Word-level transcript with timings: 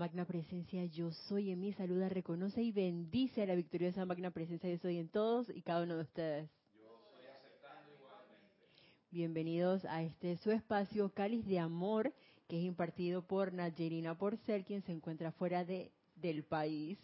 magna 0.00 0.24
presencia 0.24 0.86
yo 0.86 1.12
soy 1.12 1.50
en 1.50 1.60
mí, 1.60 1.74
saluda, 1.74 2.08
reconoce 2.08 2.62
y 2.62 2.72
bendice 2.72 3.42
a 3.42 3.46
la 3.46 3.54
victoriosa 3.54 4.06
magna 4.06 4.30
presencia 4.30 4.70
yo 4.70 4.78
soy 4.78 4.96
en 4.96 5.10
todos 5.10 5.50
y 5.54 5.60
cada 5.60 5.82
uno 5.82 5.96
de 5.96 6.00
ustedes. 6.00 6.50
Bienvenidos 9.10 9.84
a 9.84 10.02
este 10.02 10.38
su 10.38 10.52
espacio 10.52 11.12
Cáliz 11.12 11.44
de 11.44 11.58
Amor, 11.58 12.14
que 12.48 12.56
es 12.56 12.64
impartido 12.64 13.20
por 13.20 13.52
Nayerina 13.52 14.16
Porcel, 14.16 14.64
quien 14.64 14.80
se 14.84 14.92
encuentra 14.92 15.32
fuera 15.32 15.66
de, 15.66 15.92
del 16.14 16.44
país. 16.44 16.98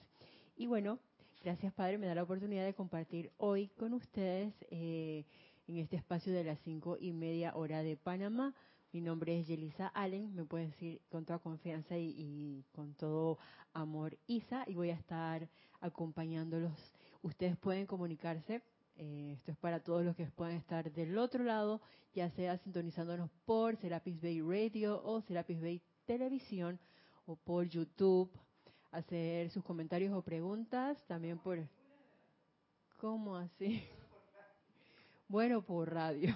Y 0.57 0.67
bueno, 0.67 0.99
gracias 1.45 1.75
Padre, 1.75 1.99
me 1.99 2.07
da 2.07 2.15
la 2.15 2.23
oportunidad 2.23 2.65
de 2.65 2.73
compartir 2.73 3.31
hoy 3.37 3.69
con 3.77 3.93
ustedes 3.93 4.55
eh, 4.71 5.27
en 5.69 5.77
este 5.77 5.97
espacio 5.97 6.33
de 6.33 6.45
las 6.45 6.59
cinco 6.61 6.97
y 6.99 7.13
media 7.13 7.55
hora 7.57 7.83
de 7.83 7.99
Panamá 7.99 8.55
mi 8.97 9.03
nombre 9.03 9.39
es 9.39 9.47
Yelisa 9.47 9.89
Allen, 9.89 10.35
me 10.35 10.47
pueden 10.47 10.71
decir 10.71 11.03
con 11.11 11.27
toda 11.27 11.39
confianza 11.39 11.99
y, 11.99 12.65
con 12.73 12.95
todo 12.95 13.39
amor 13.75 14.17
Isa, 14.27 14.65
y 14.67 14.75
voy 14.75 14.89
a 14.89 14.95
estar 14.95 15.47
acompañándolos. 15.83 16.73
Ustedes 17.21 17.59
pueden 17.59 17.85
comunicarse, 17.85 18.63
eh, 18.97 19.33
esto 19.37 19.53
es 19.53 19.59
para 19.59 19.81
todos 19.81 20.03
los 20.03 20.17
que 20.17 20.25
puedan 20.31 20.55
estar 20.55 20.91
del 20.91 21.19
otro 21.19 21.45
lado, 21.45 21.83
ya 22.15 22.31
sea 22.31 22.57
sintonizándonos 22.57 23.29
por 23.45 23.77
Serapis 23.77 24.19
Bay 24.19 24.41
Radio 24.41 25.03
o 25.05 25.21
Serapis 25.21 25.61
Bay 25.61 25.83
Televisión 26.07 26.81
o 27.27 27.37
por 27.37 27.69
YouTube, 27.69 28.31
hacer 28.93 29.51
sus 29.51 29.63
comentarios 29.63 30.15
o 30.15 30.23
preguntas, 30.23 31.05
también 31.07 31.37
por... 31.37 31.59
¿Cómo 32.97 33.37
así? 33.37 33.83
Bueno, 35.29 35.61
por 35.61 35.93
radio 35.93 36.35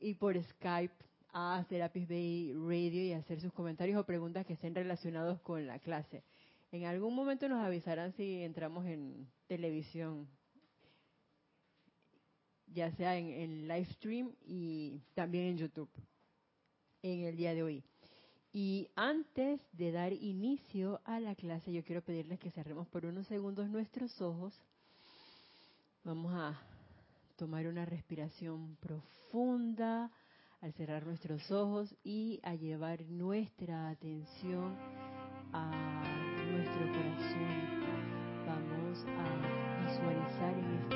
y 0.00 0.14
por 0.14 0.40
Skype 0.42 0.94
a 1.32 1.64
Serapis 1.68 2.08
Bay 2.08 2.52
Radio 2.54 3.04
y 3.04 3.12
hacer 3.12 3.40
sus 3.40 3.52
comentarios 3.52 3.98
o 3.98 4.04
preguntas 4.04 4.46
que 4.46 4.54
estén 4.54 4.74
relacionados 4.74 5.40
con 5.42 5.66
la 5.66 5.78
clase. 5.78 6.22
En 6.72 6.84
algún 6.84 7.14
momento 7.14 7.48
nos 7.48 7.64
avisarán 7.64 8.12
si 8.12 8.42
entramos 8.42 8.86
en 8.86 9.28
televisión, 9.46 10.28
ya 12.66 12.90
sea 12.92 13.16
en, 13.16 13.28
en 13.28 13.68
live 13.68 13.84
stream 13.84 14.32
y 14.46 15.00
también 15.14 15.44
en 15.46 15.58
YouTube, 15.58 15.90
en 17.02 17.24
el 17.24 17.36
día 17.36 17.54
de 17.54 17.62
hoy. 17.62 17.84
Y 18.52 18.88
antes 18.96 19.60
de 19.72 19.92
dar 19.92 20.14
inicio 20.14 21.00
a 21.04 21.20
la 21.20 21.34
clase, 21.34 21.72
yo 21.72 21.84
quiero 21.84 22.02
pedirles 22.02 22.38
que 22.38 22.50
cerremos 22.50 22.88
por 22.88 23.04
unos 23.04 23.26
segundos 23.26 23.68
nuestros 23.68 24.18
ojos. 24.22 24.58
Vamos 26.02 26.32
a 26.34 26.58
tomar 27.36 27.66
una 27.66 27.84
respiración 27.84 28.76
profunda 28.76 30.10
al 30.60 30.72
cerrar 30.72 31.06
nuestros 31.06 31.50
ojos 31.50 31.94
y 32.02 32.40
a 32.42 32.54
llevar 32.54 33.04
nuestra 33.06 33.90
atención 33.90 34.74
a 35.52 35.70
nuestro 36.50 36.86
corazón. 36.88 37.76
Vamos 38.46 39.04
a 39.04 39.86
visualizar 39.86 40.54
en 40.58 40.74
este 40.82 40.95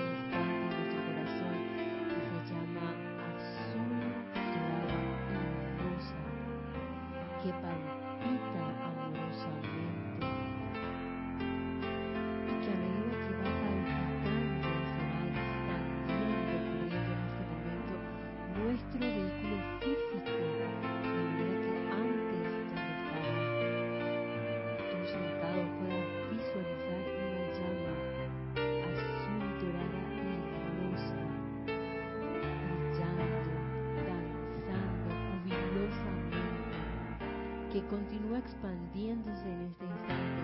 continúa 37.91 38.39
expandiéndose 38.39 39.51
en 39.51 39.63
este 39.63 39.85
instante, 39.85 40.41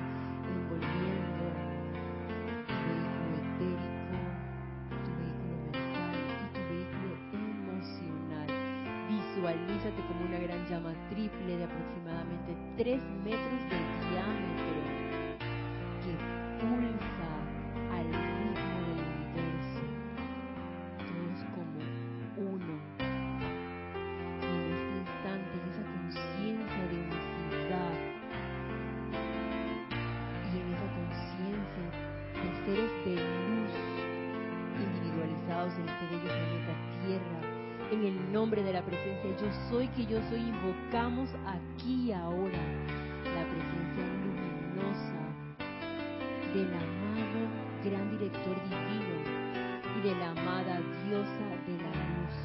envolviendo 0.51 1.47
tu 2.67 2.75
vehículo 2.91 3.39
etérico, 3.39 4.19
tu 5.07 5.11
vehículo 5.15 5.55
mental 5.71 6.15
y 6.43 6.51
tu 6.51 6.61
vehículo 6.75 7.15
emocional. 7.71 8.49
Visualízate 9.07 10.01
como 10.09 10.27
una 10.27 10.41
gran 10.41 10.67
llama 10.67 10.93
triple 11.09 11.57
de 11.57 11.65
aproximadamente 11.65 12.51
3 12.79 13.01
metros 13.23 13.63
de 13.71 13.76
nombre 38.47 38.63
de 38.63 38.75
la 38.75 38.83
presencia 38.83 39.29
yo 39.41 39.51
soy 39.69 39.89
que 39.89 40.07
yo 40.07 40.21
soy, 40.31 40.39
invocamos 40.39 41.29
aquí 41.47 42.11
y 42.11 42.13
ahora 42.13 42.63
la 43.25 43.43
presencia 43.43 44.07
luminosa 44.23 45.19
del 46.55 46.73
amado 46.73 47.41
gran 47.83 48.09
director 48.13 48.55
divino 48.63 49.17
y 49.99 50.01
de 50.01 50.15
la 50.15 50.31
amada 50.31 50.81
diosa 51.09 51.47
de 51.67 51.77
la 51.83 51.91
luz. 52.15 52.37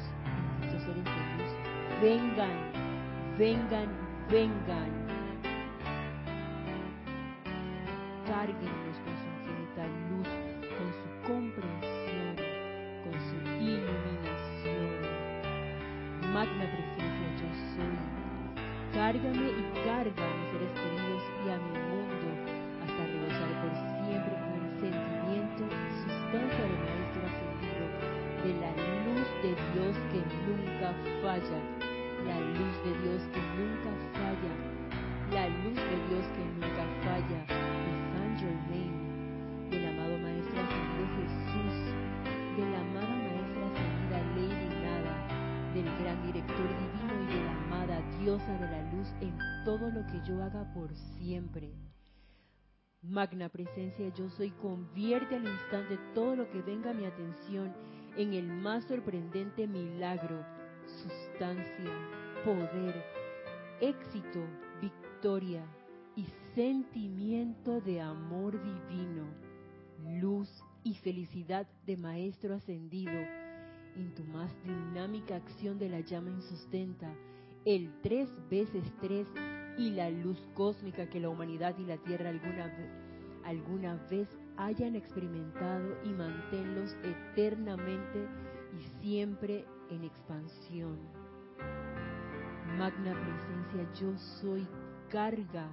Seres 0.82 1.04
de 1.04 1.14
luz, 1.38 1.52
vengan, 2.02 2.56
vengan, 3.38 3.88
vengan. 4.28 4.81
De 48.32 48.60
la 48.60 48.92
luz 48.92 49.08
en 49.20 49.36
todo 49.62 49.90
lo 49.90 50.06
que 50.06 50.18
yo 50.26 50.42
haga 50.42 50.64
por 50.72 50.96
siempre. 50.96 51.70
Magna 53.02 53.50
presencia 53.50 54.08
yo 54.14 54.30
soy, 54.30 54.50
convierte 54.52 55.36
al 55.36 55.46
instante 55.46 55.98
todo 56.14 56.36
lo 56.36 56.50
que 56.50 56.62
venga 56.62 56.92
a 56.92 56.94
mi 56.94 57.04
atención 57.04 57.74
en 58.16 58.32
el 58.32 58.46
más 58.46 58.84
sorprendente 58.84 59.66
milagro, 59.66 60.42
sustancia, 60.86 61.90
poder, 62.42 63.04
éxito, 63.82 64.40
victoria 64.80 65.66
y 66.16 66.26
sentimiento 66.54 67.82
de 67.82 68.00
amor 68.00 68.52
divino, 68.52 69.26
luz 70.22 70.48
y 70.84 70.94
felicidad 70.94 71.66
de 71.84 71.98
Maestro 71.98 72.54
ascendido 72.54 73.12
en 73.94 74.14
tu 74.14 74.24
más 74.24 74.50
dinámica 74.64 75.36
acción 75.36 75.78
de 75.78 75.90
la 75.90 76.00
llama 76.00 76.30
insustenta, 76.30 77.14
el 77.64 77.92
tres 78.02 78.28
veces 78.50 78.84
tres 79.00 79.26
y 79.78 79.90
la 79.90 80.10
luz 80.10 80.38
cósmica 80.54 81.08
que 81.08 81.20
la 81.20 81.28
humanidad 81.28 81.76
y 81.78 81.84
la 81.84 81.96
Tierra 81.98 82.30
alguna 82.30 82.66
vez, 82.66 82.90
alguna 83.44 83.96
vez 84.10 84.28
hayan 84.56 84.96
experimentado 84.96 85.96
y 86.04 86.08
manténlos 86.10 86.96
eternamente 87.02 88.26
y 88.78 89.00
siempre 89.00 89.64
en 89.90 90.04
expansión. 90.04 90.98
Magna 92.78 93.12
presencia 93.12 93.92
yo 94.00 94.16
soy, 94.16 94.66
carga 95.10 95.68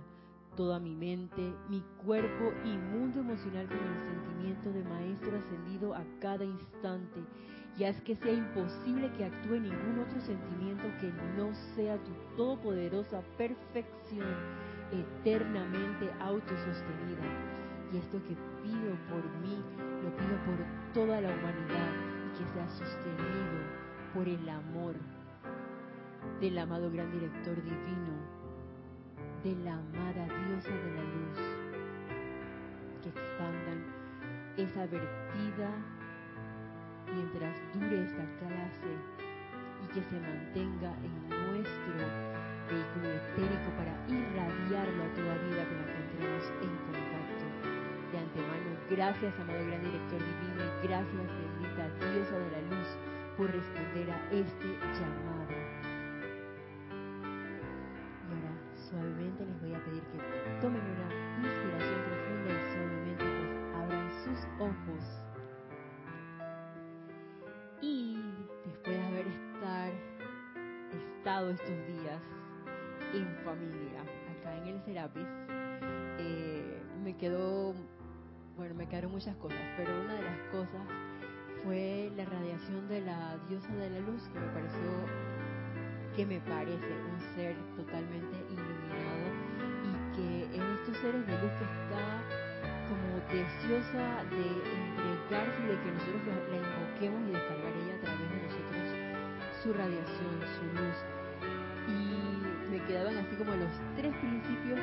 toda 0.56 0.80
mi 0.80 0.94
mente, 0.94 1.54
mi 1.70 1.82
cuerpo 2.04 2.52
y 2.66 2.78
mundo 2.78 3.22
emocional 3.22 3.68
con 3.68 3.78
el 3.78 4.00
sentimiento 4.00 4.72
de 4.74 4.84
Maestro 4.84 5.38
ascendido 5.38 5.94
a 5.96 6.04
cada 6.20 6.44
instante 6.44 7.22
y 7.80 7.86
haz 7.86 8.00
que 8.02 8.14
sea 8.18 8.34
imposible 8.34 9.10
que 9.14 9.24
actúe 9.24 9.58
ningún 9.58 10.00
otro 10.06 10.20
sentimiento 10.20 10.84
que 11.00 11.14
no 11.38 11.54
sea 11.76 11.98
tu 12.04 12.12
todopoderosa 12.36 13.22
perfección 13.38 14.28
eternamente 14.92 16.12
autosostenida. 16.20 17.24
Y 17.94 17.98
esto 17.98 18.22
que 18.24 18.36
pido 18.62 18.92
por 19.10 19.24
mí, 19.40 19.64
lo 20.04 20.14
pido 20.18 20.36
por 20.46 20.58
toda 20.94 21.22
la 21.22 21.30
humanidad 21.30 21.94
que 22.38 22.46
sea 22.54 22.68
sostenido 22.68 23.64
por 24.14 24.28
el 24.28 24.50
amor 24.50 24.96
del 26.42 26.58
amado 26.58 26.92
gran 26.92 27.10
director 27.14 27.56
divino, 27.64 28.14
de 29.42 29.56
la 29.64 29.76
amada 29.76 30.26
diosa 30.26 30.70
de 30.70 30.94
la 30.96 31.04
luz, 31.04 31.38
que 33.02 33.10
expandan 33.10 33.86
esa 34.58 34.86
vertida 34.86 35.99
mientras 37.14 37.56
dure 37.74 38.04
esta 38.04 38.26
clase 38.40 38.92
y 39.84 39.88
que 39.94 40.02
se 40.04 40.20
mantenga 40.20 40.92
en 41.04 41.30
nuestro 41.30 41.96
vehículo 42.70 43.08
etérico 43.10 43.70
para 43.78 43.94
irradiarlo 44.08 45.04
a 45.04 45.14
toda 45.14 45.34
vida 45.50 45.64
con 45.66 45.78
la 45.80 45.86
que 45.90 46.00
entremos 46.06 46.46
en 46.62 46.74
contacto. 46.86 47.46
De 48.12 48.18
antemano, 48.18 48.70
gracias, 48.90 49.40
amado 49.40 49.66
gran 49.66 49.82
director 49.82 50.20
divino, 50.20 50.62
y 50.66 50.88
gracias, 50.88 51.28
bendita 51.40 51.86
diosa 52.00 52.38
de 52.38 52.50
la 52.52 52.62
luz, 52.70 52.90
por 53.38 53.52
responder 53.52 54.12
a 54.12 54.20
este 54.32 54.68
llamado. 54.98 55.56
Y 58.26 58.32
ahora, 58.34 58.54
suavemente 58.76 59.46
les 59.46 59.62
voy 59.62 59.74
a 59.74 59.80
pedir 59.86 60.04
que 60.04 60.18
estos 71.30 71.70
días 71.86 72.22
en 73.14 73.28
familia, 73.46 74.02
acá 74.02 74.58
en 74.58 74.68
el 74.68 74.82
Serapis, 74.82 75.28
eh, 76.18 76.82
me 77.04 77.16
quedó, 77.18 77.76
bueno, 78.58 78.74
me 78.74 78.88
quedaron 78.90 79.12
muchas 79.12 79.36
cosas, 79.36 79.60
pero 79.78 79.92
una 80.02 80.16
de 80.16 80.24
las 80.24 80.40
cosas 80.52 80.82
fue 81.64 82.12
la 82.18 82.26
radiación 82.26 82.90
de 82.90 83.02
la 83.02 83.38
diosa 83.48 83.72
de 83.76 83.92
la 83.92 84.00
luz, 84.00 84.24
que 84.34 84.40
me 84.40 84.48
pareció, 84.48 84.90
que 86.16 86.26
me 86.26 86.40
parece 86.42 86.94
un 86.98 87.36
ser 87.36 87.56
totalmente 87.78 88.38
iluminado 88.50 89.30
y 89.86 90.16
que 90.16 90.58
es 90.58 90.80
estos 90.82 90.98
seres 90.98 91.28
de 91.28 91.34
luz 91.34 91.52
que 91.54 91.64
está 91.64 92.26
como 92.90 93.10
deseosa 93.30 94.26
de 94.34 94.46
entregarse 95.14 95.62
y 95.62 95.68
de 95.68 95.78
que 95.78 95.92
nosotros 95.94 96.26
la 96.50 96.58
invoquemos 96.58 97.22
y 97.22 97.32
descargar 97.34 97.74
ella 97.78 97.96
a 97.96 98.02
través 98.02 98.30
de 98.30 98.42
nosotros 98.42 99.10
su 99.62 99.74
radiación, 99.74 100.40
su 100.58 100.66
luz 100.74 101.19
quedaban 102.90 103.18
así 103.18 103.36
como 103.38 103.54
los 103.54 103.70
tres 103.96 104.10
principios 104.18 104.82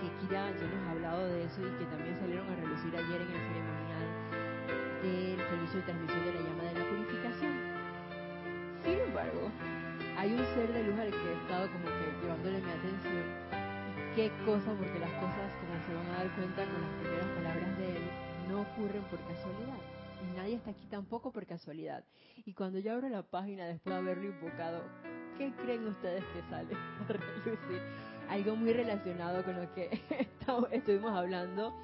que 0.00 0.08
Kira 0.16 0.48
ya 0.48 0.64
nos 0.64 0.80
ha 0.80 0.90
hablado 0.92 1.28
de 1.28 1.44
eso 1.44 1.60
y 1.60 1.76
que 1.76 1.84
también 1.92 2.16
salieron 2.16 2.48
a 2.48 2.56
relucir 2.56 2.96
ayer 2.96 3.20
en 3.20 3.28
el 3.28 3.42
ceremonial 3.52 4.06
del 5.04 5.36
servicio 5.36 5.76
de 5.76 5.84
transmisión 5.84 6.24
de 6.24 6.32
la 6.32 6.40
llama 6.40 6.62
de 6.64 6.72
la 6.72 6.88
purificación. 6.88 7.52
Sin 8.80 8.96
embargo, 8.96 9.52
hay 10.16 10.32
un 10.32 10.44
ser 10.56 10.72
de 10.72 10.84
luz 10.88 10.98
al 10.98 11.10
que 11.12 11.20
he 11.20 11.36
estado 11.36 11.68
como 11.68 11.84
que 11.84 12.04
llevándole 12.24 12.58
mi 12.64 12.72
atención. 12.80 13.26
Qué 14.16 14.32
cosa, 14.48 14.72
porque 14.72 14.98
las 14.98 15.12
cosas, 15.20 15.52
como 15.60 15.76
se 15.84 15.92
van 15.92 16.06
a 16.16 16.24
dar 16.24 16.28
cuenta 16.40 16.64
con 16.64 16.80
las 16.80 16.94
primeras 16.96 17.28
palabras 17.28 17.76
de 17.76 17.86
él, 17.92 18.04
no 18.48 18.62
ocurren 18.64 19.04
por 19.12 19.20
casualidad. 19.28 19.84
Y 20.24 20.32
nadie 20.32 20.54
está 20.56 20.70
aquí 20.70 20.86
tampoco 20.88 21.30
por 21.30 21.44
casualidad. 21.44 22.04
Y 22.46 22.54
cuando 22.54 22.78
yo 22.78 22.94
abro 22.94 23.10
la 23.10 23.22
página 23.22 23.66
después 23.66 23.92
de 23.92 24.00
haberlo 24.00 24.32
invocado, 24.32 24.80
¿qué 25.38 25.52
creen 25.62 25.86
ustedes 25.86 26.24
que 26.32 26.42
sale 26.50 26.76
relucir? 27.08 27.80
Algo 28.28 28.56
muy 28.56 28.72
relacionado 28.72 29.44
con 29.44 29.56
lo 29.56 29.72
que 29.74 30.00
estuvimos 30.72 31.12
hablando 31.12 31.74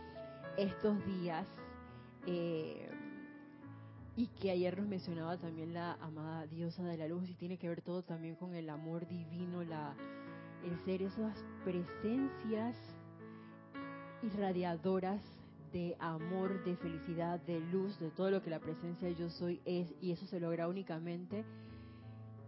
estos 0.57 1.05
días. 1.07 1.47
Eh, 2.27 2.89
y 4.17 4.27
que 4.27 4.51
ayer 4.51 4.77
nos 4.77 4.87
mencionaba 4.87 5.39
también 5.39 5.73
la 5.73 5.95
amada 5.95 6.47
diosa 6.47 6.83
de 6.85 6.97
la 6.97 7.09
luz 7.09 7.29
y 7.29 7.35
tiene 7.35 7.57
que 7.57 7.69
ver 7.69 7.81
todo 7.81 8.03
también 8.03 8.35
con 8.35 8.55
el 8.55 8.69
amor 8.69 9.07
divino, 9.09 9.63
la, 9.65 9.95
el 10.65 10.79
ser 10.85 11.03
esas 11.03 11.43
presencias 11.65 12.77
irradiadoras 14.23 15.23
de 15.73 15.97
amor, 16.01 16.63
de 16.65 16.77
felicidad, 16.77 17.41
de 17.41 17.61
luz, 17.61 17.99
de 17.99 18.11
todo 18.11 18.31
lo 18.31 18.43
que 18.43 18.51
la 18.51 18.59
presencia 18.59 19.09
yo 19.11 19.31
soy 19.31 19.61
es 19.65 19.95
y 20.03 20.13
eso 20.13 20.27
se 20.27 20.41
logra 20.41 20.69
únicamente, 20.69 21.45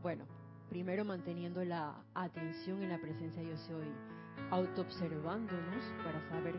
bueno, 0.03 0.25
primero 0.73 1.05
manteniendo 1.05 1.63
la 1.67 2.03
atención 2.15 2.83
en 2.83 2.89
la 2.89 2.99
presencia 2.99 3.43
yo 3.43 3.59
soy, 3.59 3.85
autoobservándonos 4.51 5.85
para 6.03 6.27
saber 6.31 6.55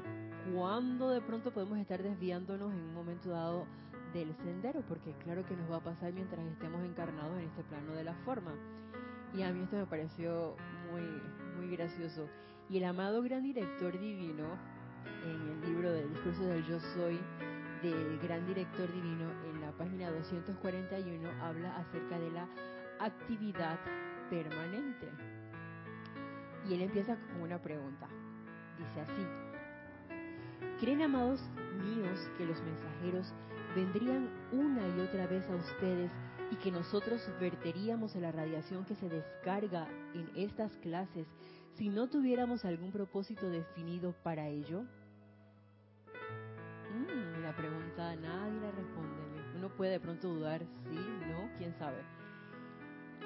cuándo 0.54 1.10
de 1.10 1.20
pronto 1.20 1.52
podemos 1.52 1.80
estar 1.80 2.04
desviándonos 2.04 2.72
en 2.74 2.80
un 2.80 2.94
momento 2.94 3.32
dado 3.32 3.66
del 4.14 4.36
sendero, 4.44 4.84
porque 4.88 5.14
claro 5.24 5.44
que 5.48 5.56
nos 5.56 5.72
va 5.72 5.78
a 5.78 5.84
pasar 5.84 6.14
mientras 6.14 6.46
estemos 6.46 6.86
encarnados 6.86 7.40
en 7.40 7.46
este 7.46 7.64
plano 7.64 7.94
de 7.96 8.04
la 8.04 8.14
forma. 8.24 8.54
Y 9.34 9.42
a 9.42 9.52
mí 9.52 9.64
esto 9.64 9.78
me 9.78 9.88
pareció 9.88 10.56
muy, 10.92 11.02
muy 11.58 11.76
gracioso. 11.76 12.30
Y 12.70 12.78
el 12.78 12.84
amado 12.84 13.24
gran 13.24 13.42
director 13.42 14.00
divino, 14.00 14.46
en 15.26 15.50
el 15.50 15.62
libro 15.72 15.92
del 15.92 16.08
discurso 16.12 16.44
del 16.46 16.64
yo 16.68 16.80
soy, 16.80 17.20
del 17.82 18.20
gran 18.20 18.46
director 18.46 18.94
divino, 18.94 19.32
en 19.50 19.60
la 19.60 19.72
página 19.72 20.12
241, 20.12 21.28
habla 21.42 21.78
acerca 21.78 22.20
de 22.20 22.30
la 22.30 22.48
actividad 23.06 23.80
permanente. 24.30 25.10
Y 26.68 26.74
él 26.74 26.82
empieza 26.84 27.16
con 27.16 27.42
una 27.42 27.62
pregunta. 27.62 28.08
Dice 28.78 29.02
así, 29.02 29.26
¿creen 30.80 31.02
amados 31.02 31.42
míos 31.84 32.20
que 32.38 32.46
los 32.46 32.62
mensajeros 32.62 33.34
vendrían 33.76 34.30
una 34.52 34.88
y 34.88 35.00
otra 35.02 35.28
vez 35.28 35.48
a 35.50 35.56
ustedes 35.56 36.12
y 36.52 36.56
que 36.58 36.72
nosotros 36.72 37.22
verteríamos 37.40 38.16
la 38.16 38.32
radiación 38.32 38.86
que 38.86 38.96
se 38.96 39.10
descarga 39.10 39.88
en 40.14 40.30
estas 40.36 40.72
clases 40.78 41.28
si 41.76 41.90
no 41.90 42.08
tuviéramos 42.08 42.66
algún 42.66 42.92
propósito 42.92 43.50
definido 43.50 44.14
para 44.24 44.48
ello? 44.48 44.84
Mm, 46.94 47.42
la 47.42 47.56
pregunta 47.56 48.16
nadie 48.16 48.62
la 48.62 48.72
responde. 48.72 49.24
Uno 49.58 49.70
puede 49.70 49.92
de 49.94 50.00
pronto 50.00 50.28
dudar, 50.28 50.62
sí, 50.90 50.96
no, 50.96 51.50
quién 51.58 51.74
sabe 51.78 51.98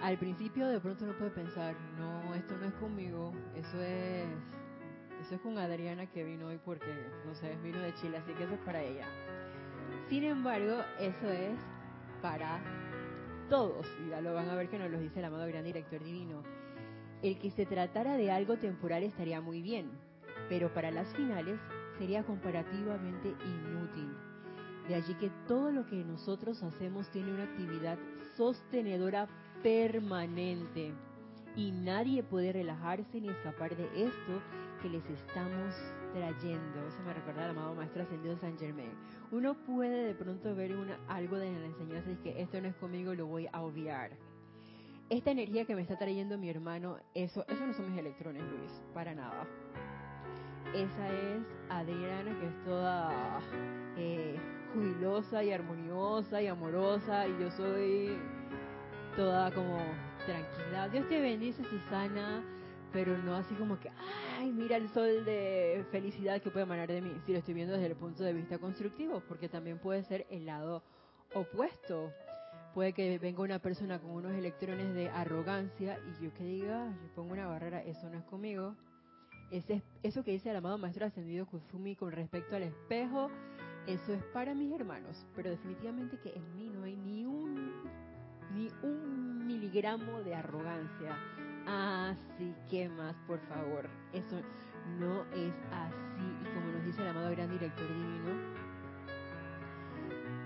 al 0.02 0.18
principio 0.18 0.68
de 0.68 0.80
pronto 0.80 1.06
uno 1.06 1.14
puede 1.18 1.32
pensar, 1.32 1.76
no, 1.98 2.34
esto 2.36 2.56
no 2.58 2.66
es 2.66 2.74
conmigo, 2.76 3.34
eso 3.56 3.82
es, 3.82 4.28
eso 5.22 5.36
es 5.36 5.42
con 5.42 5.58
Adriana 5.58 6.06
que 6.08 6.24
vino 6.24 6.48
hoy 6.48 6.60
porque, 6.64 6.94
no 7.26 7.34
sé, 7.34 7.56
vino 7.64 7.80
de 7.80 7.94
Chile, 7.96 8.18
así 8.18 8.34
que 8.34 8.44
eso 8.44 8.54
es 8.54 8.60
para 8.62 8.82
ella. 8.82 9.08
Sin 10.10 10.24
embargo, 10.24 10.84
eso 11.00 11.30
es 11.30 11.58
para 12.22 12.60
todos, 13.50 13.88
y 14.06 14.10
ya 14.10 14.22
lo 14.22 14.34
van 14.34 14.50
a 14.50 14.56
ver 14.56 14.70
que 14.70 14.78
nos 14.78 14.92
lo 14.92 15.00
dice 15.00 15.20
el 15.20 15.26
amado 15.26 15.48
gran 15.48 15.64
director 15.64 16.04
divino. 16.04 16.44
El 17.24 17.40
que 17.40 17.50
se 17.52 17.66
tratara 17.66 18.16
de 18.18 18.32
algo 18.32 18.58
temporal 18.58 19.04
estaría 19.04 19.42
muy 19.42 19.62
bien, 19.62 19.90
pero 20.50 20.74
para 20.74 20.92
las 20.92 21.08
finales 21.16 21.60
sería 21.98 22.24
comparativamente 22.24 23.30
inútil. 23.30 24.16
De 24.88 24.96
allí 24.96 25.16
que 25.16 25.32
todo 25.48 25.72
lo 25.72 25.86
que 25.86 26.04
nosotros 26.04 26.62
hacemos 26.64 27.10
tiene 27.10 27.34
una 27.34 27.44
actividad 27.44 27.98
sostenedora 28.36 29.28
permanente. 29.64 30.94
Y 31.56 31.72
nadie 31.72 32.22
puede 32.24 32.54
relajarse 32.54 33.20
ni 33.20 33.30
escapar 33.30 33.76
de 33.76 33.86
esto 34.04 34.42
que 34.82 34.90
les 34.90 35.04
estamos 35.10 35.74
trayendo. 36.14 36.88
Eso 36.88 37.02
me 37.06 37.14
recuerda 37.14 37.46
al 37.46 37.52
amado 37.52 37.76
Maestro 37.76 38.04
Ascendido 38.04 38.38
San 38.38 38.58
Germain. 38.58 38.92
Uno 39.32 39.56
puede 39.66 40.06
de 40.06 40.16
pronto 40.16 40.56
ver 40.56 40.76
una, 40.76 40.98
algo 41.08 41.38
de 41.38 41.52
la 41.52 41.66
enseñanza 41.66 42.12
y 42.12 42.16
que 42.18 42.42
esto 42.42 42.62
no 42.62 42.68
es 42.68 42.76
conmigo, 42.76 43.14
lo 43.14 43.26
voy 43.26 43.48
a 43.52 43.62
obviar. 43.62 44.12
Esta 45.10 45.32
energía 45.32 45.66
que 45.66 45.74
me 45.74 45.82
está 45.82 45.98
trayendo 45.98 46.38
mi 46.38 46.50
hermano, 46.50 46.98
eso, 47.14 47.46
eso 47.48 47.66
no 47.66 47.74
son 47.74 47.90
mis 47.90 48.00
electrones, 48.00 48.44
Luis, 48.44 48.72
para 48.94 49.16
nada. 49.16 49.48
Esa 50.74 51.08
es 51.08 51.44
Adriana, 51.70 52.38
que 52.40 52.46
es 52.46 52.66
toda 52.66 53.40
eh, 53.98 54.36
jubilosa 54.74 55.44
y 55.44 55.54
armoniosa 55.54 56.42
y 56.42 56.48
amorosa, 56.48 57.26
y 57.26 57.40
yo 57.40 57.50
soy 57.52 58.20
toda 59.18 59.52
como 59.52 59.80
tranquila. 60.28 60.88
Dios 60.90 61.10
te 61.10 61.20
bendice, 61.20 61.64
Susana, 61.64 62.44
pero 62.94 63.18
no 63.18 63.36
así 63.36 63.56
como 63.56 63.80
que, 63.80 63.90
ay, 64.38 64.52
mira 64.52 64.78
el 64.78 64.88
sol 64.90 65.26
de 65.26 65.84
felicidad 65.92 66.40
que 66.40 66.52
puede 66.52 66.66
emanar 66.66 66.88
de 66.88 67.02
mí. 67.02 67.12
Si 67.26 67.32
lo 67.34 67.40
estoy 67.40 67.56
viendo 67.56 67.74
desde 67.74 67.88
el 67.88 67.96
punto 67.96 68.24
de 68.24 68.32
vista 68.32 68.60
constructivo, 68.60 69.24
porque 69.28 69.50
también 69.50 69.80
puede 69.80 70.04
ser 70.04 70.28
el 70.30 70.46
lado 70.46 70.84
opuesto. 71.34 72.14
Puede 72.76 72.94
que 72.94 73.18
venga 73.18 73.42
una 73.42 73.58
persona 73.58 74.00
con 74.00 74.12
unos 74.12 74.34
electrones 74.34 74.94
de 74.94 75.10
arrogancia 75.10 76.00
y 76.08 76.24
yo 76.24 76.32
que 76.36 76.44
diga, 76.44 76.86
yo 77.02 77.16
pongo 77.16 77.34
una 77.34 77.48
barrera, 77.48 77.82
eso 77.82 78.08
no 78.10 78.20
es 78.20 78.24
conmigo. 78.26 78.76
Ese, 79.50 79.82
eso 80.04 80.24
que 80.24 80.32
dice 80.32 80.52
el 80.52 80.58
amado 80.58 80.78
Maestro 80.78 81.08
Ascendido 81.08 81.48
Kuzumi 81.48 81.96
con 81.96 82.12
respecto 82.12 82.56
al 82.56 82.64
espejo, 82.64 83.32
eso 83.88 84.14
es 84.14 84.24
para 84.26 84.54
mis 84.54 84.72
hermanos, 84.74 85.26
pero 85.36 85.50
definitivamente 85.50 86.20
que 86.20 86.34
en 86.36 86.56
mí 86.56 86.70
no 86.70 86.84
hay 86.84 86.98
ni 86.98 87.26
un 87.26 87.47
ni 88.54 88.70
un 88.84 89.46
miligramo 89.46 90.22
de 90.24 90.36
arrogancia. 90.36 91.18
Así 91.66 92.56
que 92.70 92.88
más, 92.90 93.16
por 93.28 93.40
favor. 93.48 93.90
Eso 94.14 94.40
no 95.00 95.24
es 95.34 95.54
así. 95.72 96.26
Y 96.42 96.54
como 96.54 96.72
nos 96.72 96.86
dice 96.86 97.02
el 97.02 97.10
amado 97.10 97.32
gran 97.32 97.52
director 97.52 97.88
divino, 97.88 98.58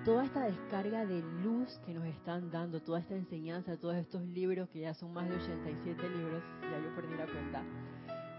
toda 0.03 0.25
esta 0.25 0.45
descarga 0.45 1.05
de 1.05 1.21
luz 1.43 1.79
que 1.85 1.93
nos 1.93 2.05
están 2.05 2.49
dando, 2.49 2.81
toda 2.81 2.99
esta 2.99 3.15
enseñanza, 3.15 3.77
todos 3.77 3.95
estos 3.95 4.23
libros, 4.23 4.69
que 4.69 4.79
ya 4.79 4.93
son 4.93 5.13
más 5.13 5.29
de 5.29 5.35
87 5.35 6.09
libros, 6.09 6.43
ya 6.63 6.79
yo 6.79 6.95
perdí 6.95 7.15
la 7.15 7.25
cuenta, 7.25 7.63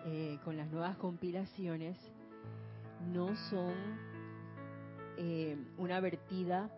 eh, 0.06 0.38
con 0.44 0.56
las 0.56 0.68
nuevas 0.70 0.96
compilaciones, 0.96 1.96
no 3.12 3.34
son 3.36 3.74
eh, 5.16 5.56
una 5.78 6.00
vertida 6.00 6.70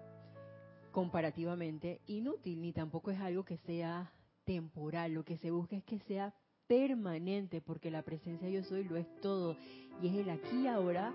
comparativamente 0.94 2.00
inútil, 2.06 2.62
ni 2.62 2.72
tampoco 2.72 3.10
es 3.10 3.20
algo 3.20 3.44
que 3.44 3.58
sea 3.58 4.12
temporal. 4.44 5.12
Lo 5.12 5.24
que 5.24 5.36
se 5.36 5.50
busca 5.50 5.76
es 5.76 5.82
que 5.82 5.98
sea 5.98 6.32
permanente, 6.68 7.60
porque 7.60 7.90
la 7.90 8.02
presencia 8.02 8.48
yo 8.48 8.62
soy 8.62 8.84
lo 8.84 8.96
es 8.96 9.06
todo, 9.20 9.56
y 10.00 10.06
es 10.08 10.14
el 10.14 10.30
aquí 10.30 10.62
y 10.62 10.66
ahora 10.68 11.12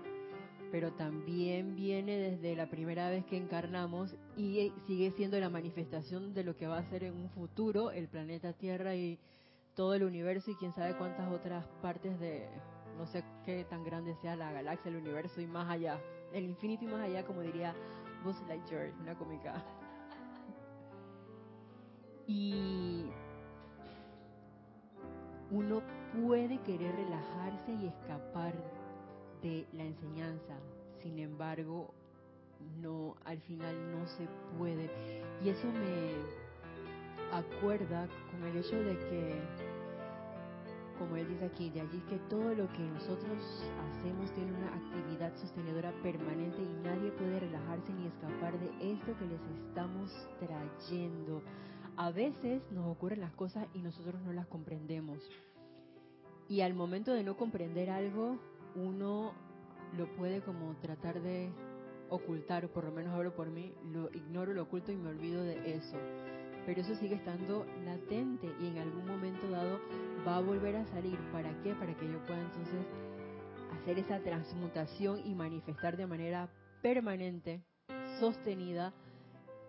pero 0.70 0.92
también 0.92 1.74
viene 1.74 2.16
desde 2.16 2.54
la 2.54 2.66
primera 2.70 3.10
vez 3.10 3.24
que 3.24 3.36
encarnamos 3.36 4.14
y 4.36 4.72
sigue 4.86 5.10
siendo 5.12 5.40
la 5.40 5.48
manifestación 5.48 6.32
de 6.32 6.44
lo 6.44 6.56
que 6.56 6.68
va 6.68 6.78
a 6.78 6.90
ser 6.90 7.02
en 7.02 7.16
un 7.16 7.28
futuro 7.30 7.90
el 7.90 8.06
planeta 8.08 8.52
Tierra 8.52 8.94
y 8.94 9.18
todo 9.74 9.94
el 9.94 10.04
universo 10.04 10.50
y 10.50 10.54
quién 10.54 10.72
sabe 10.72 10.96
cuántas 10.96 11.32
otras 11.32 11.66
partes 11.82 12.20
de, 12.20 12.46
no 12.96 13.06
sé 13.06 13.24
qué 13.44 13.64
tan 13.64 13.82
grande 13.82 14.14
sea 14.22 14.36
la 14.36 14.52
galaxia, 14.52 14.90
el 14.90 14.96
universo 14.96 15.40
y 15.40 15.46
más 15.46 15.68
allá, 15.68 16.00
el 16.32 16.44
infinito 16.44 16.84
y 16.84 16.88
más 16.88 17.00
allá, 17.00 17.24
como 17.24 17.40
diría 17.40 17.74
Buzz 18.24 18.40
Lightyear, 18.48 18.92
una 19.00 19.14
cómica. 19.14 19.54
Y 22.26 23.10
uno 25.50 25.82
puede 26.14 26.60
querer 26.60 26.94
relajarse 26.94 27.72
y 27.72 27.86
escapar 27.88 28.54
de 29.42 29.66
la 29.72 29.82
enseñanza. 29.82 30.54
Sin 31.02 31.18
embargo, 31.18 31.92
no, 32.80 33.16
al 33.24 33.40
final 33.40 33.74
no 33.90 34.06
se 34.06 34.28
puede. 34.56 34.90
Y 35.42 35.48
eso 35.48 35.66
me 35.72 36.14
acuerda 37.32 38.08
con 38.30 38.44
el 38.44 38.56
hecho 38.58 38.76
de 38.76 38.96
que, 38.98 39.42
como 41.00 41.16
él 41.16 41.26
dice 41.26 41.46
aquí, 41.46 41.70
de 41.70 41.80
allí 41.80 41.98
que 42.10 42.18
todo 42.28 42.54
lo 42.54 42.70
que 42.72 42.82
nosotros 42.82 43.64
hacemos 43.88 44.30
tiene 44.34 44.52
una 44.52 44.76
actividad 44.76 45.34
sostenedora 45.34 45.92
permanente 46.02 46.60
y 46.60 46.82
nadie 46.84 47.10
puede 47.12 47.40
relajarse 47.40 47.90
ni 47.94 48.06
escapar 48.06 48.60
de 48.60 48.92
esto 48.92 49.16
que 49.18 49.26
les 49.26 49.40
estamos 49.66 50.12
trayendo. 50.38 51.42
A 51.96 52.10
veces 52.10 52.62
nos 52.70 52.86
ocurren 52.86 53.20
las 53.20 53.32
cosas 53.32 53.66
y 53.72 53.80
nosotros 53.80 54.20
no 54.20 54.34
las 54.34 54.46
comprendemos. 54.46 55.18
Y 56.50 56.60
al 56.60 56.74
momento 56.74 57.14
de 57.14 57.24
no 57.24 57.34
comprender 57.34 57.88
algo, 57.88 58.38
uno 58.74 59.32
lo 59.96 60.06
puede 60.16 60.42
como 60.42 60.76
tratar 60.82 61.22
de 61.22 61.50
ocultar, 62.10 62.66
o 62.66 62.68
por 62.68 62.84
lo 62.84 62.92
menos 62.92 63.14
hablo 63.14 63.34
por 63.34 63.48
mí, 63.48 63.72
lo 63.90 64.10
ignoro, 64.12 64.52
lo 64.52 64.64
oculto 64.64 64.92
y 64.92 64.96
me 64.96 65.08
olvido 65.08 65.42
de 65.44 65.76
eso. 65.76 65.96
Pero 66.66 66.80
eso 66.80 66.94
sigue 66.96 67.14
estando 67.14 67.66
latente 67.84 68.52
y 68.60 68.68
en 68.68 68.78
algún 68.78 69.06
momento 69.06 69.48
dado 69.50 69.80
va 70.26 70.36
a 70.36 70.40
volver 70.40 70.76
a 70.76 70.86
salir. 70.86 71.18
¿Para 71.32 71.50
qué? 71.62 71.74
Para 71.74 71.94
que 71.94 72.06
yo 72.06 72.18
pueda 72.26 72.40
entonces 72.40 72.86
hacer 73.80 73.98
esa 73.98 74.20
transmutación 74.20 75.20
y 75.24 75.34
manifestar 75.34 75.96
de 75.96 76.06
manera 76.06 76.48
permanente, 76.82 77.62
sostenida, 78.18 78.92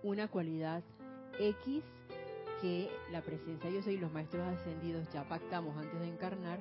una 0.04 0.28
cualidad 0.28 0.84
X 1.40 1.84
que 2.62 2.90
la 3.12 3.22
presencia 3.22 3.70
yo 3.72 3.82
soy 3.82 3.98
los 3.98 4.12
maestros 4.12 4.48
ascendidos 4.48 5.08
ya 5.12 5.28
pactamos 5.28 5.76
antes 5.78 6.00
de 6.00 6.08
encarnar 6.08 6.60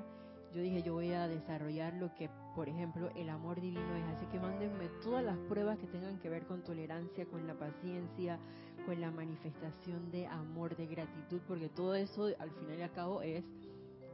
yo 0.53 0.63
dije, 0.63 0.83
yo 0.83 0.95
voy 0.95 1.13
a 1.13 1.29
desarrollar 1.29 1.95
lo 1.95 2.13
que, 2.17 2.29
por 2.57 2.69
ejemplo, 2.69 3.11
el 3.15 3.29
amor 3.29 3.61
divino 3.61 3.95
es. 3.95 4.05
Así 4.17 4.27
que 4.27 4.41
mándenme 4.41 4.89
todas 5.01 5.25
las 5.25 5.39
pruebas 5.49 5.79
que 5.79 5.87
tengan 5.87 6.19
que 6.19 6.29
ver 6.29 6.45
con 6.45 6.65
tolerancia, 6.65 7.25
con 7.27 7.47
la 7.47 7.55
paciencia, 7.55 8.41
con 8.91 9.01
la 9.01 9.13
manifestación 9.13 10.11
de 10.11 10.27
amor, 10.27 10.77
de 10.77 10.85
gratitud, 10.89 11.41
porque 11.47 11.69
todo 11.69 11.95
eso 11.95 12.25
al 12.41 12.51
final 12.51 12.77
y 12.77 12.83
al 12.83 12.91
cabo 12.91 13.23
es 13.23 13.45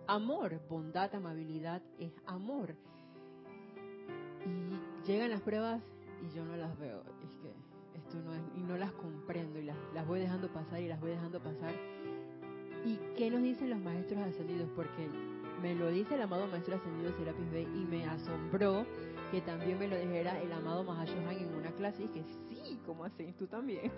amor, 0.07 0.61
bondad, 0.69 1.15
amabilidad, 1.15 1.81
es 1.99 2.13
amor. 2.27 2.75
Y 4.45 5.07
llegan 5.09 5.31
las 5.31 5.41
pruebas 5.41 5.81
y 6.23 6.37
yo 6.37 6.45
no 6.45 6.59
las 6.59 6.79
veo. 6.79 7.01
Es 7.25 7.31
que 7.41 7.55
esto 7.99 8.19
no 8.23 8.35
es, 8.35 8.43
y 8.55 8.61
no 8.61 8.77
las 8.77 8.93
comprendo 8.93 9.59
y 9.59 9.63
las, 9.63 9.79
las 9.95 10.07
voy 10.07 10.21
dejando 10.21 10.53
pasar 10.53 10.79
y 10.83 10.89
las 10.89 11.01
voy 11.01 11.13
dejando 11.13 11.43
pasar. 11.43 11.73
¿Y 12.85 12.99
qué 13.17 13.31
nos 13.31 13.43
dicen 13.43 13.71
los 13.71 13.81
maestros 13.81 14.21
ascendidos? 14.21 14.69
Porque 14.77 15.09
me 15.63 15.75
lo 15.75 15.91
dice 15.91 16.17
el 16.17 16.21
amado 16.21 16.49
Maestro 16.49 16.77
Ascendido 16.77 17.17
Serapis 17.17 17.51
Bey 17.51 17.65
y 17.65 17.87
me 17.87 18.05
asombró 18.05 18.85
que 19.31 19.41
también 19.41 19.79
me 19.79 19.89
lo 19.89 19.97
dijera 19.97 20.39
el 20.43 20.53
amado 20.53 20.85
Mahashohan 20.85 21.39
en 21.39 21.55
una 21.55 21.71
clase 21.71 22.03
y 22.03 22.09
dije, 22.09 22.27
sí, 22.51 22.79
¿cómo 22.85 23.07
así? 23.07 23.33
Tú 23.39 23.47
también. 23.47 23.91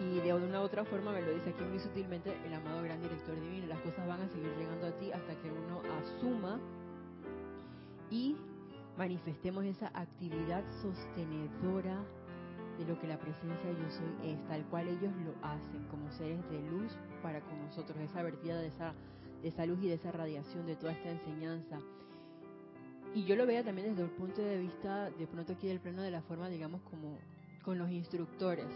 Y 0.00 0.20
de 0.20 0.34
una 0.34 0.60
u 0.60 0.64
otra 0.64 0.84
forma 0.84 1.12
me 1.12 1.22
lo 1.22 1.32
dice 1.32 1.50
aquí 1.50 1.62
muy 1.64 1.78
sutilmente 1.78 2.36
el 2.44 2.54
amado 2.54 2.82
Gran 2.82 3.00
Director 3.00 3.34
Divino. 3.40 3.66
Las 3.66 3.80
cosas 3.80 4.06
van 4.06 4.22
a 4.22 4.28
seguir 4.28 4.52
llegando 4.56 4.86
a 4.86 4.92
ti 4.98 5.12
hasta 5.12 5.34
que 5.40 5.50
uno 5.50 5.80
asuma 5.98 6.60
y 8.10 8.36
manifestemos 8.98 9.64
esa 9.64 9.88
actividad 9.94 10.64
sostenedora 10.82 12.04
de 12.78 12.84
lo 12.86 12.98
que 13.00 13.06
la 13.06 13.18
presencia 13.18 13.70
yo 13.70 13.90
soy 13.90 14.30
es, 14.30 14.48
tal 14.48 14.64
cual 14.66 14.88
ellos 14.88 15.12
lo 15.24 15.46
hacen 15.46 15.86
como 15.90 16.10
seres 16.10 16.38
de 16.50 16.60
luz 16.70 16.96
para 17.22 17.40
con 17.40 17.60
nosotros, 17.60 17.96
esa 17.98 18.22
vertida 18.22 18.58
de 18.58 18.66
esa 18.66 18.94
de 19.44 19.50
esa 19.50 19.66
luz 19.66 19.78
y 19.82 19.88
de 19.88 19.94
esa 19.94 20.10
radiación 20.10 20.66
de 20.66 20.74
toda 20.74 20.92
esta 20.92 21.10
enseñanza. 21.10 21.78
Y 23.14 23.24
yo 23.24 23.36
lo 23.36 23.46
veo 23.46 23.62
también 23.62 23.90
desde 23.90 24.02
el 24.02 24.10
punto 24.10 24.40
de 24.40 24.56
vista, 24.56 25.10
de 25.10 25.26
pronto 25.26 25.52
aquí 25.52 25.68
del 25.68 25.80
plano 25.80 26.00
de 26.00 26.10
la 26.10 26.22
forma, 26.22 26.48
digamos, 26.48 26.80
como 26.90 27.18
con 27.62 27.78
los 27.78 27.90
instructores. 27.90 28.66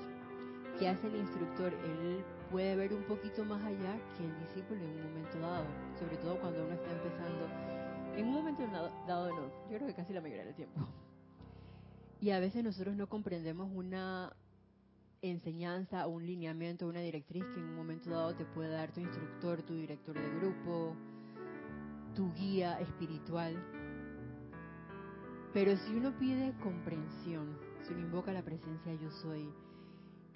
¿Qué 0.78 0.88
hace 0.88 1.08
el 1.08 1.16
instructor? 1.16 1.72
Él 1.72 2.24
puede 2.50 2.76
ver 2.76 2.92
un 2.92 3.02
poquito 3.02 3.44
más 3.44 3.62
allá 3.64 3.98
que 4.16 4.24
el 4.24 4.38
discípulo 4.40 4.80
en 4.80 4.90
un 4.90 5.02
momento 5.08 5.40
dado, 5.40 5.66
sobre 5.98 6.16
todo 6.18 6.38
cuando 6.40 6.64
uno 6.64 6.74
está 6.74 6.92
empezando. 6.92 7.48
En 8.16 8.26
un 8.26 8.34
momento 8.34 8.62
dado 9.06 9.30
no, 9.30 9.48
yo 9.70 9.76
creo 9.76 9.86
que 9.86 9.94
casi 9.94 10.12
la 10.12 10.20
mayoría 10.20 10.44
del 10.44 10.54
tiempo. 10.54 10.86
Y 12.20 12.30
a 12.30 12.40
veces 12.40 12.62
nosotros 12.62 12.96
no 12.96 13.08
comprendemos 13.08 13.68
una 13.74 14.32
enseñanza 15.20 16.06
un 16.06 16.24
lineamiento, 16.24 16.86
una 16.86 17.00
directriz 17.00 17.44
que 17.54 17.60
en 17.60 17.66
un 17.66 17.76
momento 17.76 18.10
dado 18.10 18.34
te 18.34 18.44
puede 18.44 18.70
dar 18.70 18.92
tu 18.92 19.00
instructor, 19.00 19.62
tu 19.62 19.74
director 19.74 20.14
de 20.14 20.38
grupo, 20.38 20.94
tu 22.14 22.32
guía 22.34 22.78
espiritual. 22.80 23.56
Pero 25.52 25.76
si 25.76 25.94
uno 25.94 26.16
pide 26.18 26.54
comprensión, 26.62 27.58
si 27.82 27.94
uno 27.94 28.02
invoca 28.02 28.32
la 28.32 28.42
presencia 28.42 28.94
yo 28.94 29.10
soy, 29.10 29.48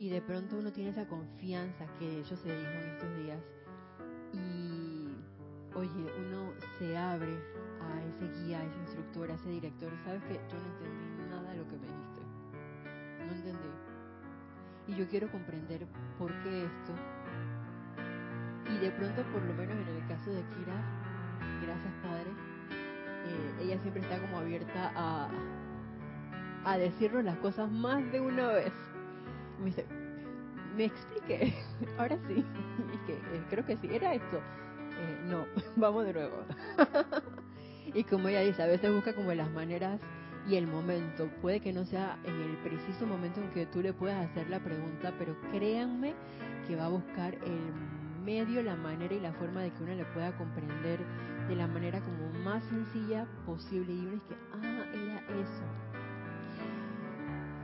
y 0.03 0.09
de 0.09 0.21
pronto 0.21 0.57
uno 0.59 0.73
tiene 0.73 0.91
esa 0.91 1.07
confianza 1.07 1.87
que 1.97 2.09
de 2.09 2.21
hecho 2.23 2.37
se 2.37 2.49
dijo 2.49 2.71
en 2.73 2.91
estos 2.91 3.17
días, 3.19 3.39
y 4.33 5.15
oye, 5.77 6.13
uno 6.27 6.51
se 6.77 6.99
abre 6.99 7.39
a 7.81 8.03
ese 8.03 8.29
guía, 8.41 8.59
a 8.59 8.65
ese 8.65 8.79
instructor, 8.81 9.31
a 9.31 9.35
ese 9.35 9.51
director, 9.51 9.93
sabes 10.05 10.21
que 10.25 10.35
yo 10.35 10.59
no 10.59 10.67
entendí 10.73 11.31
nada 11.31 11.51
de 11.53 11.57
lo 11.57 11.69
que 11.69 11.77
me 11.77 11.87
dijiste, 11.87 12.21
no 13.29 13.33
entendí 13.33 13.69
y 14.89 14.97
yo 14.97 15.09
quiero 15.09 15.31
comprender 15.31 15.87
por 16.19 16.33
qué 16.43 16.65
esto. 16.65 16.93
Y 18.75 18.79
de 18.79 18.91
pronto, 18.91 19.23
por 19.31 19.41
lo 19.41 19.55
menos 19.55 19.77
en 19.77 19.95
el 19.95 20.09
caso 20.09 20.31
de 20.33 20.43
Kira, 20.43 20.83
gracias 21.63 21.93
Padre, 22.03 22.31
eh, 23.29 23.63
ella 23.63 23.79
siempre 23.79 24.03
está 24.03 24.21
como 24.21 24.39
abierta 24.39 24.93
a, 24.97 25.31
a 26.65 26.77
decirnos 26.77 27.23
las 27.23 27.37
cosas 27.37 27.71
más 27.71 28.11
de 28.11 28.21
una 28.21 28.49
vez. 28.49 28.92
Me 29.63 29.67
dice, 29.67 29.87
me 30.77 30.85
expliqué, 30.85 31.55
ahora 31.99 32.19
sí, 32.27 32.45
y 32.93 33.07
que 33.07 33.13
eh, 33.15 33.45
creo 33.49 33.65
que 33.65 33.77
sí, 33.77 33.89
era 33.91 34.15
esto. 34.15 34.39
Eh, 34.39 35.21
no, 35.27 35.47
vamos 35.77 36.05
de 36.05 36.13
nuevo. 36.13 36.45
y 37.95 38.05
como 38.05 38.29
ella 38.29 38.41
dice, 38.41 38.63
a 38.63 38.67
veces 38.67 38.93
busca 38.93 39.15
como 39.15 39.33
las 39.33 39.51
maneras 39.51 40.01
y 40.49 40.57
el 40.57 40.67
momento. 40.67 41.29
Puede 41.41 41.61
que 41.61 41.73
no 41.73 41.85
sea 41.85 42.19
en 42.25 42.41
el 42.41 42.57
preciso 42.59 43.07
momento 43.07 43.41
en 43.41 43.51
que 43.51 43.67
tú 43.67 43.81
le 43.81 43.93
puedas 43.93 44.29
hacer 44.31 44.49
la 44.51 44.61
pregunta, 44.61 45.13
pero 45.19 45.37
créanme 45.53 46.15
que 46.67 46.77
va 46.77 46.87
a 46.87 46.89
buscar 46.89 47.35
el 47.35 47.73
medio, 48.25 48.63
la 48.63 48.77
manera 48.77 49.15
y 49.15 49.21
la 49.21 49.33
forma 49.33 49.63
de 49.63 49.71
que 49.71 49.83
uno 49.83 49.95
le 49.95 50.05
pueda 50.07 50.37
comprender 50.37 51.01
de 51.49 51.57
la 51.57 51.67
manera 51.67 52.01
como 52.01 52.33
más 52.45 52.65
sencilla 52.65 53.27
posible. 53.47 53.93
Y 53.93 54.01
uno 54.01 54.17
es 54.17 54.23
que, 54.23 54.35
ah, 54.55 54.85
era 54.95 55.41
eso. 55.41 55.65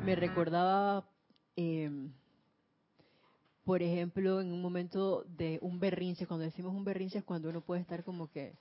Me 0.04 0.14
recordaba, 0.14 1.04
eh, 1.60 1.90
por 3.64 3.82
ejemplo, 3.82 4.40
en 4.40 4.52
un 4.52 4.62
momento 4.62 5.24
de 5.24 5.58
un 5.60 5.80
berrinche, 5.80 6.24
cuando 6.24 6.44
decimos 6.44 6.72
un 6.72 6.84
berrinche 6.84 7.18
es 7.18 7.24
cuando 7.24 7.48
uno 7.48 7.62
puede 7.62 7.80
estar 7.80 8.04
como 8.04 8.30
que 8.30 8.54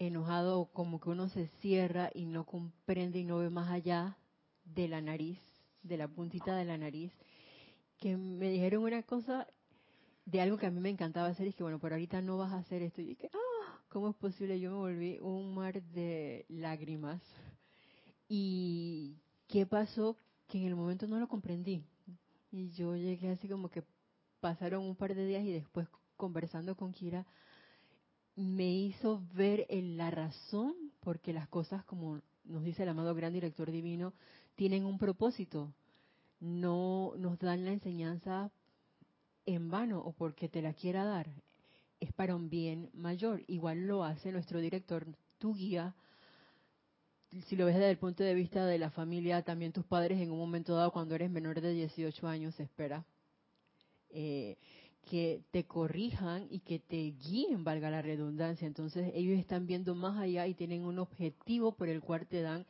enojado, 0.00 0.66
como 0.72 0.98
que 1.00 1.10
uno 1.10 1.28
se 1.28 1.46
cierra 1.60 2.10
y 2.12 2.26
no 2.26 2.44
comprende 2.44 3.20
y 3.20 3.24
no 3.24 3.38
ve 3.38 3.50
más 3.50 3.70
allá 3.70 4.18
de 4.64 4.88
la 4.88 5.00
nariz, 5.00 5.38
de 5.84 5.96
la 5.96 6.08
puntita 6.08 6.56
de 6.56 6.64
la 6.64 6.76
nariz, 6.76 7.12
que 7.98 8.16
me 8.16 8.50
dijeron 8.50 8.82
una 8.82 9.04
cosa 9.04 9.46
de 10.24 10.40
algo 10.40 10.58
que 10.58 10.66
a 10.66 10.72
mí 10.72 10.80
me 10.80 10.90
encantaba 10.90 11.28
hacer, 11.28 11.46
y 11.46 11.52
que 11.52 11.62
bueno, 11.62 11.78
por 11.78 11.92
ahorita 11.92 12.20
no 12.20 12.36
vas 12.36 12.52
a 12.52 12.58
hacer 12.58 12.82
esto. 12.82 13.00
Y 13.00 13.06
dije, 13.06 13.30
ah, 13.32 13.80
¿cómo 13.88 14.10
es 14.10 14.16
posible? 14.16 14.58
Yo 14.58 14.72
me 14.72 14.76
volví 14.76 15.18
un 15.20 15.54
mar 15.54 15.80
de 15.80 16.46
lágrimas. 16.48 17.22
¿Y 18.28 19.18
qué 19.46 19.66
pasó? 19.66 20.16
Que 20.48 20.58
en 20.58 20.66
el 20.66 20.74
momento 20.74 21.06
no 21.06 21.20
lo 21.20 21.28
comprendí. 21.28 21.84
Y 22.50 22.70
yo 22.70 22.96
llegué 22.96 23.30
así 23.30 23.48
como 23.48 23.68
que 23.68 23.82
pasaron 24.40 24.84
un 24.84 24.96
par 24.96 25.14
de 25.14 25.26
días 25.26 25.44
y 25.44 25.52
después 25.52 25.88
conversando 26.16 26.76
con 26.76 26.92
Kira, 26.92 27.26
me 28.36 28.70
hizo 28.70 29.22
ver 29.34 29.66
en 29.68 29.96
la 29.96 30.10
razón 30.10 30.74
porque 31.00 31.32
las 31.32 31.48
cosas, 31.48 31.84
como 31.84 32.20
nos 32.44 32.62
dice 32.62 32.82
el 32.82 32.88
amado 32.88 33.14
gran 33.14 33.32
director 33.32 33.70
divino, 33.70 34.12
tienen 34.54 34.84
un 34.84 34.98
propósito. 34.98 35.72
No 36.40 37.14
nos 37.16 37.38
dan 37.38 37.64
la 37.64 37.72
enseñanza 37.72 38.50
en 39.44 39.70
vano 39.70 40.00
o 40.00 40.12
porque 40.12 40.48
te 40.48 40.62
la 40.62 40.72
quiera 40.72 41.04
dar. 41.04 41.28
Es 42.00 42.12
para 42.12 42.36
un 42.36 42.48
bien 42.48 42.90
mayor. 42.94 43.42
Igual 43.48 43.86
lo 43.86 44.04
hace 44.04 44.30
nuestro 44.30 44.60
director, 44.60 45.06
tu 45.38 45.54
guía. 45.54 45.94
Si 47.46 47.56
lo 47.56 47.66
ves 47.66 47.74
desde 47.74 47.90
el 47.90 47.98
punto 47.98 48.24
de 48.24 48.34
vista 48.34 48.64
de 48.64 48.78
la 48.78 48.90
familia, 48.90 49.42
también 49.42 49.72
tus 49.72 49.84
padres 49.84 50.20
en 50.20 50.30
un 50.30 50.38
momento 50.38 50.74
dado, 50.74 50.92
cuando 50.92 51.14
eres 51.14 51.30
menor 51.30 51.60
de 51.60 51.72
18 51.72 52.26
años, 52.26 52.58
espera. 52.58 53.04
Eh, 54.10 54.56
que 55.08 55.42
te 55.50 55.64
corrijan 55.64 56.46
y 56.50 56.60
que 56.60 56.78
te 56.78 56.96
guíen, 56.96 57.64
valga 57.64 57.90
la 57.90 58.02
redundancia. 58.02 58.66
Entonces 58.66 59.10
ellos 59.14 59.38
están 59.38 59.66
viendo 59.66 59.94
más 59.94 60.18
allá 60.18 60.46
y 60.46 60.54
tienen 60.54 60.84
un 60.84 60.98
objetivo 60.98 61.72
por 61.72 61.88
el 61.88 62.00
cual 62.00 62.26
te 62.26 62.42
dan 62.42 62.66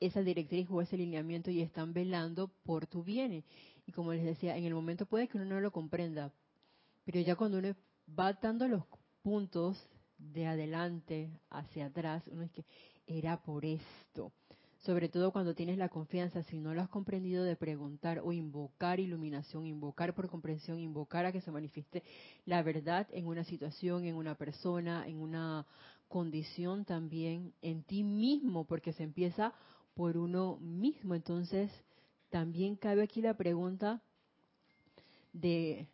esa 0.00 0.22
directriz 0.22 0.68
o 0.70 0.80
ese 0.80 0.96
lineamiento 0.96 1.50
y 1.50 1.60
están 1.60 1.92
velando 1.92 2.48
por 2.64 2.86
tu 2.86 3.02
bien. 3.02 3.44
Y 3.86 3.92
como 3.92 4.12
les 4.12 4.24
decía, 4.24 4.56
en 4.56 4.64
el 4.64 4.74
momento 4.74 5.06
puede 5.06 5.28
que 5.28 5.36
uno 5.36 5.46
no 5.46 5.60
lo 5.60 5.70
comprenda, 5.70 6.32
pero 7.04 7.20
ya 7.20 7.36
cuando 7.36 7.58
uno 7.58 7.74
va 8.18 8.32
dando 8.32 8.68
los 8.68 8.84
puntos 9.22 9.86
de 10.18 10.46
adelante 10.46 11.30
hacia 11.50 11.86
atrás, 11.86 12.22
uno 12.28 12.42
es 12.42 12.50
que 12.52 12.64
era 13.12 13.42
por 13.42 13.64
esto 13.64 14.32
sobre 14.84 15.08
todo 15.08 15.30
cuando 15.30 15.54
tienes 15.54 15.78
la 15.78 15.88
confianza, 15.88 16.42
si 16.44 16.58
no 16.58 16.74
lo 16.74 16.82
has 16.82 16.88
comprendido, 16.88 17.44
de 17.44 17.54
preguntar 17.54 18.20
o 18.24 18.32
invocar 18.32 18.98
iluminación, 18.98 19.64
invocar 19.64 20.12
por 20.12 20.28
comprensión, 20.28 20.80
invocar 20.80 21.24
a 21.24 21.32
que 21.32 21.40
se 21.40 21.52
manifieste 21.52 22.02
la 22.46 22.62
verdad 22.62 23.06
en 23.12 23.26
una 23.26 23.44
situación, 23.44 24.04
en 24.04 24.16
una 24.16 24.34
persona, 24.34 25.06
en 25.06 25.20
una 25.20 25.66
condición 26.08 26.84
también, 26.84 27.54
en 27.62 27.84
ti 27.84 28.02
mismo, 28.02 28.64
porque 28.64 28.92
se 28.92 29.04
empieza 29.04 29.52
por 29.94 30.16
uno 30.16 30.58
mismo. 30.60 31.14
Entonces, 31.14 31.70
también 32.30 32.74
cabe 32.74 33.04
aquí 33.04 33.22
la 33.22 33.34
pregunta 33.34 34.02
de, 35.32 35.86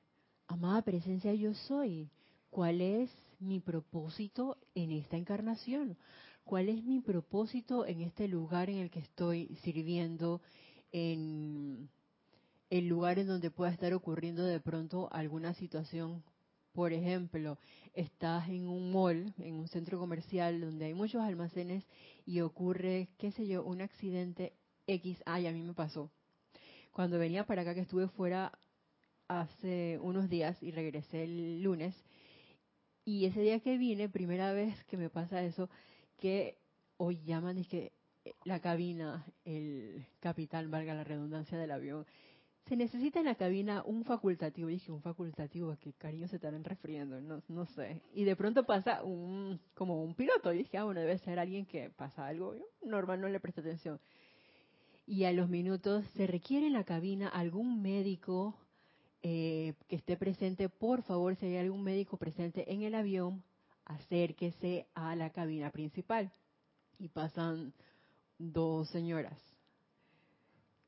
amada 0.47 0.81
presencia 0.81 1.35
yo 1.35 1.53
soy, 1.53 2.09
¿cuál 2.49 2.81
es 2.81 3.11
mi 3.39 3.61
propósito 3.61 4.57
en 4.75 4.93
esta 4.93 5.19
encarnación? 5.19 5.99
Cuál 6.49 6.71
es 6.71 6.83
mi 6.83 7.01
propósito 7.01 7.85
en 7.85 8.01
este 8.01 8.27
lugar 8.27 8.71
en 8.71 8.79
el 8.79 8.91
que 8.91 9.01
estoy 9.01 9.55
sirviendo, 9.63 10.41
en 10.93 11.91
el 12.71 12.89
lugar 12.89 13.19
en 13.19 13.27
donde 13.27 13.51
pueda 13.51 13.71
estar 13.71 13.93
ocurriendo 13.93 14.47
de 14.47 14.59
pronto 14.59 15.11
alguna 15.13 15.53
situación. 15.53 16.25
Por 16.73 16.95
ejemplo, 16.95 17.59
estás 17.93 18.49
en 18.49 18.67
un 18.67 18.91
mall, 18.91 19.35
en 19.37 19.57
un 19.57 19.69
centro 19.69 19.99
comercial 19.99 20.63
donde 20.63 20.87
hay 20.87 20.95
muchos 20.95 21.21
almacenes 21.21 21.85
y 22.25 22.41
ocurre, 22.41 23.09
qué 23.19 23.31
sé 23.31 23.47
yo, 23.47 23.63
un 23.63 23.83
accidente 23.83 24.55
X. 24.87 25.23
Ay, 25.27 25.49
a 25.49 25.53
mí 25.53 25.61
me 25.61 25.75
pasó. 25.75 26.11
Cuando 26.93 27.19
venía 27.19 27.45
para 27.45 27.61
acá, 27.61 27.75
que 27.75 27.81
estuve 27.81 28.09
fuera 28.09 28.59
hace 29.29 29.99
unos 30.01 30.31
días 30.31 30.63
y 30.63 30.71
regresé 30.71 31.25
el 31.25 31.63
lunes, 31.63 31.95
y 33.05 33.27
ese 33.27 33.43
día 33.43 33.61
que 33.61 33.77
vine, 33.77 34.09
primera 34.09 34.55
vez 34.55 34.83
que 34.85 34.97
me 34.97 35.11
pasa 35.11 35.43
eso, 35.43 35.69
que 36.19 36.59
hoy 36.99 37.23
llaman 37.25 37.59
es 37.59 37.69
que 37.69 37.93
eh, 38.25 38.35
la 38.45 38.61
cabina, 38.61 39.25
el 39.45 40.07
capitán, 40.21 40.71
valga 40.71 40.95
la 40.95 41.05
redundancia 41.05 41.57
del 41.57 41.71
avión, 41.71 42.07
se 42.69 42.77
necesita 42.77 43.19
en 43.19 43.25
la 43.25 43.35
cabina 43.35 43.83
un 43.87 44.05
facultativo. 44.05 44.69
Y 44.69 44.75
dije, 44.75 44.93
un 44.93 45.01
facultativo, 45.01 45.75
que 45.81 45.95
cariño 45.95 46.29
se 46.29 46.37
estarán 46.37 46.65
refriendo, 46.65 47.21
no, 47.21 47.43
no 47.49 47.65
sé. 47.67 48.03
Y 48.13 48.25
de 48.25 48.37
pronto 48.37 48.65
pasa 48.65 49.03
un, 49.03 49.59
como 49.75 50.03
un 50.05 50.15
piloto. 50.15 50.53
Y 50.53 50.59
dije, 50.59 50.77
ah, 50.77 50.85
bueno, 50.85 51.01
debe 51.01 51.19
ser 51.19 51.39
alguien 51.39 51.65
que 51.65 51.91
pasa 51.91 52.27
algo. 52.27 52.55
Yo, 52.55 52.67
normal, 52.83 53.21
no 53.21 53.29
le 53.29 53.41
presta 53.41 53.63
atención. 53.63 53.99
Y 55.07 55.25
a 55.25 55.33
los 55.33 55.49
minutos 55.49 56.05
se 56.15 56.27
requiere 56.27 56.67
en 56.67 56.75
la 56.75 56.85
cabina 56.85 57.29
algún 57.29 57.81
médico 57.81 58.55
eh, 59.23 59.73
que 59.89 59.97
esté 59.97 60.19
presente. 60.19 60.69
Por 60.69 61.03
favor, 61.03 61.37
si 61.37 61.47
hay 61.47 61.57
algún 61.57 61.83
médico 61.83 62.19
presente 62.19 62.71
en 62.71 62.83
el 62.83 62.95
avión, 62.95 63.43
acérquese 63.89 64.87
a 64.95 65.17
la 65.17 65.31
cabina 65.31 65.71
principal. 65.71 66.31
Y 66.99 67.09
pasan 67.09 67.73
dos 68.39 68.89
señoras. 68.91 69.39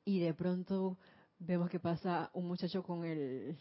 Y 0.04 0.20
de 0.20 0.34
pronto 0.34 0.96
vemos 1.38 1.70
que 1.70 1.80
pasa 1.80 2.30
un 2.34 2.46
muchacho 2.46 2.82
con 2.82 3.02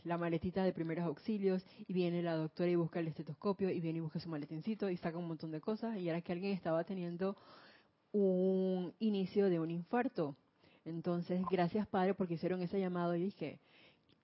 la 0.04 0.18
maletita 0.18 0.64
de 0.64 0.74
primeros 0.74 1.06
auxilios 1.06 1.64
y 1.88 1.94
viene 1.94 2.22
la 2.22 2.36
doctora 2.36 2.70
y 2.70 2.76
busca 2.76 3.00
el 3.00 3.08
estetoscopio 3.08 3.70
y 3.70 3.80
viene 3.80 4.00
y 4.00 4.02
busca 4.02 4.20
su 4.20 4.30
maletincito 4.30 4.90
y 4.90 4.98
saca 4.98 5.18
un 5.18 5.28
montón 5.28 5.52
de 5.52 5.62
cosas 5.62 5.98
y 5.98 6.10
era 6.10 6.22
que 6.22 6.34
alguien 6.34 6.54
estaba 6.54 6.84
teniendo 6.84 7.38
un 8.12 8.94
inicio 9.00 9.50
de 9.50 9.60
un 9.60 9.72
infarto. 9.72 10.36
Entonces, 10.84 11.42
gracias 11.50 11.88
Padre 11.88 12.14
porque 12.14 12.34
hicieron 12.34 12.62
ese 12.62 12.80
llamado 12.80 13.16
y 13.16 13.24
dije, 13.24 13.60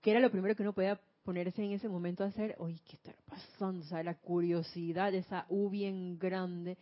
que 0.02 0.10
era 0.10 0.20
lo 0.20 0.30
primero 0.30 0.54
que 0.54 0.62
uno 0.62 0.74
podía 0.74 1.00
ponerse 1.26 1.62
en 1.64 1.72
ese 1.72 1.88
momento 1.88 2.22
a 2.22 2.28
hacer, 2.28 2.54
oye, 2.58 2.80
¿qué 2.88 2.94
está 2.94 3.12
pasando? 3.26 3.84
O 3.84 3.88
sea, 3.88 4.04
la 4.04 4.14
curiosidad, 4.14 5.12
esa 5.12 5.44
U 5.48 5.68
bien 5.68 6.20
grande 6.20 6.78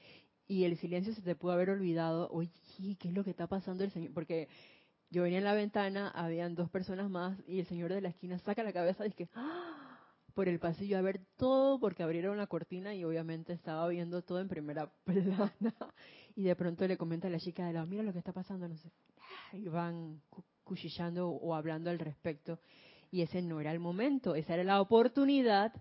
y 0.47 0.65
el 0.65 0.77
silencio 0.77 1.15
se 1.15 1.23
te 1.23 1.35
pudo 1.35 1.53
haber 1.53 1.71
olvidado, 1.71 2.29
oye, 2.31 2.53
¿qué 3.01 3.09
es 3.09 3.15
lo 3.15 3.25
que 3.25 3.31
está 3.31 3.47
pasando 3.47 3.85
el 3.85 3.91
Señor? 3.91 4.13
Porque 4.13 4.49
yo 5.11 5.23
venía 5.23 5.39
en 5.39 5.45
la 5.45 5.55
ventana, 5.55 6.11
habían 6.11 6.55
dos 6.55 6.69
personas 6.69 7.09
más 7.09 7.39
y 7.47 7.61
el 7.61 7.67
señor 7.67 7.93
de 7.93 8.03
la 8.03 8.11
esquina 8.11 8.39
saca 8.41 8.63
la 8.63 8.73
cabeza 8.73 9.07
y 9.07 9.13
que, 9.13 9.31
¡ah! 9.35 9.99
por 10.35 10.49
el 10.49 10.59
pasillo 10.59 10.99
a 10.99 11.03
ver 11.03 11.21
todo 11.37 11.81
porque 11.81 12.03
abrieron 12.03 12.37
la 12.37 12.47
cortina 12.47 12.95
y 12.95 13.05
obviamente 13.05 13.55
estaba 13.55 13.89
viendo 13.89 14.21
todo 14.23 14.41
en 14.41 14.49
primera 14.49 14.93
plana 15.05 15.75
y 16.37 16.43
de 16.43 16.57
pronto 16.57 16.87
le 16.87 16.99
comenta 16.99 17.29
a 17.29 17.31
la 17.31 17.39
chica 17.39 17.65
de 17.65 17.73
lado, 17.73 17.87
mira 17.87 18.03
lo 18.03 18.13
que 18.13 18.19
está 18.19 18.33
pasando, 18.33 18.69
no 18.69 18.77
sé, 18.77 18.91
y 19.53 19.69
van 19.69 20.21
cuchillando 20.65 21.29
o 21.31 21.55
hablando 21.55 21.89
al 21.89 21.99
respecto 21.99 22.59
y 23.14 23.22
ese 23.22 23.42
no 23.42 23.61
era 23.61 23.70
el 23.70 23.79
momento, 23.79 24.35
esa 24.35 24.55
era 24.55 24.64
la 24.64 24.81
oportunidad 24.81 25.72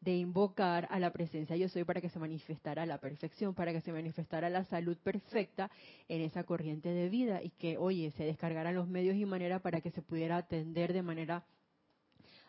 de 0.00 0.16
invocar 0.16 0.88
a 0.90 0.98
la 0.98 1.12
presencia 1.12 1.54
yo 1.54 1.68
soy 1.68 1.84
para 1.84 2.00
que 2.00 2.08
se 2.08 2.18
manifestara 2.18 2.84
la 2.86 2.98
perfección, 2.98 3.54
para 3.54 3.72
que 3.72 3.80
se 3.80 3.92
manifestara 3.92 4.50
la 4.50 4.64
salud 4.64 4.96
perfecta 4.96 5.70
en 6.08 6.22
esa 6.22 6.42
corriente 6.42 6.88
de 6.88 7.08
vida 7.08 7.40
y 7.40 7.50
que, 7.50 7.78
oye, 7.78 8.10
se 8.16 8.24
descargaran 8.24 8.74
los 8.74 8.88
medios 8.88 9.14
y 9.14 9.24
manera 9.24 9.60
para 9.60 9.80
que 9.80 9.92
se 9.92 10.02
pudiera 10.02 10.38
atender 10.38 10.92
de 10.92 11.02
manera 11.02 11.44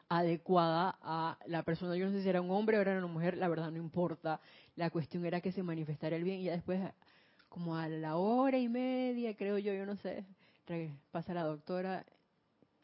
adecuada 0.09 0.97
a 1.03 1.37
la 1.45 1.61
persona. 1.61 1.95
Yo 1.95 2.07
no 2.07 2.11
sé 2.13 2.23
si 2.23 2.29
era 2.29 2.41
un 2.41 2.49
hombre 2.49 2.79
o 2.79 2.81
era 2.81 2.97
una 2.97 3.05
mujer, 3.05 3.37
la 3.37 3.47
verdad 3.47 3.69
no 3.69 3.77
importa. 3.77 4.41
La 4.75 4.89
cuestión 4.89 5.27
era 5.27 5.41
que 5.41 5.51
se 5.51 5.61
manifestara 5.61 6.15
el 6.15 6.23
bien 6.23 6.39
y 6.39 6.45
ya 6.45 6.53
después, 6.53 6.81
como 7.49 7.75
a 7.75 7.87
la 7.87 8.15
hora 8.15 8.57
y 8.57 8.67
media, 8.67 9.35
creo 9.35 9.59
yo, 9.59 9.73
yo 9.73 9.85
no 9.85 9.95
sé, 9.97 10.25
pasa 11.11 11.35
la 11.35 11.43
doctora 11.43 12.03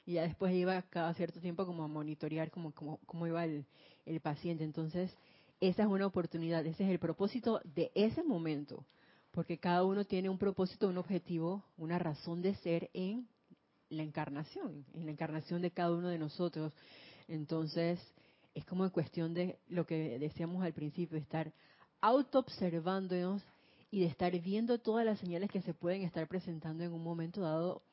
y 0.10 0.14
ya 0.14 0.24
después 0.24 0.52
iba 0.56 0.82
cada 0.90 1.14
cierto 1.14 1.40
tiempo 1.40 1.68
como 1.68 1.84
a 1.84 1.88
monitorear 1.88 2.50
cómo, 2.50 2.74
cómo, 2.74 3.28
iba 3.28 3.46
el, 3.46 3.64
el 4.08 4.20
paciente. 4.22 4.64
Entonces, 4.64 5.16
esa 5.62 5.84
es 5.84 5.88
una 5.88 6.08
oportunidad, 6.08 6.66
ese 6.66 6.84
es 6.84 6.90
el 6.90 6.98
propósito 6.98 7.62
de 7.64 7.92
ese 7.94 8.24
momento, 8.24 8.88
porque 9.30 9.60
cada 9.60 9.84
uno 9.84 10.06
tiene 10.06 10.28
un 10.28 10.40
propósito, 10.40 10.88
un 10.88 10.98
objetivo, 10.98 11.64
una 11.78 12.00
razón 12.00 12.42
de 12.42 12.56
ser 12.56 12.90
en 12.94 13.28
la 13.90 14.02
encarnación, 14.02 14.84
en 14.96 15.06
la 15.06 15.12
encarnación 15.12 15.62
de 15.62 15.70
cada 15.70 15.92
uno 15.92 16.08
de 16.08 16.18
nosotros. 16.18 16.74
Entonces, 17.28 18.00
es 18.56 18.66
como 18.66 18.86
en 18.86 18.90
cuestión 18.90 19.36
de 19.36 19.60
lo 19.68 19.86
que 19.86 20.18
decíamos 20.18 20.64
al 20.64 20.74
principio, 20.74 21.20
estar 21.20 21.54
auto-observándonos 22.02 23.44
y 23.92 24.00
de 24.00 24.08
estar 24.08 24.32
viendo 24.40 24.80
todas 24.80 25.06
las 25.06 25.20
señales 25.20 25.52
que 25.52 25.62
se 25.62 25.76
pueden 25.76 26.02
estar 26.02 26.28
presentando 26.28 26.84
en 26.84 26.94
un 26.94 27.04
momento 27.04 27.42
dado 27.42 27.84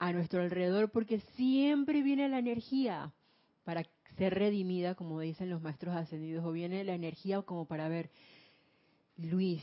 a 0.00 0.12
nuestro 0.12 0.40
alrededor 0.40 0.90
porque 0.90 1.20
siempre 1.36 2.02
viene 2.02 2.28
la 2.28 2.38
energía 2.38 3.12
para 3.64 3.84
ser 4.16 4.34
redimida, 4.34 4.94
como 4.94 5.20
dicen 5.20 5.50
los 5.50 5.60
maestros 5.60 5.94
ascendidos, 5.94 6.44
o 6.44 6.52
viene 6.52 6.82
la 6.84 6.94
energía 6.94 7.42
como 7.42 7.66
para 7.66 7.88
ver, 7.88 8.10
Luis, 9.18 9.62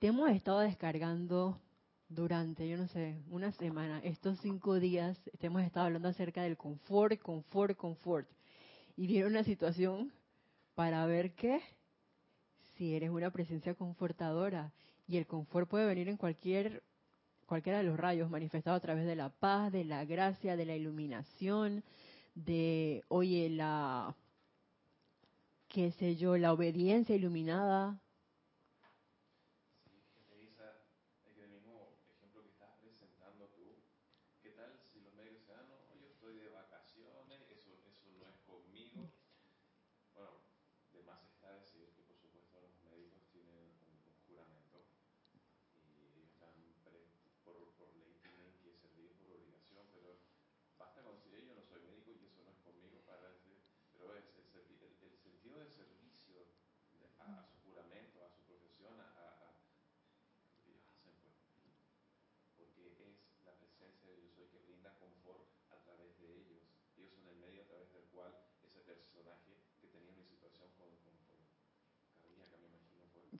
te 0.00 0.08
hemos 0.08 0.30
estado 0.30 0.58
descargando 0.58 1.60
durante, 2.08 2.68
yo 2.68 2.76
no 2.76 2.88
sé, 2.88 3.22
una 3.30 3.52
semana, 3.52 4.00
estos 4.02 4.40
cinco 4.40 4.80
días, 4.80 5.16
te 5.38 5.46
hemos 5.46 5.62
estado 5.62 5.86
hablando 5.86 6.08
acerca 6.08 6.42
del 6.42 6.56
confort, 6.56 7.20
confort, 7.20 7.76
confort. 7.76 8.28
Y 8.96 9.06
viene 9.06 9.28
una 9.28 9.44
situación 9.44 10.12
para 10.74 11.06
ver 11.06 11.34
qué, 11.36 11.60
si 12.76 12.94
eres 12.96 13.10
una 13.10 13.30
presencia 13.30 13.74
confortadora. 13.74 14.72
Y 15.06 15.18
el 15.18 15.26
confort 15.26 15.68
puede 15.68 15.86
venir 15.86 16.08
en 16.08 16.16
cualquier 16.16 16.82
cualquiera 17.50 17.78
de 17.78 17.84
los 17.84 17.98
rayos 17.98 18.30
manifestado 18.30 18.76
a 18.76 18.80
través 18.80 19.04
de 19.06 19.16
la 19.16 19.28
paz, 19.28 19.72
de 19.72 19.84
la 19.84 20.04
gracia, 20.04 20.54
de 20.54 20.64
la 20.64 20.76
iluminación, 20.76 21.82
de, 22.36 23.02
oye, 23.08 23.50
la 23.50 24.14
qué 25.66 25.90
sé 25.90 26.14
yo, 26.14 26.36
la 26.36 26.52
obediencia 26.52 27.16
iluminada. 27.16 28.00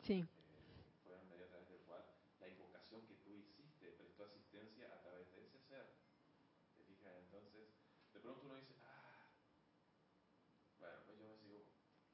Sí. 0.02 0.24
fue 1.04 1.14
el 1.14 1.26
medio 1.28 1.44
a 1.44 1.48
través 1.48 1.68
del 1.68 1.80
cual 1.82 2.02
la 2.40 2.48
invocación 2.48 3.06
que 3.06 3.14
tú 3.22 3.36
hiciste 3.36 3.92
prestó 3.92 4.24
asistencia 4.24 4.92
a 4.92 5.00
través 5.02 5.30
de 5.30 5.44
ese 5.44 5.60
ser. 5.68 5.86
¿Te 6.76 6.82
fijas? 6.82 7.14
Entonces, 7.18 7.68
de 8.12 8.20
pronto 8.20 8.46
uno 8.46 8.56
dice, 8.56 8.74
ah, 8.82 9.30
bueno, 10.80 10.98
pues 11.06 11.18
yo 11.18 11.28
me 11.28 11.36
sigo, 11.36 11.62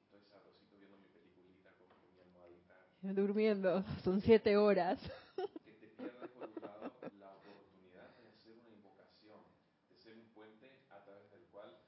estoy 0.02 0.20
sabrosito 0.24 0.76
viendo 0.76 0.98
mi 0.98 1.08
peliculita 1.08 1.72
con, 1.76 1.88
mi 2.12 2.20
almohadita. 2.20 2.74
Durmiendo, 3.00 3.82
son 4.04 4.20
siete 4.20 4.56
horas. 4.56 5.00
Que 5.64 5.72
te 5.72 5.86
pierdas 5.88 6.28
por 6.30 6.48
un 6.48 6.60
lado 6.60 6.92
la 7.18 7.36
oportunidad 7.36 8.16
de 8.18 8.28
hacer 8.28 8.52
una 8.58 8.70
invocación, 8.70 9.40
de 9.88 9.96
ser 9.96 10.18
un 10.18 10.28
puente 10.34 10.82
a 10.90 11.02
través 11.04 11.30
del 11.30 11.46
cual 11.46 11.78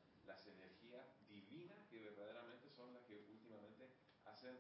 que 1.90 2.00
verdaderamente 2.00 2.70
son 2.76 2.92
las 2.92 3.02
que 3.04 3.18
últimamente 3.30 3.88
hacen 4.24 4.56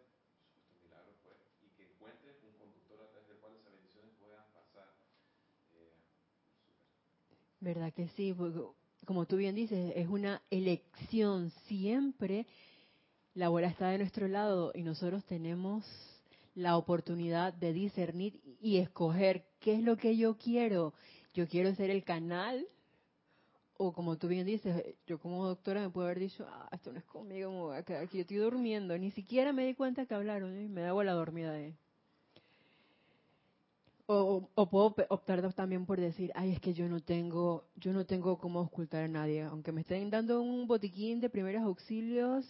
¿Verdad 7.60 7.92
que 7.92 8.08
sí? 8.10 8.34
Como 9.04 9.26
tú 9.26 9.36
bien 9.36 9.54
dices, 9.54 9.92
es 9.96 10.08
una 10.08 10.42
elección. 10.50 11.50
Siempre 11.66 12.46
la 13.34 13.48
bola 13.48 13.68
está 13.68 13.88
de 13.88 13.98
nuestro 13.98 14.28
lado 14.28 14.70
y 14.74 14.82
nosotros 14.82 15.24
tenemos 15.24 15.84
la 16.54 16.76
oportunidad 16.76 17.52
de 17.52 17.72
discernir 17.72 18.40
y 18.60 18.78
escoger 18.78 19.44
qué 19.60 19.74
es 19.74 19.82
lo 19.82 19.96
que 19.96 20.16
yo 20.16 20.36
quiero. 20.36 20.94
Yo 21.34 21.48
quiero 21.48 21.74
ser 21.74 21.90
el 21.90 22.04
canal 22.04 22.64
o 23.78 23.92
como 23.92 24.18
tú 24.18 24.28
bien 24.28 24.46
dices, 24.46 24.84
yo 25.06 25.18
como 25.18 25.46
doctora 25.46 25.80
me 25.80 25.88
puedo 25.88 26.06
haber 26.06 26.18
dicho, 26.18 26.46
ah, 26.48 26.68
esto 26.72 26.92
no 26.92 26.98
es 26.98 27.04
conmigo, 27.04 27.70
me 27.70 27.76
aquí, 27.76 28.18
yo 28.18 28.20
estoy 28.22 28.36
durmiendo. 28.36 28.98
Ni 28.98 29.10
siquiera 29.10 29.52
me 29.52 29.64
di 29.64 29.74
cuenta 29.74 30.04
que 30.04 30.14
hablaron 30.14 30.60
y 30.60 30.68
me 30.68 30.82
da 30.82 30.92
la 31.02 31.12
dormida 31.12 31.52
de 31.52 31.74
o, 34.10 34.48
puedo 34.70 34.94
optar 35.10 35.52
también 35.52 35.84
por 35.84 36.00
decir, 36.00 36.32
ay, 36.34 36.52
es 36.52 36.60
que 36.60 36.72
yo 36.72 36.88
no 36.88 37.00
tengo, 37.00 37.64
yo 37.76 37.92
no 37.92 38.06
tengo 38.06 38.38
cómo 38.38 38.60
ocultar 38.60 39.04
a 39.04 39.08
nadie. 39.08 39.42
Aunque 39.42 39.70
me 39.70 39.82
estén 39.82 40.08
dando 40.08 40.40
un 40.40 40.66
botiquín 40.66 41.20
de 41.20 41.28
primeros 41.28 41.62
auxilios, 41.62 42.46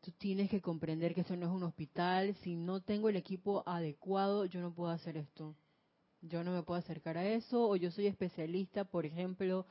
tú 0.00 0.10
tienes 0.12 0.48
que 0.48 0.62
comprender 0.62 1.14
que 1.14 1.20
esto 1.20 1.36
no 1.36 1.46
es 1.46 1.52
un 1.52 1.64
hospital. 1.64 2.34
Si 2.36 2.56
no 2.56 2.80
tengo 2.80 3.10
el 3.10 3.16
equipo 3.16 3.62
adecuado, 3.66 4.46
yo 4.46 4.62
no 4.62 4.72
puedo 4.72 4.90
hacer 4.90 5.18
esto. 5.18 5.54
Yo 6.22 6.42
no 6.42 6.52
me 6.52 6.62
puedo 6.62 6.80
acercar 6.80 7.18
a 7.18 7.28
eso. 7.28 7.68
O 7.68 7.76
yo 7.76 7.90
soy 7.90 8.06
especialista, 8.06 8.84
por 8.84 9.04
ejemplo, 9.04 9.66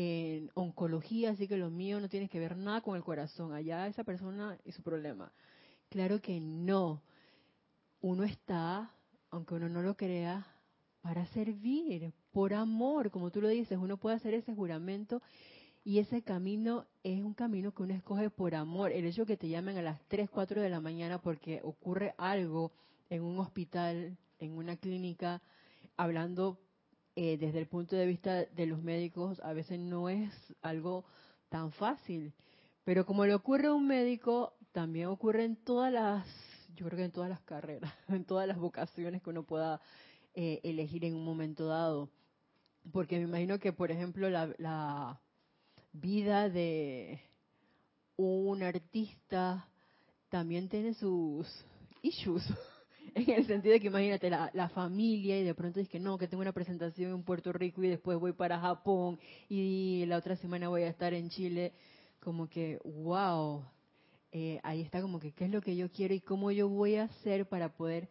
en 0.00 0.48
oncología, 0.54 1.30
así 1.30 1.48
que 1.48 1.56
lo 1.56 1.70
mío 1.70 1.98
no 1.98 2.08
tiene 2.08 2.28
que 2.28 2.38
ver 2.38 2.56
nada 2.56 2.80
con 2.82 2.94
el 2.94 3.02
corazón. 3.02 3.52
Allá 3.52 3.88
esa 3.88 4.04
persona 4.04 4.56
y 4.64 4.70
su 4.70 4.80
problema. 4.80 5.32
Claro 5.88 6.22
que 6.22 6.38
no. 6.38 7.02
Uno 8.00 8.22
está, 8.22 8.92
aunque 9.30 9.54
uno 9.54 9.68
no 9.68 9.82
lo 9.82 9.96
crea, 9.96 10.46
para 11.00 11.26
servir, 11.26 12.12
por 12.30 12.54
amor, 12.54 13.10
como 13.10 13.32
tú 13.32 13.40
lo 13.40 13.48
dices, 13.48 13.76
uno 13.76 13.96
puede 13.96 14.14
hacer 14.14 14.34
ese 14.34 14.54
juramento 14.54 15.20
y 15.84 15.98
ese 15.98 16.22
camino 16.22 16.86
es 17.02 17.24
un 17.24 17.34
camino 17.34 17.74
que 17.74 17.82
uno 17.82 17.94
escoge 17.94 18.30
por 18.30 18.54
amor. 18.54 18.92
El 18.92 19.04
hecho 19.04 19.22
de 19.22 19.26
que 19.26 19.36
te 19.36 19.48
llamen 19.48 19.78
a 19.78 19.82
las 19.82 20.00
3, 20.06 20.30
4 20.30 20.62
de 20.62 20.70
la 20.70 20.80
mañana 20.80 21.20
porque 21.20 21.60
ocurre 21.64 22.14
algo 22.18 22.70
en 23.10 23.24
un 23.24 23.40
hospital, 23.40 24.16
en 24.38 24.52
una 24.52 24.76
clínica, 24.76 25.42
hablando 25.96 26.60
eh, 27.20 27.36
desde 27.36 27.58
el 27.58 27.66
punto 27.66 27.96
de 27.96 28.06
vista 28.06 28.44
de 28.44 28.66
los 28.66 28.80
médicos, 28.80 29.40
a 29.40 29.52
veces 29.52 29.80
no 29.80 30.08
es 30.08 30.32
algo 30.62 31.04
tan 31.48 31.72
fácil. 31.72 32.32
Pero 32.84 33.04
como 33.06 33.26
le 33.26 33.34
ocurre 33.34 33.66
a 33.66 33.74
un 33.74 33.88
médico, 33.88 34.54
también 34.70 35.08
ocurre 35.08 35.44
en 35.44 35.56
todas 35.56 35.92
las, 35.92 36.24
yo 36.76 36.86
creo 36.86 36.96
que 36.96 37.04
en 37.06 37.10
todas 37.10 37.28
las 37.28 37.40
carreras, 37.40 37.92
en 38.08 38.24
todas 38.24 38.46
las 38.46 38.56
vocaciones 38.56 39.20
que 39.20 39.30
uno 39.30 39.42
pueda 39.42 39.80
eh, 40.32 40.60
elegir 40.62 41.04
en 41.04 41.16
un 41.16 41.24
momento 41.24 41.66
dado. 41.66 42.08
Porque 42.92 43.16
me 43.16 43.24
imagino 43.24 43.58
que, 43.58 43.72
por 43.72 43.90
ejemplo, 43.90 44.30
la, 44.30 44.54
la 44.58 45.20
vida 45.92 46.48
de 46.48 47.20
un 48.16 48.62
artista 48.62 49.66
también 50.28 50.68
tiene 50.68 50.94
sus 50.94 51.48
issues. 52.00 52.44
En 53.14 53.30
el 53.30 53.46
sentido 53.46 53.72
de 53.72 53.80
que 53.80 53.88
imagínate 53.88 54.30
la, 54.30 54.68
familia 54.74 55.38
y 55.38 55.44
de 55.44 55.54
pronto 55.54 55.80
es 55.80 55.88
que 55.88 55.98
no, 55.98 56.18
que 56.18 56.28
tengo 56.28 56.42
una 56.42 56.52
presentación 56.52 57.12
en 57.12 57.22
Puerto 57.22 57.52
Rico 57.52 57.82
y 57.82 57.88
después 57.88 58.18
voy 58.18 58.32
para 58.32 58.60
Japón 58.60 59.18
y 59.48 60.04
la 60.06 60.18
otra 60.18 60.36
semana 60.36 60.68
voy 60.68 60.82
a 60.82 60.88
estar 60.88 61.14
en 61.14 61.28
Chile. 61.30 61.72
Como 62.20 62.48
que, 62.48 62.78
wow, 62.84 63.64
eh, 64.32 64.60
ahí 64.62 64.82
está 64.82 65.00
como 65.00 65.20
que 65.20 65.32
qué 65.32 65.46
es 65.46 65.50
lo 65.50 65.60
que 65.60 65.76
yo 65.76 65.90
quiero 65.90 66.14
y 66.14 66.20
cómo 66.20 66.50
yo 66.50 66.68
voy 66.68 66.96
a 66.96 67.04
hacer 67.04 67.46
para 67.48 67.74
poder 67.76 68.08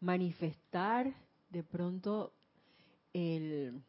manifestar 0.00 1.12
de 1.50 1.62
pronto 1.62 2.32
el, 3.12 3.82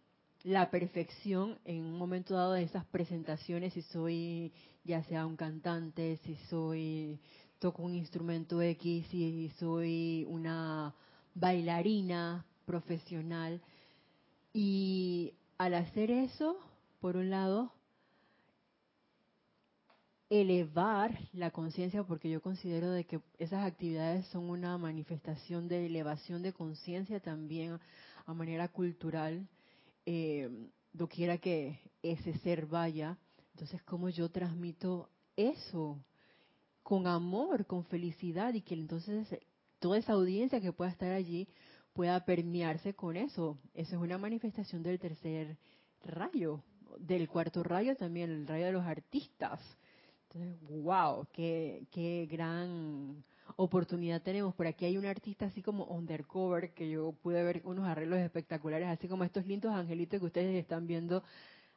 la 0.43 0.72
perfección 0.72 1.60
en 1.65 1.86
un 1.86 1.98
momento 1.98 2.34
dado 2.34 2.54
de 2.54 2.63
esas 2.63 2.86
presentaciones, 2.86 3.74
si 3.74 3.82
soy 3.84 4.52
ya 4.84 5.04
sea 5.04 5.26
un 5.26 5.36
cantante, 5.36 6.17
si 6.24 6.36
soy 6.50 7.19
toco 7.60 7.84
un 7.84 7.93
instrumento 7.93 8.62
X, 8.62 9.06
si 9.10 9.50
soy 9.60 10.26
una 10.30 10.95
bailarina 11.36 12.45
profesional. 12.65 13.62
Y 14.54 15.34
al 15.58 15.74
hacer 15.76 16.10
eso, 16.10 16.58
por 17.00 17.17
un 17.17 17.30
lado, 17.30 17.72
elevar 20.30 21.17
la 21.34 21.52
conciencia, 21.52 22.04
porque 22.04 22.30
yo 22.30 22.41
considero 22.41 22.91
de 22.91 23.04
que 23.04 23.19
esas 23.38 23.65
actividades 23.65 24.26
son 24.28 24.50
una 24.50 24.78
manifestación 24.78 25.67
de 25.67 25.86
elevación 25.86 26.41
de 26.41 26.54
conciencia 26.54 27.19
también 27.19 27.80
a 28.26 28.34
manera 28.34 28.67
cultural, 28.67 29.48
eh, 30.06 30.50
doquiera 30.93 31.38
que 31.39 31.80
ese 32.04 32.38
ser 32.39 32.67
vaya. 32.67 33.17
Entonces, 33.54 33.82
¿cómo 33.84 34.10
yo 34.10 34.30
transmito 34.30 35.10
eso? 35.36 35.98
Con 36.89 37.06
amor, 37.08 37.65
con 37.65 37.86
felicidad, 37.86 38.54
y 38.54 38.62
que 38.62 38.73
entonces 38.73 39.28
toda 39.80 39.99
esa 39.99 40.13
audiencia 40.13 40.60
que 40.60 40.73
pueda 40.73 40.89
estar 40.89 41.12
allí 41.12 41.47
pueda 41.93 42.25
permearse 42.25 42.95
con 42.95 43.15
eso. 43.15 43.60
Eso 43.73 43.95
es 43.95 44.02
una 44.02 44.17
manifestación 44.17 44.82
del 44.82 44.99
tercer 44.99 45.58
rayo, 46.04 46.63
del 46.97 47.30
cuarto 47.30 47.62
rayo 47.62 47.95
también, 47.95 48.32
el 48.32 48.47
rayo 48.47 48.65
de 48.65 48.71
los 48.71 48.86
artistas 48.86 49.62
entonces, 50.32 50.84
wow, 50.84 51.25
qué, 51.34 51.88
qué 51.91 52.28
gran 52.30 53.23
oportunidad 53.56 54.21
tenemos. 54.21 54.54
Por 54.54 54.67
aquí 54.67 54.86
hay 54.86 54.97
un 54.97 55.08
artista 55.08 55.45
así 55.45 55.63
como 55.63 55.86
undercover 55.86 56.71
que 56.73 56.88
yo 56.88 57.13
pude 57.23 57.43
ver 57.43 57.62
unos 57.65 57.88
arreglos 57.88 58.19
espectaculares, 58.19 58.88
así 58.89 59.08
como 59.08 59.23
estos 59.23 59.47
lindos 59.47 59.73
angelitos 59.73 60.19
que 60.19 60.25
ustedes 60.28 60.56
están 60.56 60.86
viendo 60.86 61.23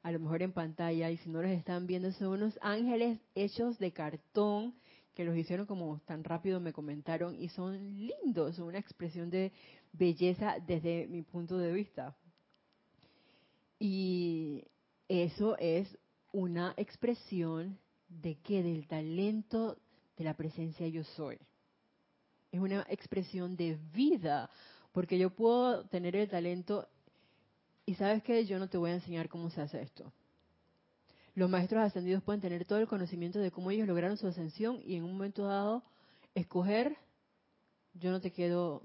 a 0.02 0.12
lo 0.12 0.18
mejor 0.18 0.42
en 0.42 0.52
pantalla 0.52 1.10
y 1.10 1.16
si 1.18 1.30
no 1.30 1.40
los 1.40 1.50
están 1.50 1.86
viendo 1.86 2.12
son 2.12 2.28
unos 2.28 2.58
ángeles 2.60 3.20
hechos 3.34 3.78
de 3.78 3.92
cartón 3.92 4.74
que 5.14 5.24
los 5.24 5.36
hicieron 5.36 5.66
como 5.66 6.00
tan 6.06 6.24
rápido 6.24 6.60
me 6.60 6.72
comentaron 6.72 7.34
y 7.34 7.48
son 7.48 8.06
lindos, 8.06 8.56
son 8.56 8.68
una 8.68 8.78
expresión 8.78 9.30
de 9.30 9.52
belleza 9.92 10.56
desde 10.66 11.06
mi 11.06 11.22
punto 11.22 11.58
de 11.58 11.72
vista. 11.72 12.16
Y 13.78 14.64
eso 15.08 15.56
es 15.58 15.98
una 16.32 16.72
expresión 16.76 17.78
de 18.08 18.36
qué? 18.36 18.62
Del 18.62 18.86
talento 18.86 19.78
de 20.16 20.24
la 20.24 20.34
presencia 20.34 20.86
yo 20.88 21.04
soy. 21.04 21.38
Es 22.50 22.60
una 22.60 22.86
expresión 22.88 23.56
de 23.56 23.78
vida, 23.92 24.50
porque 24.92 25.18
yo 25.18 25.30
puedo 25.30 25.84
tener 25.88 26.16
el 26.16 26.28
talento 26.28 26.88
y 27.84 27.94
sabes 27.94 28.22
que 28.22 28.44
yo 28.46 28.58
no 28.58 28.68
te 28.68 28.78
voy 28.78 28.90
a 28.90 28.94
enseñar 28.94 29.28
cómo 29.28 29.50
se 29.50 29.62
hace 29.62 29.82
esto. 29.82 30.12
Los 31.34 31.48
maestros 31.48 31.82
ascendidos 31.82 32.22
pueden 32.22 32.40
tener 32.40 32.64
todo 32.64 32.78
el 32.78 32.86
conocimiento 32.86 33.38
de 33.38 33.50
cómo 33.50 33.70
ellos 33.70 33.88
lograron 33.88 34.16
su 34.16 34.26
ascensión 34.26 34.80
y 34.84 34.96
en 34.96 35.04
un 35.04 35.12
momento 35.12 35.44
dado 35.44 35.82
escoger, 36.34 36.96
yo 37.94 38.10
no 38.10 38.20
te 38.20 38.30
quiero, 38.30 38.82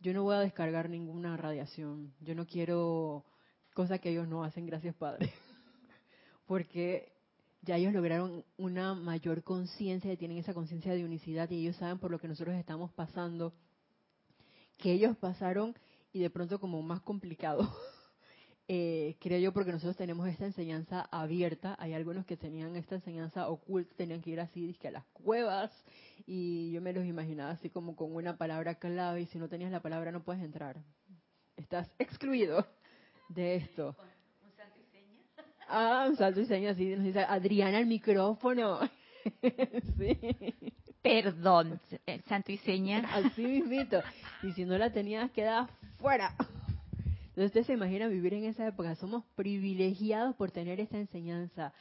yo 0.00 0.12
no 0.12 0.24
voy 0.24 0.36
a 0.36 0.40
descargar 0.40 0.90
ninguna 0.90 1.36
radiación, 1.36 2.12
yo 2.20 2.34
no 2.34 2.46
quiero 2.46 3.24
cosa 3.74 3.98
que 3.98 4.10
ellos 4.10 4.26
no 4.26 4.42
hacen, 4.42 4.66
gracias 4.66 4.94
Padre, 4.94 5.32
porque 6.46 7.12
ya 7.62 7.76
ellos 7.76 7.92
lograron 7.92 8.44
una 8.56 8.94
mayor 8.94 9.42
conciencia, 9.42 10.16
tienen 10.16 10.38
esa 10.38 10.54
conciencia 10.54 10.94
de 10.94 11.04
unicidad 11.04 11.50
y 11.50 11.60
ellos 11.60 11.76
saben 11.76 11.98
por 11.98 12.10
lo 12.10 12.18
que 12.18 12.28
nosotros 12.28 12.56
estamos 12.56 12.92
pasando, 12.92 13.52
que 14.78 14.92
ellos 14.92 15.16
pasaron 15.16 15.74
y 16.12 16.20
de 16.20 16.30
pronto 16.30 16.58
como 16.58 16.80
más 16.82 17.02
complicado. 17.02 17.68
Eh, 18.68 19.16
creo 19.20 19.38
yo 19.38 19.52
porque 19.52 19.70
nosotros 19.70 19.96
tenemos 19.96 20.26
esta 20.28 20.44
enseñanza 20.44 21.02
abierta, 21.12 21.76
hay 21.78 21.92
algunos 21.92 22.26
que 22.26 22.36
tenían 22.36 22.74
esta 22.74 22.96
enseñanza 22.96 23.48
oculta, 23.48 23.94
tenían 23.96 24.20
que 24.20 24.30
ir 24.30 24.40
así 24.40 24.74
que 24.80 24.88
a 24.88 24.90
las 24.90 25.04
cuevas 25.12 25.70
y 26.26 26.72
yo 26.72 26.80
me 26.80 26.92
los 26.92 27.04
imaginaba 27.04 27.52
así 27.52 27.70
como 27.70 27.94
con 27.94 28.12
una 28.12 28.36
palabra 28.36 28.74
clave 28.74 29.20
y 29.20 29.26
si 29.26 29.38
no 29.38 29.48
tenías 29.48 29.70
la 29.70 29.82
palabra 29.82 30.10
no 30.10 30.24
puedes 30.24 30.42
entrar, 30.42 30.76
estás 31.56 31.88
excluido 32.00 32.66
de 33.28 33.54
esto. 33.54 33.94
¿Un 34.42 34.52
santo 34.56 34.80
y 34.80 34.86
seña? 34.90 35.20
Ah, 35.68 36.06
un 36.08 36.16
santo 36.16 36.40
y 36.40 36.46
seña, 36.46 36.74
sí, 36.74 36.96
nos 36.96 37.04
dice 37.04 37.20
Adriana 37.20 37.78
el 37.78 37.86
micrófono. 37.86 38.80
sí. 39.96 40.18
Perdón, 41.02 41.80
eh, 42.04 42.20
santo 42.28 42.50
y 42.50 42.56
seña. 42.58 43.08
Así 43.12 43.44
mismito. 43.44 44.02
Y 44.42 44.50
si 44.54 44.64
no 44.64 44.76
la 44.76 44.90
tenías, 44.90 45.30
quedaba 45.30 45.68
fuera. 45.98 46.34
Entonces 47.36 47.50
usted 47.50 47.66
se 47.66 47.74
imagina 47.74 48.08
vivir 48.08 48.32
en 48.32 48.44
esa 48.44 48.66
época. 48.66 48.94
Somos 48.94 49.22
privilegiados 49.34 50.34
por 50.36 50.50
tener 50.50 50.80
esta 50.80 50.96
enseñanza. 50.96 51.74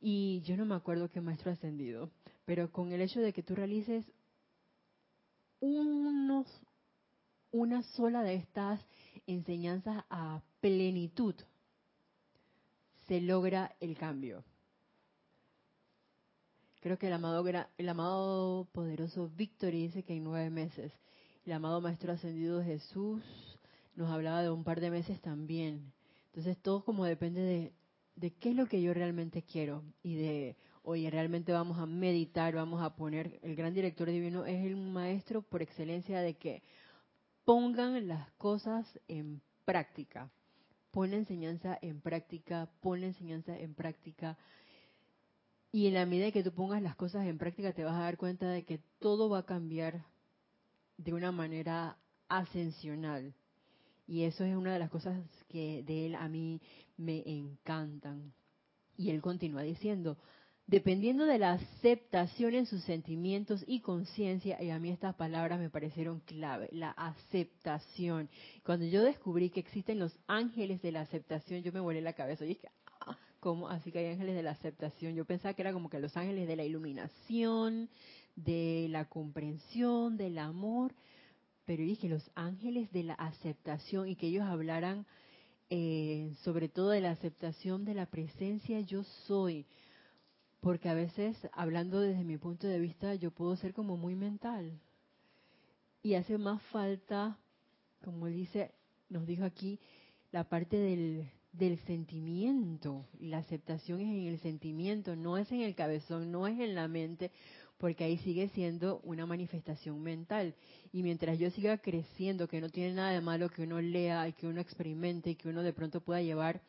Y 0.00 0.40
yo 0.42 0.56
no 0.56 0.64
me 0.64 0.76
acuerdo 0.76 1.10
qué 1.10 1.20
maestro 1.20 1.50
ascendido, 1.50 2.12
pero 2.44 2.70
con 2.70 2.92
el 2.92 3.00
hecho 3.00 3.20
de 3.20 3.32
que 3.32 3.42
tú 3.42 3.56
realices 3.56 4.04
unos, 5.58 6.46
una 7.50 7.82
sola 7.82 8.22
de 8.22 8.36
estas 8.36 8.80
enseñanzas 9.26 10.04
a 10.10 10.42
plenitud, 10.60 11.34
se 13.08 13.20
logra 13.20 13.74
el 13.80 13.98
cambio. 13.98 14.44
Creo 16.78 16.98
que 16.98 17.08
el 17.08 17.14
amado, 17.14 17.44
el 17.78 17.88
amado 17.88 18.68
poderoso 18.70 19.28
Víctor 19.30 19.72
dice 19.72 20.04
que 20.04 20.14
en 20.14 20.22
nueve 20.22 20.50
meses. 20.50 20.92
El 21.44 21.54
amado 21.54 21.80
Maestro 21.80 22.12
Ascendido 22.12 22.62
Jesús 22.62 23.24
nos 23.98 24.10
hablaba 24.12 24.42
de 24.42 24.50
un 24.50 24.62
par 24.62 24.80
de 24.80 24.92
meses 24.92 25.20
también. 25.20 25.92
Entonces 26.26 26.56
todo 26.62 26.84
como 26.84 27.04
depende 27.04 27.72
de, 28.14 28.30
qué 28.34 28.50
es 28.50 28.56
lo 28.56 28.66
que 28.66 28.80
yo 28.80 28.94
realmente 28.94 29.42
quiero 29.42 29.82
y 30.04 30.14
de, 30.14 30.56
oye, 30.84 31.10
realmente 31.10 31.52
vamos 31.52 31.78
a 31.78 31.86
meditar, 31.86 32.54
vamos 32.54 32.80
a 32.80 32.94
poner, 32.94 33.40
el 33.42 33.56
gran 33.56 33.74
director 33.74 34.08
divino 34.08 34.46
es 34.46 34.64
el 34.64 34.76
maestro 34.76 35.42
por 35.42 35.62
excelencia 35.62 36.20
de 36.20 36.34
que 36.34 36.62
pongan 37.44 38.06
las 38.06 38.30
cosas 38.34 38.86
en 39.08 39.42
práctica. 39.64 40.30
Pon 40.92 41.12
enseñanza 41.12 41.76
en 41.82 42.00
práctica, 42.00 42.70
pon 42.80 43.02
enseñanza 43.02 43.58
en 43.58 43.74
práctica. 43.74 44.38
Y 45.72 45.88
en 45.88 45.94
la 45.94 46.06
medida 46.06 46.30
que 46.30 46.44
tú 46.44 46.52
pongas 46.52 46.82
las 46.82 46.94
cosas 46.94 47.26
en 47.26 47.36
práctica 47.36 47.72
te 47.72 47.82
vas 47.82 47.96
a 47.96 48.02
dar 48.02 48.16
cuenta 48.16 48.48
de 48.48 48.64
que 48.64 48.78
todo 49.00 49.28
va 49.28 49.40
a 49.40 49.46
cambiar 49.46 50.04
de 50.98 51.14
una 51.14 51.32
manera 51.32 51.98
ascensional. 52.28 53.34
Y 54.08 54.22
eso 54.22 54.42
es 54.42 54.56
una 54.56 54.72
de 54.72 54.78
las 54.78 54.90
cosas 54.90 55.20
que 55.48 55.82
de 55.82 56.06
él 56.06 56.14
a 56.14 56.28
mí 56.28 56.62
me 56.96 57.22
encantan. 57.26 58.32
Y 58.96 59.10
él 59.10 59.20
continúa 59.20 59.62
diciendo, 59.62 60.16
dependiendo 60.66 61.26
de 61.26 61.38
la 61.38 61.52
aceptación 61.52 62.54
en 62.54 62.64
sus 62.64 62.82
sentimientos 62.84 63.62
y 63.66 63.80
conciencia, 63.80 64.62
y 64.62 64.70
a 64.70 64.78
mí 64.78 64.90
estas 64.90 65.14
palabras 65.14 65.60
me 65.60 65.68
parecieron 65.68 66.20
clave, 66.20 66.70
la 66.72 66.90
aceptación. 66.92 68.30
Cuando 68.64 68.86
yo 68.86 69.02
descubrí 69.02 69.50
que 69.50 69.60
existen 69.60 69.98
los 69.98 70.18
ángeles 70.26 70.80
de 70.80 70.92
la 70.92 71.02
aceptación, 71.02 71.62
yo 71.62 71.70
me 71.70 71.80
volé 71.80 72.00
la 72.00 72.14
cabeza 72.14 72.46
y 72.46 72.48
dije, 72.48 72.68
ah, 73.02 73.18
¿cómo? 73.40 73.68
Así 73.68 73.92
que 73.92 73.98
hay 73.98 74.06
ángeles 74.06 74.34
de 74.34 74.42
la 74.42 74.52
aceptación. 74.52 75.14
Yo 75.14 75.26
pensaba 75.26 75.52
que 75.52 75.60
era 75.62 75.74
como 75.74 75.90
que 75.90 76.00
los 76.00 76.16
ángeles 76.16 76.48
de 76.48 76.56
la 76.56 76.64
iluminación, 76.64 77.90
de 78.36 78.86
la 78.88 79.04
comprensión, 79.04 80.16
del 80.16 80.38
amor, 80.38 80.94
pero 81.68 81.82
dije 81.82 82.08
los 82.08 82.30
ángeles 82.34 82.90
de 82.92 83.02
la 83.02 83.12
aceptación 83.12 84.08
y 84.08 84.16
que 84.16 84.28
ellos 84.28 84.44
hablaran 84.44 85.04
eh, 85.68 86.32
sobre 86.42 86.70
todo 86.70 86.88
de 86.88 87.02
la 87.02 87.10
aceptación 87.10 87.84
de 87.84 87.92
la 87.92 88.06
presencia 88.06 88.80
yo 88.80 89.04
soy, 89.26 89.66
porque 90.60 90.88
a 90.88 90.94
veces 90.94 91.36
hablando 91.52 92.00
desde 92.00 92.24
mi 92.24 92.38
punto 92.38 92.66
de 92.66 92.80
vista 92.80 93.14
yo 93.16 93.32
puedo 93.32 93.54
ser 93.56 93.74
como 93.74 93.98
muy 93.98 94.14
mental. 94.14 94.80
Y 96.02 96.14
hace 96.14 96.38
más 96.38 96.62
falta, 96.72 97.36
como 98.02 98.28
dice, 98.28 98.72
nos 99.10 99.26
dijo 99.26 99.44
aquí, 99.44 99.78
la 100.32 100.44
parte 100.44 100.78
del, 100.78 101.28
del 101.52 101.78
sentimiento. 101.80 103.04
La 103.20 103.38
aceptación 103.38 104.00
es 104.00 104.06
en 104.06 104.26
el 104.26 104.38
sentimiento, 104.38 105.16
no 105.16 105.36
es 105.36 105.52
en 105.52 105.60
el 105.60 105.74
cabezón, 105.74 106.32
no 106.32 106.46
es 106.46 106.58
en 106.60 106.74
la 106.74 106.88
mente, 106.88 107.30
porque 107.78 108.04
ahí 108.04 108.18
sigue 108.18 108.48
siendo 108.50 109.00
una 109.04 109.24
manifestación 109.24 110.02
mental. 110.02 110.54
Y 110.92 111.02
mientras 111.02 111.38
yo 111.38 111.50
siga 111.50 111.78
creciendo, 111.78 112.48
que 112.48 112.60
no 112.60 112.68
tiene 112.68 112.94
nada 112.94 113.12
de 113.12 113.20
malo 113.20 113.48
que 113.48 113.62
uno 113.62 113.80
lea 113.80 114.28
y 114.28 114.32
que 114.32 114.46
uno 114.46 114.60
experimente 114.60 115.30
y 115.30 115.34
que 115.36 115.48
uno 115.48 115.62
de 115.62 115.72
pronto 115.72 116.00
pueda 116.00 116.20
llevar 116.20 116.60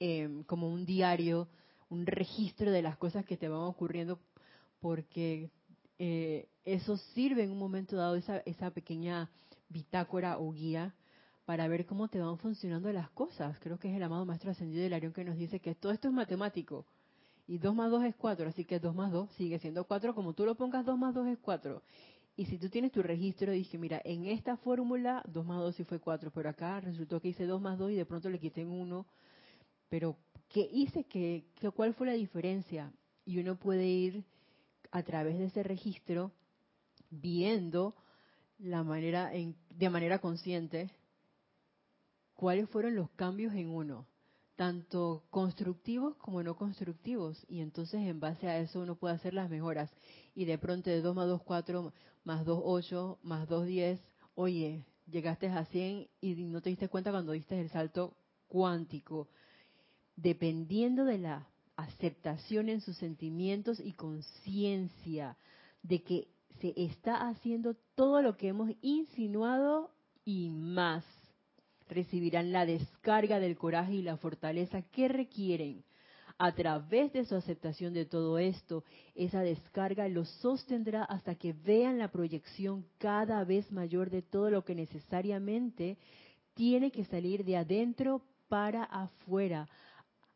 em, 0.00 0.42
como 0.44 0.68
un 0.68 0.86
diario, 0.86 1.48
un 1.90 2.06
registro 2.06 2.70
de 2.70 2.82
las 2.82 2.96
cosas 2.96 3.24
que 3.24 3.36
te 3.36 3.48
van 3.48 3.60
ocurriendo, 3.60 4.18
porque 4.80 5.50
eh, 5.98 6.48
eso 6.64 6.96
sirve 6.96 7.44
en 7.44 7.50
un 7.50 7.58
momento 7.58 7.96
dado, 7.96 8.16
esa, 8.16 8.38
esa 8.38 8.70
pequeña 8.70 9.30
bitácora 9.68 10.38
o 10.38 10.52
guía, 10.52 10.94
para 11.44 11.68
ver 11.68 11.86
cómo 11.86 12.08
te 12.08 12.20
van 12.20 12.38
funcionando 12.38 12.92
las 12.92 13.10
cosas. 13.10 13.58
Creo 13.60 13.78
que 13.78 13.88
es 13.88 13.96
el 13.96 14.02
amado 14.02 14.24
Maestro 14.24 14.50
Ascendido 14.50 14.82
del 14.82 14.92
Arión 14.92 15.12
que 15.12 15.24
nos 15.24 15.36
dice 15.36 15.60
que 15.60 15.74
todo 15.74 15.92
esto 15.92 16.08
es 16.08 16.14
matemático 16.14 16.86
y 17.48 17.56
2 17.56 17.74
más 17.74 17.90
2 17.90 18.04
es 18.04 18.14
4, 18.14 18.50
así 18.50 18.66
que 18.66 18.78
2 18.78 18.94
más 18.94 19.10
2 19.10 19.30
sigue 19.32 19.58
siendo 19.58 19.84
4, 19.84 20.14
como 20.14 20.34
tú 20.34 20.44
lo 20.44 20.54
pongas 20.54 20.84
2 20.84 20.98
más 20.98 21.14
2 21.14 21.28
es 21.28 21.38
4. 21.38 21.82
Y 22.36 22.44
si 22.44 22.58
tú 22.58 22.68
tienes 22.68 22.92
tu 22.92 23.02
registro, 23.02 23.50
dije, 23.50 23.78
mira, 23.78 24.00
en 24.04 24.26
esta 24.26 24.58
fórmula 24.58 25.24
2 25.26 25.46
más 25.46 25.58
2 25.60 25.74
sí 25.74 25.84
fue 25.84 25.98
4, 25.98 26.30
pero 26.30 26.50
acá 26.50 26.78
resultó 26.80 27.20
que 27.20 27.28
hice 27.28 27.46
2 27.46 27.60
más 27.60 27.78
2 27.78 27.92
y 27.92 27.94
de 27.94 28.04
pronto 28.04 28.28
le 28.28 28.38
quité 28.38 28.66
un 28.66 28.72
1, 28.72 29.06
pero 29.88 30.18
¿qué 30.50 30.68
hice? 30.70 31.04
¿Qué, 31.04 31.46
¿Cuál 31.74 31.94
fue 31.94 32.06
la 32.06 32.12
diferencia? 32.12 32.92
Y 33.24 33.38
uno 33.38 33.56
puede 33.56 33.86
ir 33.86 34.24
a 34.90 35.02
través 35.02 35.38
de 35.38 35.46
ese 35.46 35.62
registro 35.62 36.32
viendo 37.10 37.94
la 38.58 38.84
manera 38.84 39.34
en, 39.34 39.56
de 39.70 39.88
manera 39.88 40.18
consciente 40.18 40.90
cuáles 42.34 42.68
fueron 42.68 42.94
los 42.94 43.08
cambios 43.10 43.54
en 43.54 43.70
uno 43.70 44.06
tanto 44.58 45.22
constructivos 45.30 46.16
como 46.16 46.42
no 46.42 46.56
constructivos. 46.56 47.46
Y 47.48 47.60
entonces 47.60 48.00
en 48.00 48.18
base 48.18 48.48
a 48.48 48.58
eso 48.58 48.80
uno 48.80 48.96
puede 48.96 49.14
hacer 49.14 49.32
las 49.32 49.48
mejoras. 49.48 49.88
Y 50.34 50.46
de 50.46 50.58
pronto 50.58 50.90
de 50.90 51.00
2 51.00 51.14
más 51.14 51.28
2, 51.28 51.42
4, 51.44 51.92
más 52.24 52.44
2, 52.44 52.60
8, 52.64 53.18
más 53.22 53.48
2, 53.48 53.66
10, 53.66 54.00
oye, 54.34 54.84
llegaste 55.06 55.46
a 55.46 55.64
100 55.64 56.08
y 56.20 56.34
no 56.42 56.60
te 56.60 56.70
diste 56.70 56.88
cuenta 56.88 57.12
cuando 57.12 57.30
diste 57.30 57.60
el 57.60 57.70
salto 57.70 58.16
cuántico. 58.48 59.28
Dependiendo 60.16 61.04
de 61.04 61.18
la 61.18 61.46
aceptación 61.76 62.68
en 62.68 62.80
sus 62.80 62.96
sentimientos 62.96 63.78
y 63.78 63.92
conciencia 63.92 65.36
de 65.84 66.02
que 66.02 66.26
se 66.60 66.74
está 66.76 67.28
haciendo 67.28 67.76
todo 67.94 68.22
lo 68.22 68.36
que 68.36 68.48
hemos 68.48 68.72
insinuado 68.82 69.92
y 70.24 70.50
más 70.50 71.04
recibirán 71.88 72.52
la 72.52 72.66
descarga 72.66 73.40
del 73.40 73.56
coraje 73.56 73.94
y 73.94 74.02
la 74.02 74.16
fortaleza 74.16 74.82
que 74.82 75.08
requieren. 75.08 75.84
A 76.40 76.52
través 76.52 77.12
de 77.12 77.24
su 77.24 77.34
aceptación 77.34 77.92
de 77.94 78.04
todo 78.04 78.38
esto, 78.38 78.84
esa 79.16 79.40
descarga 79.40 80.06
los 80.06 80.28
sostendrá 80.40 81.02
hasta 81.02 81.34
que 81.34 81.52
vean 81.52 81.98
la 81.98 82.12
proyección 82.12 82.86
cada 82.98 83.42
vez 83.42 83.72
mayor 83.72 84.08
de 84.08 84.22
todo 84.22 84.48
lo 84.48 84.64
que 84.64 84.76
necesariamente 84.76 85.98
tiene 86.54 86.92
que 86.92 87.04
salir 87.06 87.44
de 87.44 87.56
adentro 87.56 88.22
para 88.48 88.84
afuera. 88.84 89.68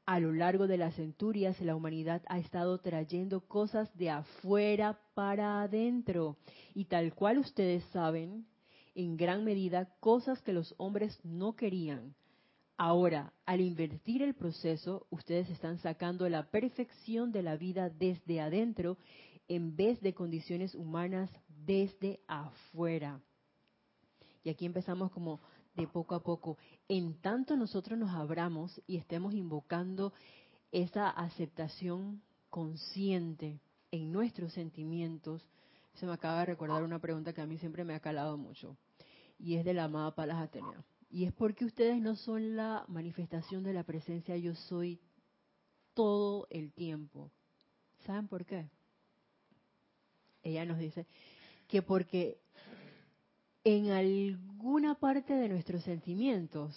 A 0.04 0.18
lo 0.18 0.32
largo 0.32 0.66
de 0.66 0.78
las 0.78 0.96
centurias, 0.96 1.60
la 1.60 1.76
humanidad 1.76 2.22
ha 2.26 2.40
estado 2.40 2.78
trayendo 2.78 3.40
cosas 3.40 3.88
de 3.96 4.10
afuera 4.10 4.98
para 5.14 5.62
adentro. 5.62 6.36
Y 6.74 6.86
tal 6.86 7.14
cual 7.14 7.38
ustedes 7.38 7.84
saben, 7.92 8.44
en 8.94 9.16
gran 9.16 9.44
medida 9.44 9.94
cosas 10.00 10.40
que 10.42 10.52
los 10.52 10.74
hombres 10.78 11.18
no 11.24 11.54
querían. 11.54 12.14
Ahora, 12.76 13.32
al 13.46 13.60
invertir 13.60 14.22
el 14.22 14.34
proceso, 14.34 15.06
ustedes 15.10 15.48
están 15.50 15.78
sacando 15.78 16.28
la 16.28 16.50
perfección 16.50 17.30
de 17.30 17.42
la 17.42 17.56
vida 17.56 17.90
desde 17.90 18.40
adentro 18.40 18.98
en 19.48 19.76
vez 19.76 20.00
de 20.00 20.14
condiciones 20.14 20.74
humanas 20.74 21.30
desde 21.48 22.20
afuera. 22.26 23.20
Y 24.42 24.50
aquí 24.50 24.66
empezamos 24.66 25.10
como 25.12 25.40
de 25.74 25.86
poco 25.86 26.14
a 26.14 26.22
poco. 26.22 26.58
En 26.88 27.20
tanto 27.20 27.56
nosotros 27.56 27.98
nos 27.98 28.10
abramos 28.10 28.80
y 28.86 28.96
estemos 28.96 29.34
invocando 29.34 30.12
esa 30.70 31.08
aceptación 31.10 32.22
consciente 32.50 33.60
en 33.90 34.10
nuestros 34.10 34.52
sentimientos, 34.54 35.46
se 35.94 36.06
me 36.06 36.12
acaba 36.12 36.40
de 36.40 36.46
recordar 36.46 36.82
una 36.82 36.98
pregunta 36.98 37.32
que 37.32 37.40
a 37.40 37.46
mí 37.46 37.58
siempre 37.58 37.84
me 37.84 37.94
ha 37.94 38.00
calado 38.00 38.36
mucho, 38.36 38.76
y 39.38 39.56
es 39.56 39.64
de 39.64 39.74
la 39.74 39.84
amada 39.84 40.14
Palas 40.14 40.42
Atenea. 40.42 40.84
Y 41.10 41.24
es 41.24 41.32
porque 41.32 41.66
ustedes 41.66 42.00
no 42.00 42.16
son 42.16 42.56
la 42.56 42.84
manifestación 42.88 43.62
de 43.62 43.74
la 43.74 43.84
presencia 43.84 44.36
yo 44.36 44.54
soy 44.54 44.98
todo 45.94 46.46
el 46.50 46.72
tiempo. 46.72 47.30
¿Saben 48.06 48.28
por 48.28 48.46
qué? 48.46 48.68
Ella 50.42 50.64
nos 50.64 50.78
dice 50.78 51.06
que 51.68 51.82
porque 51.82 52.40
en 53.64 53.90
alguna 53.90 54.94
parte 54.94 55.34
de 55.34 55.48
nuestros 55.48 55.84
sentimientos 55.84 56.74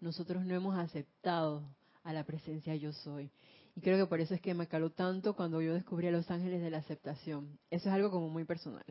nosotros 0.00 0.44
no 0.44 0.54
hemos 0.54 0.76
aceptado 0.76 1.62
a 2.02 2.12
la 2.12 2.24
presencia 2.24 2.74
yo 2.74 2.92
soy. 2.92 3.30
Y 3.76 3.80
creo 3.80 3.98
que 3.98 4.08
por 4.08 4.20
eso 4.20 4.34
es 4.34 4.40
que 4.40 4.54
me 4.54 4.66
caló 4.66 4.90
tanto 4.90 5.34
cuando 5.34 5.60
yo 5.62 5.74
descubrí 5.74 6.08
a 6.08 6.12
los 6.12 6.30
ángeles 6.30 6.62
de 6.62 6.70
la 6.70 6.78
aceptación. 6.78 7.58
Eso 7.70 7.88
es 7.88 7.94
algo 7.94 8.10
como 8.10 8.28
muy 8.28 8.44
personal. 8.44 8.84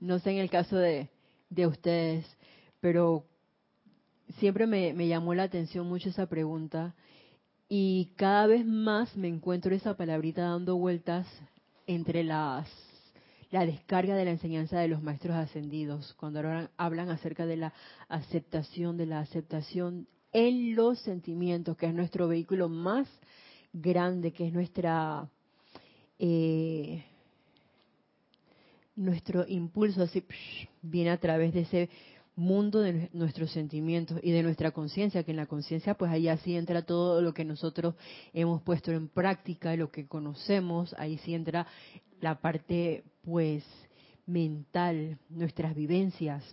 No 0.00 0.18
sé 0.18 0.30
en 0.30 0.38
el 0.38 0.50
caso 0.50 0.76
de, 0.76 1.10
de 1.50 1.66
ustedes, 1.66 2.26
pero 2.80 3.24
siempre 4.38 4.66
me, 4.66 4.92
me 4.94 5.08
llamó 5.08 5.34
la 5.34 5.44
atención 5.44 5.86
mucho 5.86 6.08
esa 6.08 6.26
pregunta 6.26 6.94
y 7.68 8.12
cada 8.16 8.46
vez 8.46 8.66
más 8.66 9.16
me 9.16 9.28
encuentro 9.28 9.74
esa 9.74 9.96
palabrita 9.96 10.42
dando 10.42 10.76
vueltas 10.76 11.26
entre 11.86 12.24
las 12.24 12.68
la 13.52 13.66
descarga 13.66 14.16
de 14.16 14.24
la 14.24 14.30
enseñanza 14.30 14.80
de 14.80 14.88
los 14.88 15.02
maestros 15.02 15.36
ascendidos, 15.36 16.14
cuando 16.14 16.40
hablan 16.78 17.10
acerca 17.10 17.44
de 17.44 17.58
la 17.58 17.74
aceptación, 18.08 18.96
de 18.96 19.04
la 19.04 19.20
aceptación 19.20 20.08
en 20.32 20.74
los 20.74 20.98
sentimientos, 21.00 21.76
que 21.76 21.86
es 21.86 21.94
nuestro 21.94 22.28
vehículo 22.28 22.70
más 22.70 23.06
grande, 23.72 24.32
que 24.32 24.46
es 24.46 24.52
nuestra 24.52 25.28
eh, 26.18 27.04
nuestro 28.94 29.46
impulso 29.48 30.02
así 30.02 30.24
viene 30.82 31.10
a 31.10 31.18
través 31.18 31.54
de 31.54 31.60
ese 31.60 31.90
mundo 32.34 32.80
de 32.80 33.10
nuestros 33.12 33.50
sentimientos 33.50 34.18
y 34.22 34.30
de 34.30 34.42
nuestra 34.42 34.70
conciencia, 34.70 35.22
que 35.22 35.32
en 35.32 35.36
la 35.36 35.46
conciencia 35.46 35.94
pues 35.94 36.10
ahí 36.10 36.28
así 36.28 36.56
entra 36.56 36.82
todo 36.82 37.20
lo 37.20 37.34
que 37.34 37.44
nosotros 37.44 37.94
hemos 38.32 38.62
puesto 38.62 38.90
en 38.92 39.08
práctica, 39.08 39.76
lo 39.76 39.90
que 39.90 40.06
conocemos, 40.06 40.94
ahí 40.98 41.18
sí 41.18 41.34
entra 41.34 41.66
la 42.20 42.40
parte 42.40 43.04
pues 43.24 43.64
mental, 44.26 45.18
nuestras 45.28 45.74
vivencias. 45.74 46.44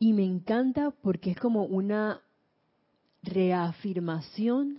Y 0.00 0.12
me 0.12 0.24
encanta 0.24 0.92
porque 1.02 1.32
es 1.32 1.38
como 1.38 1.64
una 1.64 2.20
reafirmación, 3.22 4.78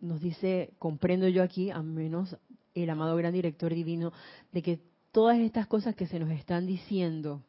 nos 0.00 0.20
dice, 0.20 0.74
comprendo 0.78 1.28
yo 1.28 1.42
aquí, 1.42 1.70
al 1.70 1.84
menos 1.84 2.36
el 2.74 2.90
amado 2.90 3.16
gran 3.16 3.32
director 3.32 3.72
divino, 3.72 4.12
de 4.52 4.62
que 4.62 4.80
todas 5.12 5.38
estas 5.38 5.66
cosas 5.66 5.94
que 5.94 6.06
se 6.06 6.18
nos 6.18 6.30
están 6.30 6.66
diciendo 6.66 7.42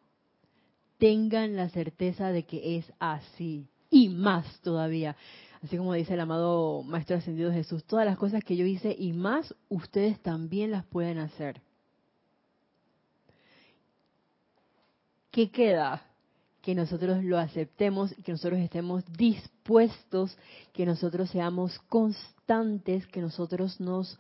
tengan 0.97 1.55
la 1.55 1.69
certeza 1.69 2.31
de 2.31 2.43
que 2.43 2.77
es 2.77 2.91
así 2.99 3.67
y 3.89 4.09
más 4.09 4.59
todavía. 4.61 5.15
Así 5.61 5.77
como 5.77 5.93
dice 5.93 6.13
el 6.13 6.19
amado 6.19 6.83
Maestro 6.83 7.17
Ascendido 7.17 7.51
Jesús, 7.51 7.83
todas 7.85 8.05
las 8.05 8.17
cosas 8.17 8.43
que 8.43 8.55
yo 8.55 8.65
hice 8.65 8.95
y 8.97 9.13
más, 9.13 9.55
ustedes 9.67 10.19
también 10.21 10.71
las 10.71 10.85
pueden 10.85 11.17
hacer. 11.17 11.61
¿Qué 15.31 15.49
queda? 15.49 16.05
Que 16.65 16.73
nosotros 16.73 17.23
lo 17.23 17.37
aceptemos 17.37 18.11
y 18.17 18.23
que 18.23 18.31
nosotros 18.31 18.59
estemos 18.59 19.03
dispuestos, 19.13 20.35
que 20.73 20.87
nosotros 20.87 21.29
seamos 21.29 21.77
constantes, 21.89 23.05
que 23.05 23.21
nosotros 23.21 23.79
nos 23.79 24.17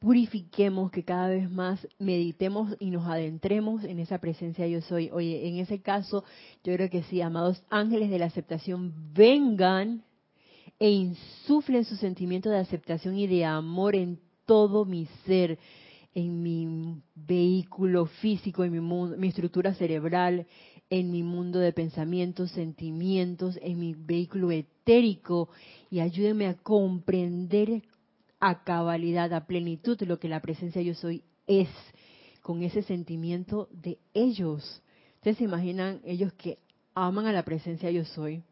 purifiquemos, 0.00 0.90
que 0.90 1.04
cada 1.04 1.28
vez 1.28 1.48
más 1.48 1.86
meditemos 2.00 2.74
y 2.80 2.90
nos 2.90 3.06
adentremos 3.06 3.84
en 3.84 4.00
esa 4.00 4.18
presencia 4.18 4.66
yo 4.66 4.80
soy. 4.80 5.10
Oye, 5.12 5.48
en 5.48 5.58
ese 5.58 5.80
caso, 5.80 6.24
yo 6.64 6.74
creo 6.74 6.90
que 6.90 7.04
sí, 7.04 7.20
amados 7.20 7.62
ángeles 7.70 8.10
de 8.10 8.18
la 8.18 8.26
aceptación, 8.26 8.92
vengan 9.14 10.02
e 10.80 10.90
insuflen 10.90 11.84
su 11.84 11.94
sentimiento 11.94 12.50
de 12.50 12.58
aceptación 12.58 13.16
y 13.16 13.28
de 13.28 13.44
amor 13.44 13.94
en 13.94 14.18
todo 14.46 14.84
mi 14.84 15.06
ser, 15.26 15.60
en 16.12 16.42
mi 16.42 17.02
vehículo 17.14 18.06
físico, 18.06 18.64
en 18.64 18.72
mi, 18.72 18.80
mundo, 18.80 19.16
mi 19.16 19.28
estructura 19.28 19.74
cerebral, 19.74 20.46
en 20.90 21.10
mi 21.10 21.22
mundo 21.22 21.58
de 21.58 21.72
pensamientos, 21.72 22.50
sentimientos, 22.52 23.58
en 23.62 23.78
mi 23.78 23.94
vehículo 23.94 24.50
etérico 24.50 25.48
y 25.90 26.00
ayúdenme 26.00 26.46
a 26.46 26.54
comprender 26.54 27.82
a 28.40 28.64
cabalidad, 28.64 29.32
a 29.32 29.46
plenitud 29.46 30.00
lo 30.02 30.18
que 30.18 30.28
la 30.28 30.40
presencia 30.40 30.80
yo 30.80 30.94
soy 30.94 31.22
es, 31.46 31.68
con 32.42 32.62
ese 32.62 32.82
sentimiento 32.82 33.68
de 33.72 33.98
ellos. 34.14 34.82
Ustedes 35.16 35.38
se 35.38 35.44
imaginan 35.44 36.00
ellos 36.04 36.32
que 36.34 36.58
aman 36.94 37.26
a 37.26 37.32
la 37.32 37.44
presencia 37.44 37.90
yo 37.90 38.04
soy 38.04 38.42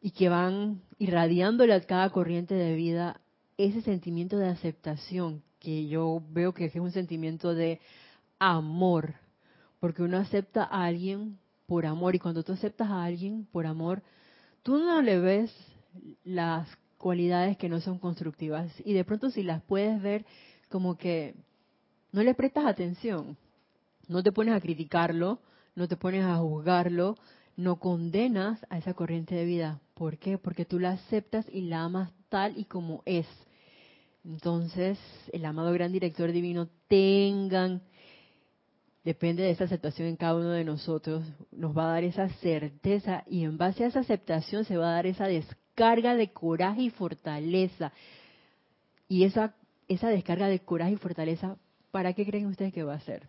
y 0.00 0.12
que 0.12 0.28
van 0.28 0.80
irradiándole 0.98 1.74
a 1.74 1.80
cada 1.80 2.10
corriente 2.10 2.54
de 2.54 2.74
vida 2.74 3.20
ese 3.58 3.82
sentimiento 3.82 4.38
de 4.38 4.48
aceptación, 4.48 5.42
que 5.58 5.86
yo 5.86 6.22
veo 6.30 6.54
que 6.54 6.64
es 6.64 6.74
un 6.74 6.90
sentimiento 6.90 7.54
de 7.54 7.80
amor, 8.38 9.14
porque 9.78 10.02
uno 10.02 10.16
acepta 10.16 10.64
a 10.64 10.86
alguien 10.86 11.38
por 11.72 11.86
amor 11.86 12.14
y 12.14 12.18
cuando 12.18 12.42
tú 12.42 12.52
aceptas 12.52 12.90
a 12.90 13.02
alguien 13.02 13.48
por 13.50 13.66
amor, 13.66 14.02
tú 14.62 14.76
no 14.76 15.00
le 15.00 15.18
ves 15.18 15.50
las 16.22 16.68
cualidades 16.98 17.56
que 17.56 17.70
no 17.70 17.80
son 17.80 17.98
constructivas. 17.98 18.70
Y 18.84 18.92
de 18.92 19.06
pronto 19.06 19.30
si 19.30 19.42
las 19.42 19.62
puedes 19.62 20.02
ver 20.02 20.26
como 20.68 20.98
que 20.98 21.34
no 22.12 22.22
le 22.22 22.34
prestas 22.34 22.66
atención, 22.66 23.38
no 24.06 24.22
te 24.22 24.32
pones 24.32 24.52
a 24.52 24.60
criticarlo, 24.60 25.38
no 25.74 25.88
te 25.88 25.96
pones 25.96 26.26
a 26.26 26.36
juzgarlo, 26.36 27.16
no 27.56 27.76
condenas 27.76 28.60
a 28.68 28.76
esa 28.76 28.92
corriente 28.92 29.34
de 29.34 29.46
vida. 29.46 29.80
¿Por 29.94 30.18
qué? 30.18 30.36
Porque 30.36 30.66
tú 30.66 30.78
la 30.78 30.90
aceptas 30.90 31.46
y 31.50 31.62
la 31.62 31.84
amas 31.84 32.12
tal 32.28 32.58
y 32.58 32.66
como 32.66 33.02
es. 33.06 33.26
Entonces, 34.26 34.98
el 35.32 35.42
amado 35.46 35.72
gran 35.72 35.90
director 35.90 36.32
divino, 36.32 36.68
tengan, 36.88 37.80
depende 39.04 39.42
de 39.42 39.50
esa 39.50 39.64
aceptación 39.64 40.08
en 40.08 40.16
cada 40.16 40.36
uno 40.36 40.50
de 40.50 40.64
nosotros, 40.64 41.24
nos 41.50 41.76
va 41.76 41.84
a 41.84 41.94
dar 41.94 42.04
esa 42.04 42.28
certeza 42.40 43.24
y 43.26 43.44
en 43.44 43.58
base 43.58 43.84
a 43.84 43.88
esa 43.88 44.00
aceptación 44.00 44.64
se 44.64 44.76
va 44.76 44.90
a 44.90 44.94
dar 44.94 45.06
esa 45.06 45.26
descarga 45.26 46.14
de 46.14 46.32
coraje 46.32 46.82
y 46.82 46.90
fortaleza. 46.90 47.92
Y 49.08 49.24
esa, 49.24 49.54
esa 49.88 50.08
descarga 50.08 50.46
de 50.46 50.60
coraje 50.60 50.92
y 50.92 50.96
fortaleza, 50.96 51.56
¿para 51.90 52.12
qué 52.12 52.24
creen 52.24 52.46
ustedes 52.46 52.72
que 52.72 52.84
va 52.84 52.94
a 52.94 53.00
ser? 53.00 53.28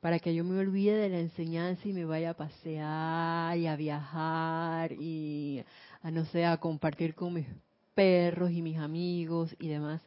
Para 0.00 0.18
que 0.18 0.34
yo 0.34 0.44
me 0.44 0.58
olvide 0.58 0.96
de 0.96 1.10
la 1.10 1.20
enseñanza 1.20 1.86
y 1.86 1.92
me 1.92 2.04
vaya 2.04 2.30
a 2.30 2.34
pasear 2.34 3.56
y 3.56 3.66
a 3.66 3.76
viajar 3.76 4.92
y 4.92 5.62
a 6.02 6.10
no 6.10 6.24
sé, 6.24 6.44
a 6.44 6.56
compartir 6.56 7.14
con 7.14 7.34
mis 7.34 7.46
perros 7.94 8.50
y 8.50 8.62
mis 8.62 8.78
amigos 8.78 9.54
y 9.58 9.68
demás. 9.68 10.00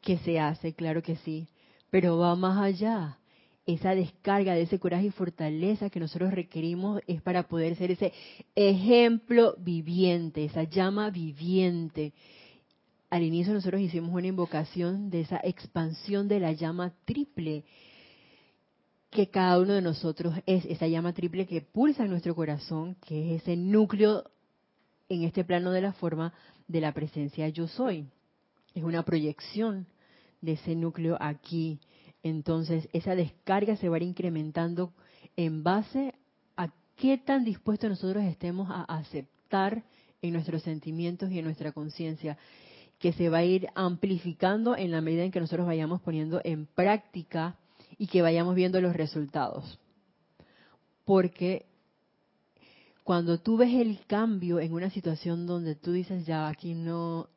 Que 0.00 0.18
se 0.18 0.40
hace, 0.40 0.74
claro 0.74 1.02
que 1.02 1.14
sí, 1.16 1.46
pero 1.88 2.18
va 2.18 2.34
más 2.34 2.58
allá 2.58 3.18
esa 3.66 3.94
descarga 3.94 4.54
de 4.54 4.62
ese 4.62 4.78
coraje 4.78 5.06
y 5.06 5.10
fortaleza 5.10 5.90
que 5.90 6.00
nosotros 6.00 6.32
requerimos 6.32 7.00
es 7.06 7.22
para 7.22 7.44
poder 7.44 7.76
ser 7.76 7.92
ese 7.92 8.12
ejemplo 8.54 9.54
viviente, 9.58 10.44
esa 10.44 10.64
llama 10.64 11.10
viviente. 11.10 12.12
Al 13.08 13.22
inicio 13.22 13.52
nosotros 13.52 13.80
hicimos 13.80 14.12
una 14.12 14.26
invocación 14.26 15.10
de 15.10 15.20
esa 15.20 15.40
expansión 15.44 16.26
de 16.28 16.40
la 16.40 16.52
llama 16.52 16.92
triple 17.04 17.64
que 19.10 19.28
cada 19.28 19.60
uno 19.60 19.74
de 19.74 19.82
nosotros 19.82 20.34
es, 20.46 20.64
esa 20.64 20.88
llama 20.88 21.12
triple 21.12 21.46
que 21.46 21.60
pulsa 21.60 22.04
en 22.04 22.10
nuestro 22.10 22.34
corazón, 22.34 22.96
que 23.06 23.34
es 23.36 23.42
ese 23.42 23.56
núcleo 23.56 24.24
en 25.10 25.22
este 25.24 25.44
plano 25.44 25.70
de 25.70 25.82
la 25.82 25.92
forma 25.92 26.32
de 26.66 26.80
la 26.80 26.92
presencia 26.92 27.48
yo 27.50 27.68
soy. 27.68 28.06
Es 28.74 28.82
una 28.82 29.04
proyección 29.04 29.86
de 30.40 30.52
ese 30.52 30.74
núcleo 30.74 31.18
aquí 31.20 31.78
entonces, 32.22 32.88
esa 32.92 33.14
descarga 33.14 33.76
se 33.76 33.88
va 33.88 33.96
a 33.96 33.98
ir 33.98 34.04
incrementando 34.04 34.92
en 35.36 35.62
base 35.62 36.14
a 36.56 36.68
qué 36.96 37.18
tan 37.18 37.44
dispuestos 37.44 37.90
nosotros 37.90 38.24
estemos 38.24 38.70
a 38.70 38.84
aceptar 38.84 39.82
en 40.20 40.32
nuestros 40.32 40.62
sentimientos 40.62 41.30
y 41.30 41.38
en 41.38 41.44
nuestra 41.44 41.72
conciencia, 41.72 42.38
que 43.00 43.12
se 43.12 43.28
va 43.28 43.38
a 43.38 43.44
ir 43.44 43.66
amplificando 43.74 44.76
en 44.76 44.92
la 44.92 45.00
medida 45.00 45.24
en 45.24 45.32
que 45.32 45.40
nosotros 45.40 45.66
vayamos 45.66 46.00
poniendo 46.00 46.40
en 46.44 46.66
práctica 46.66 47.56
y 47.98 48.06
que 48.06 48.22
vayamos 48.22 48.54
viendo 48.54 48.80
los 48.80 48.94
resultados. 48.94 49.80
Porque 51.04 51.66
cuando 53.02 53.38
tú 53.40 53.56
ves 53.56 53.74
el 53.74 53.98
cambio 54.06 54.60
en 54.60 54.72
una 54.72 54.90
situación 54.90 55.46
donde 55.46 55.74
tú 55.74 55.90
dices, 55.90 56.24
ya, 56.24 56.46
aquí 56.46 56.74
no, 56.74 57.28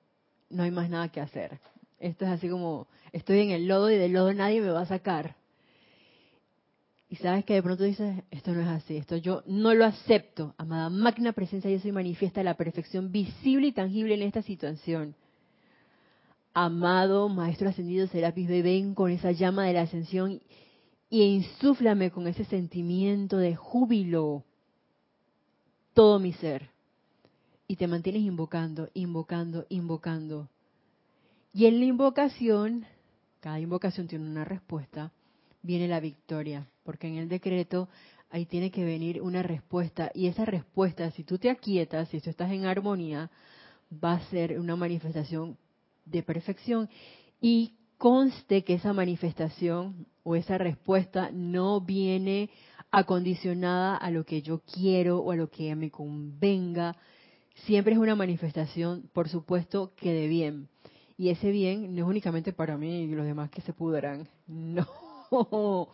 no 0.52 0.62
hay 0.62 0.70
más 0.70 0.88
nada 0.92 1.10
que 1.10 1.22
hacer, 1.22 1.60
esto 2.06 2.26
es 2.26 2.32
así 2.32 2.50
como, 2.50 2.88
estoy 3.12 3.40
en 3.40 3.50
el 3.52 3.68
lodo 3.68 3.90
y 3.90 3.98
del 3.98 4.14
lodo 4.14 4.32
nadie 4.34 4.62
me 4.62 4.70
va 4.70 4.82
a 4.82 4.86
sacar. 4.86 5.36
y 7.10 7.16
sabes 7.18 7.46
que 7.46 7.54
de 7.54 7.64
pronto 7.64 7.84
dices, 7.84 8.24
esto 8.32 8.52
no 8.52 8.62
es 8.62 8.68
así, 8.68 8.98
esto 8.98 9.16
yo 9.18 9.44
no 9.46 9.74
lo 9.74 9.86
acepto. 9.86 10.54
Amada 10.58 10.90
magna 10.90 11.34
presencia, 11.34 11.70
yo 11.70 11.80
soy 11.80 11.92
manifiesta 11.92 12.44
la 12.44 12.56
perfección 12.56 13.12
visible 13.12 13.68
y 13.68 13.72
tangible 13.72 14.16
en 14.16 14.24
esta 14.24 14.42
situación. 14.42 15.16
Amado 16.54 17.30
Maestro 17.30 17.70
Ascendido 17.70 18.08
Serapis, 18.08 18.48
ven 18.48 18.96
con 18.96 19.12
esa 19.12 19.32
llama 19.32 19.66
de 19.66 19.74
la 19.74 19.82
ascensión 19.82 20.42
y 21.10 21.22
insúflame 21.22 22.12
con 22.12 22.28
ese 22.28 22.46
sentimiento 22.46 23.38
de 23.38 23.56
júbilo 23.56 24.44
todo 25.94 26.20
mi 26.20 26.34
ser. 26.34 26.70
Y 27.68 27.78
te 27.78 27.88
mantienes 27.88 28.22
invocando, 28.22 28.90
invocando, 28.94 29.66
invocando. 29.70 30.50
Y 31.56 31.68
en 31.68 31.80
la 31.80 31.86
invocación, 31.86 32.86
cada 33.40 33.62
invocación 33.62 34.10
tiene 34.10 34.30
una 34.30 34.44
respuesta, 34.44 35.14
viene 35.62 35.88
la 35.88 36.02
victoria, 36.02 36.68
porque 36.84 37.08
en 37.08 37.16
el 37.16 37.30
decreto 37.30 37.88
ahí 38.30 38.46
tiene 38.46 38.72
que 38.72 38.84
venir 38.84 39.22
una 39.22 39.42
respuesta 39.42 40.12
y 40.14 40.28
esa 40.28 40.44
respuesta, 40.44 41.10
si 41.12 41.24
tú 41.24 41.38
te 41.38 41.50
aquietas, 41.50 42.10
si 42.10 42.20
tú 42.20 42.30
estás 42.30 42.52
en 42.52 42.66
armonía, 42.66 43.32
va 43.90 44.16
a 44.16 44.30
ser 44.30 44.60
una 44.60 44.76
manifestación 44.76 45.58
de 46.04 46.24
perfección 46.24 46.90
y 47.40 47.76
conste 47.98 48.66
que 48.66 48.74
esa 48.74 48.92
manifestación 48.92 50.08
o 50.24 50.36
esa 50.36 50.58
respuesta 50.58 51.30
no 51.32 51.80
viene 51.80 52.50
acondicionada 52.92 53.96
a 53.96 54.12
lo 54.12 54.26
que 54.26 54.42
yo 54.42 54.60
quiero 54.60 55.20
o 55.20 55.32
a 55.32 55.38
lo 55.38 55.50
que 55.50 55.74
me 55.78 55.90
convenga. 55.90 56.98
Siempre 57.64 57.94
es 57.94 58.00
una 58.00 58.16
manifestación, 58.16 59.10
por 59.14 59.30
supuesto, 59.30 59.94
que 59.96 60.12
de 60.12 60.28
bien. 60.28 60.68
Y 61.18 61.30
ese 61.30 61.52
bien 61.52 61.96
no 61.96 62.04
es 62.04 62.10
únicamente 62.10 62.54
para 62.54 62.78
mí 62.78 63.04
y 63.04 63.08
los 63.08 63.26
demás 63.26 63.50
que 63.50 63.62
se 63.62 63.74
pudran. 63.74 64.28
No. 65.32 65.90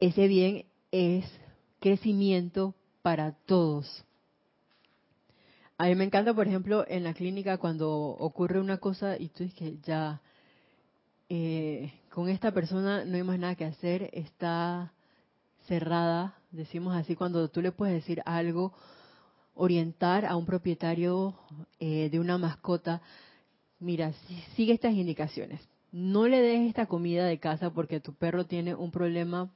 Ese 0.00 0.26
bien 0.26 0.64
es 0.90 1.24
crecimiento 1.78 2.74
para 3.00 3.32
todos. 3.46 4.04
A 5.78 5.86
mí 5.86 5.94
me 5.94 6.04
encanta, 6.04 6.34
por 6.34 6.48
ejemplo, 6.48 6.84
en 6.88 7.04
la 7.04 7.14
clínica 7.14 7.58
cuando 7.58 7.90
ocurre 7.90 8.60
una 8.60 8.78
cosa 8.78 9.16
y 9.16 9.28
tú 9.28 9.44
dices 9.44 9.58
que 9.58 9.78
ya 9.82 10.20
eh, 11.28 11.92
con 12.10 12.28
esta 12.28 12.52
persona 12.52 13.04
no 13.04 13.16
hay 13.16 13.22
más 13.22 13.38
nada 13.38 13.54
que 13.54 13.64
hacer, 13.64 14.10
está 14.12 14.92
cerrada, 15.68 16.34
decimos 16.50 16.96
así, 16.96 17.14
cuando 17.14 17.48
tú 17.48 17.62
le 17.62 17.72
puedes 17.72 17.94
decir 17.94 18.20
algo, 18.26 18.74
orientar 19.54 20.26
a 20.26 20.36
un 20.36 20.44
propietario 20.44 21.34
eh, 21.78 22.10
de 22.10 22.18
una 22.18 22.36
mascota, 22.36 23.00
mira, 23.80 24.12
sigue 24.54 24.74
estas 24.74 24.94
indicaciones. 24.94 25.60
No 25.92 26.28
le 26.28 26.40
des 26.40 26.68
esta 26.68 26.86
comida 26.86 27.26
de 27.26 27.40
casa 27.40 27.70
porque 27.70 28.00
tu 28.00 28.14
perro 28.14 28.46
tiene 28.46 28.74
un 28.74 28.92
problema, 28.92 29.50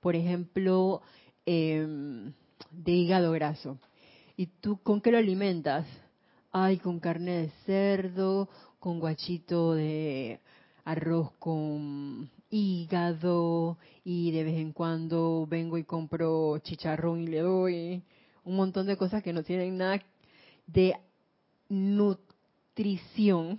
por 0.00 0.16
ejemplo, 0.16 1.02
em, 1.46 2.32
de 2.72 2.92
hígado 2.92 3.32
graso 3.32 3.78
¿Y 4.36 4.46
tú 4.46 4.78
con 4.82 5.02
qué 5.02 5.12
lo 5.12 5.18
alimentas? 5.18 5.86
Ay, 6.50 6.78
con 6.78 6.98
carne 6.98 7.42
de 7.42 7.50
cerdo, 7.66 8.48
con 8.78 8.98
guachito 8.98 9.74
de 9.74 10.40
arroz 10.84 11.32
con 11.38 12.30
hígado 12.48 13.76
y 14.02 14.30
de 14.30 14.44
vez 14.44 14.56
en 14.56 14.72
cuando 14.72 15.46
vengo 15.46 15.76
y 15.76 15.84
compro 15.84 16.58
chicharrón 16.60 17.20
y 17.20 17.26
le 17.26 17.40
doy 17.40 18.02
un 18.44 18.56
montón 18.56 18.86
de 18.86 18.96
cosas 18.96 19.22
que 19.22 19.34
no 19.34 19.42
tienen 19.42 19.76
nada 19.76 20.02
de 20.66 20.96
nutrición 22.80 23.58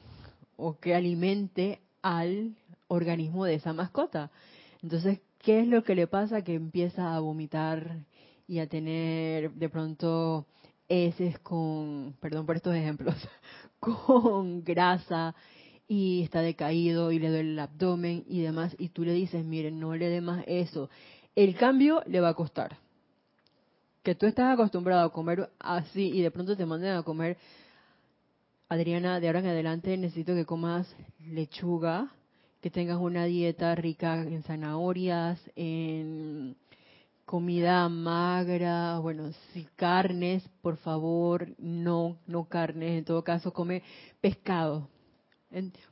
o 0.58 0.80
que 0.80 0.96
alimente 0.96 1.80
al 2.02 2.56
organismo 2.88 3.46
de 3.46 3.56
esa 3.56 3.72
mascota. 3.72 4.32
Entonces, 4.82 5.20
¿qué 5.38 5.60
es 5.60 5.68
lo 5.68 5.84
que 5.84 5.94
le 5.94 6.08
pasa? 6.08 6.44
Que 6.44 6.56
empieza 6.56 7.16
a 7.16 7.20
vomitar 7.20 7.98
y 8.48 8.58
a 8.60 8.68
tener 8.68 9.52
de 9.52 9.70
pronto 9.70 10.48
es 10.90 11.16
con, 11.40 12.16
perdón 12.20 12.48
por 12.48 12.56
estos 12.56 12.76
ejemplos, 12.76 13.16
con 13.80 14.64
grasa 14.64 15.36
y 15.88 16.24
está 16.24 16.42
decaído 16.42 17.12
y 17.12 17.20
le 17.20 17.30
duele 17.30 17.52
el 17.52 17.60
abdomen 17.60 18.26
y 18.28 18.42
demás, 18.42 18.76
y 18.80 18.90
tú 18.90 19.04
le 19.04 19.14
dices, 19.14 19.46
miren, 19.46 19.80
no 19.80 19.96
le 19.96 20.10
dé 20.10 20.20
más 20.20 20.44
eso. 20.48 20.90
El 21.36 21.56
cambio 21.56 22.02
le 22.08 22.22
va 22.22 22.30
a 22.30 22.34
costar. 22.34 22.78
Que 24.02 24.16
tú 24.16 24.26
estás 24.26 24.52
acostumbrado 24.52 25.06
a 25.06 25.14
comer 25.14 25.52
así 25.60 26.10
y 26.10 26.22
de 26.22 26.32
pronto 26.32 26.58
te 26.58 26.66
manden 26.66 26.96
a 26.96 27.04
comer, 27.04 27.38
Adriana, 28.72 29.20
de 29.20 29.28
ahora 29.28 29.40
en 29.40 29.48
adelante 29.48 29.98
necesito 29.98 30.34
que 30.34 30.46
comas 30.46 30.96
lechuga, 31.20 32.10
que 32.62 32.70
tengas 32.70 33.00
una 33.00 33.26
dieta 33.26 33.76
rica 33.76 34.22
en 34.22 34.44
zanahorias, 34.44 35.42
en 35.58 36.56
comida 37.26 37.90
magra, 37.90 38.98
bueno, 39.00 39.34
si 39.52 39.66
carnes, 39.76 40.48
por 40.62 40.78
favor, 40.78 41.50
no, 41.58 42.18
no 42.28 42.46
carnes, 42.46 43.00
en 43.00 43.04
todo 43.04 43.26
caso 43.26 43.52
come 43.52 43.84
pescado. 44.22 44.88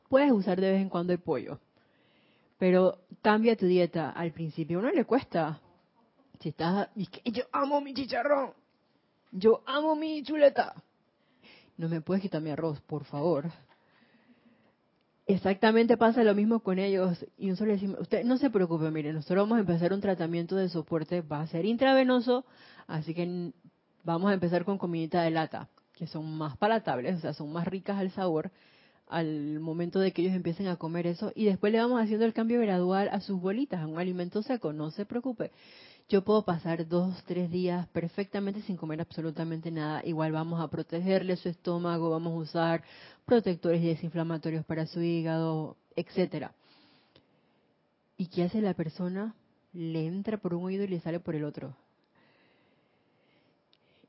Puedes 0.07 0.31
usar 0.31 0.61
de 0.61 0.71
vez 0.71 0.81
en 0.81 0.87
cuando 0.87 1.11
el 1.11 1.19
pollo, 1.19 1.59
pero 2.57 2.99
cambia 3.21 3.57
tu 3.57 3.65
dieta. 3.65 4.11
Al 4.11 4.31
principio 4.31 4.79
uno 4.79 4.89
le 4.89 5.03
cuesta. 5.03 5.59
Si 6.39 6.47
estás, 6.47 6.87
yo 6.95 7.43
amo 7.51 7.81
mi 7.81 7.93
chicharrón, 7.93 8.53
yo 9.33 9.63
amo 9.65 9.97
mi 9.97 10.23
chuleta. 10.23 10.81
No 11.79 11.87
me 11.87 12.01
puedes 12.01 12.21
quitar 12.21 12.41
mi 12.41 12.49
arroz, 12.49 12.81
por 12.81 13.05
favor. 13.05 13.49
Exactamente 15.25 15.95
pasa 15.95 16.25
lo 16.25 16.35
mismo 16.35 16.59
con 16.59 16.77
ellos. 16.77 17.25
Y 17.37 17.47
nosotros 17.47 17.67
le 17.69 17.73
decimos, 17.75 18.01
usted 18.01 18.25
no 18.25 18.37
se 18.37 18.49
preocupe, 18.49 18.91
mire, 18.91 19.13
nosotros 19.13 19.43
vamos 19.43 19.55
a 19.55 19.61
empezar 19.61 19.93
un 19.93 20.01
tratamiento 20.01 20.57
de 20.57 20.67
soporte, 20.67 21.21
va 21.21 21.39
a 21.39 21.47
ser 21.47 21.63
intravenoso, 21.63 22.43
así 22.85 23.13
que 23.13 23.53
vamos 24.03 24.29
a 24.29 24.33
empezar 24.33 24.65
con 24.65 24.77
comidita 24.77 25.21
de 25.21 25.31
lata, 25.31 25.69
que 25.93 26.05
son 26.05 26.37
más 26.37 26.57
palatables, 26.57 27.15
o 27.15 27.19
sea, 27.21 27.33
son 27.33 27.53
más 27.53 27.65
ricas 27.65 27.97
al 27.97 28.11
sabor 28.11 28.51
al 29.07 29.59
momento 29.61 29.99
de 29.99 30.11
que 30.11 30.21
ellos 30.21 30.35
empiecen 30.35 30.67
a 30.67 30.75
comer 30.75 31.07
eso 31.07 31.31
y 31.33 31.45
después 31.45 31.71
le 31.71 31.79
vamos 31.79 31.99
haciendo 31.99 32.25
el 32.25 32.33
cambio 32.33 32.61
gradual 32.61 33.09
a 33.11 33.21
sus 33.21 33.41
bolitas, 33.41 33.81
a 33.81 33.87
un 33.87 33.97
alimento 33.97 34.43
seco, 34.43 34.71
no 34.71 34.91
se 34.91 35.05
preocupe. 35.05 35.51
Yo 36.09 36.23
puedo 36.23 36.43
pasar 36.43 36.87
dos, 36.87 37.23
tres 37.25 37.51
días 37.51 37.87
perfectamente 37.89 38.63
sin 38.63 38.77
comer 38.77 38.99
absolutamente 38.99 39.69
nada. 39.69 40.01
Igual 40.03 40.31
vamos 40.31 40.59
a 40.59 40.67
protegerle 40.67 41.35
su 41.35 41.49
estómago, 41.49 42.09
vamos 42.09 42.33
a 42.33 42.37
usar 42.37 42.83
protectores 43.25 43.83
desinflamatorios 43.83 44.65
para 44.65 44.87
su 44.87 45.03
hígado, 45.03 45.77
etcétera. 45.95 46.55
¿Y 48.17 48.25
qué 48.25 48.45
hace 48.45 48.59
la 48.59 48.73
persona? 48.73 49.35
Le 49.71 50.07
entra 50.07 50.37
por 50.37 50.55
un 50.55 50.65
oído 50.65 50.83
y 50.83 50.87
le 50.87 50.99
sale 50.99 51.19
por 51.19 51.35
el 51.35 51.43
otro. 51.43 51.75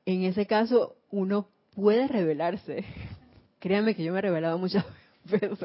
En 0.07 0.25
ese 0.25 0.47
caso, 0.47 0.97
uno 1.11 1.49
puede 1.75 2.09
rebelarse. 2.09 2.83
Créanme 3.59 3.95
que 3.95 4.05
yo 4.05 4.15
me 4.15 4.21
he 4.21 4.23
revelado 4.23 4.57
muchas 4.57 4.87
veces 5.25 5.59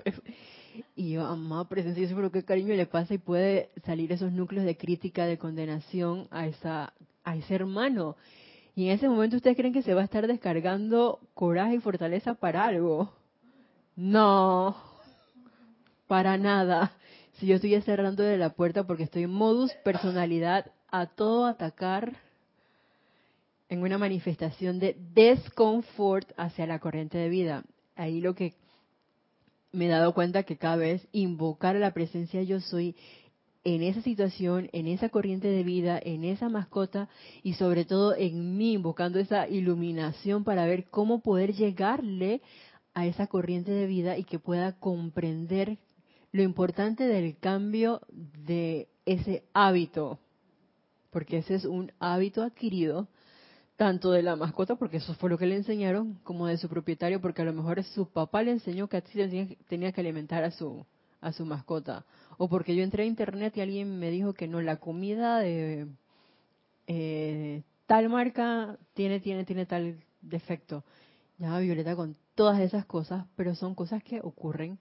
y 0.95 1.11
yo, 1.11 1.26
amada 1.26 1.67
presencia, 1.67 2.01
yo 2.01 2.09
seguro 2.09 2.32
que 2.32 2.43
cariño 2.43 2.73
le 2.73 2.86
pasa 2.86 3.13
y 3.13 3.17
puede 3.17 3.69
salir 3.86 4.11
esos 4.11 4.32
núcleos 4.32 4.65
de 4.65 4.78
crítica, 4.78 5.26
de 5.26 5.38
condenación 5.38 6.28
a, 6.32 6.47
esa, 6.47 6.93
a 7.23 7.36
ese 7.36 7.55
hermano. 7.55 8.15
Y 8.76 8.88
en 8.88 8.91
ese 8.91 9.07
momento 9.07 9.38
ustedes 9.38 9.55
creen 9.55 9.73
que 9.73 9.84
se 9.84 9.93
va 9.93 10.01
a 10.01 10.05
estar 10.05 10.28
descargando 10.28 11.19
coraje 11.34 11.76
y 11.76 11.80
fortaleza 11.80 12.34
para 12.34 12.65
algo. 12.65 13.13
No, 13.95 14.76
para 16.07 16.38
nada. 16.38 16.91
Si 17.34 17.47
yo 17.47 17.55
estoy 17.55 17.80
cerrando 17.82 18.23
de 18.23 18.38
la 18.38 18.49
puerta 18.49 18.86
porque 18.86 19.03
estoy 19.03 19.23
en 19.23 19.32
modus 19.32 19.71
personalidad 19.84 20.71
a 20.89 21.05
todo 21.05 21.45
atacar 21.45 22.13
en 23.69 23.82
una 23.82 23.97
manifestación 23.97 24.80
de 24.80 24.95
desconfort 25.13 26.32
hacia 26.38 26.67
la 26.67 26.80
corriente 26.80 27.17
de 27.17 27.30
vida. 27.30 27.63
Ahí 27.95 28.21
lo 28.21 28.36
que 28.36 28.53
me 29.76 29.86
he 29.86 29.89
dado 29.89 30.13
cuenta 30.13 30.43
que 30.43 30.57
cada 30.57 30.78
vez 30.78 31.07
invocar 31.11 31.76
a 31.76 31.80
la 31.80 31.93
presencia 31.93 32.41
yo 32.43 32.59
soy 32.61 32.95
en 33.63 33.82
esa 33.82 34.01
situación, 34.01 34.69
en 34.73 34.88
esa 34.88 35.09
corriente 35.09 35.47
de 35.47 35.63
vida, 35.63 35.99
en 36.01 36.23
esa 36.23 36.49
mascota 36.49 37.09
y 37.43 37.53
sobre 37.53 37.84
todo 37.84 38.15
en 38.15 38.57
mí, 38.57 38.73
invocando 38.73 39.19
esa 39.19 39.47
iluminación 39.47 40.43
para 40.43 40.65
ver 40.65 40.86
cómo 40.86 41.21
poder 41.21 41.53
llegarle 41.53 42.41
a 42.93 43.07
esa 43.07 43.28
corriente 43.28 43.71
de 43.71 43.88
vida 43.88 44.17
y 44.17 44.23
que 44.23 44.39
pueda 44.39 44.80
comprender 44.80 45.80
lo 46.32 46.43
importante 46.43 47.05
del 47.05 47.38
cambio 47.38 48.01
de 48.11 48.88
ese 49.05 49.43
hábito, 49.53 50.19
porque 51.09 51.38
ese 51.38 51.55
es 51.55 51.65
un 51.65 51.91
hábito 51.99 52.43
adquirido 52.43 53.07
tanto 53.76 54.11
de 54.11 54.23
la 54.23 54.36
mascota, 54.36 54.76
porque 54.76 54.97
eso 54.97 55.13
fue 55.15 55.30
lo 55.30 55.38
que 55.38 55.45
le 55.45 55.55
enseñaron, 55.55 56.19
como 56.23 56.47
de 56.47 56.57
su 56.57 56.69
propietario, 56.69 57.21
porque 57.21 57.41
a 57.41 57.45
lo 57.45 57.53
mejor 57.53 57.84
su 57.84 58.07
papá 58.07 58.41
le 58.43 58.51
enseñó 58.51 58.88
que 58.88 58.97
así 58.97 59.57
tenía 59.67 59.91
que 59.91 60.01
alimentar 60.01 60.43
a 60.43 60.51
su, 60.51 60.86
a 61.21 61.34
su 61.34 61.45
mascota. 61.45 62.05
O 62.38 62.47
porque 62.47 62.76
yo 62.76 62.84
entré 62.84 63.03
a 63.03 63.07
internet 63.07 63.57
y 63.57 63.61
alguien 63.61 63.99
me 63.99 64.11
dijo 64.11 64.34
que 64.34 64.47
no, 64.47 64.61
la 64.61 64.78
comida 64.78 65.39
de 65.39 65.88
eh, 66.88 67.63
tal 67.86 68.09
marca 68.09 68.78
tiene, 68.93 69.19
tiene, 69.19 69.45
tiene 69.45 69.65
tal 69.65 69.97
defecto. 70.21 70.84
Ya 71.38 71.57
Violeta 71.59 71.95
con 71.95 72.15
todas 72.34 72.59
esas 72.61 72.86
cosas, 72.86 73.26
pero 73.36 73.55
son 73.55 73.76
cosas 73.76 74.03
que 74.03 74.21
ocurren 74.21 74.78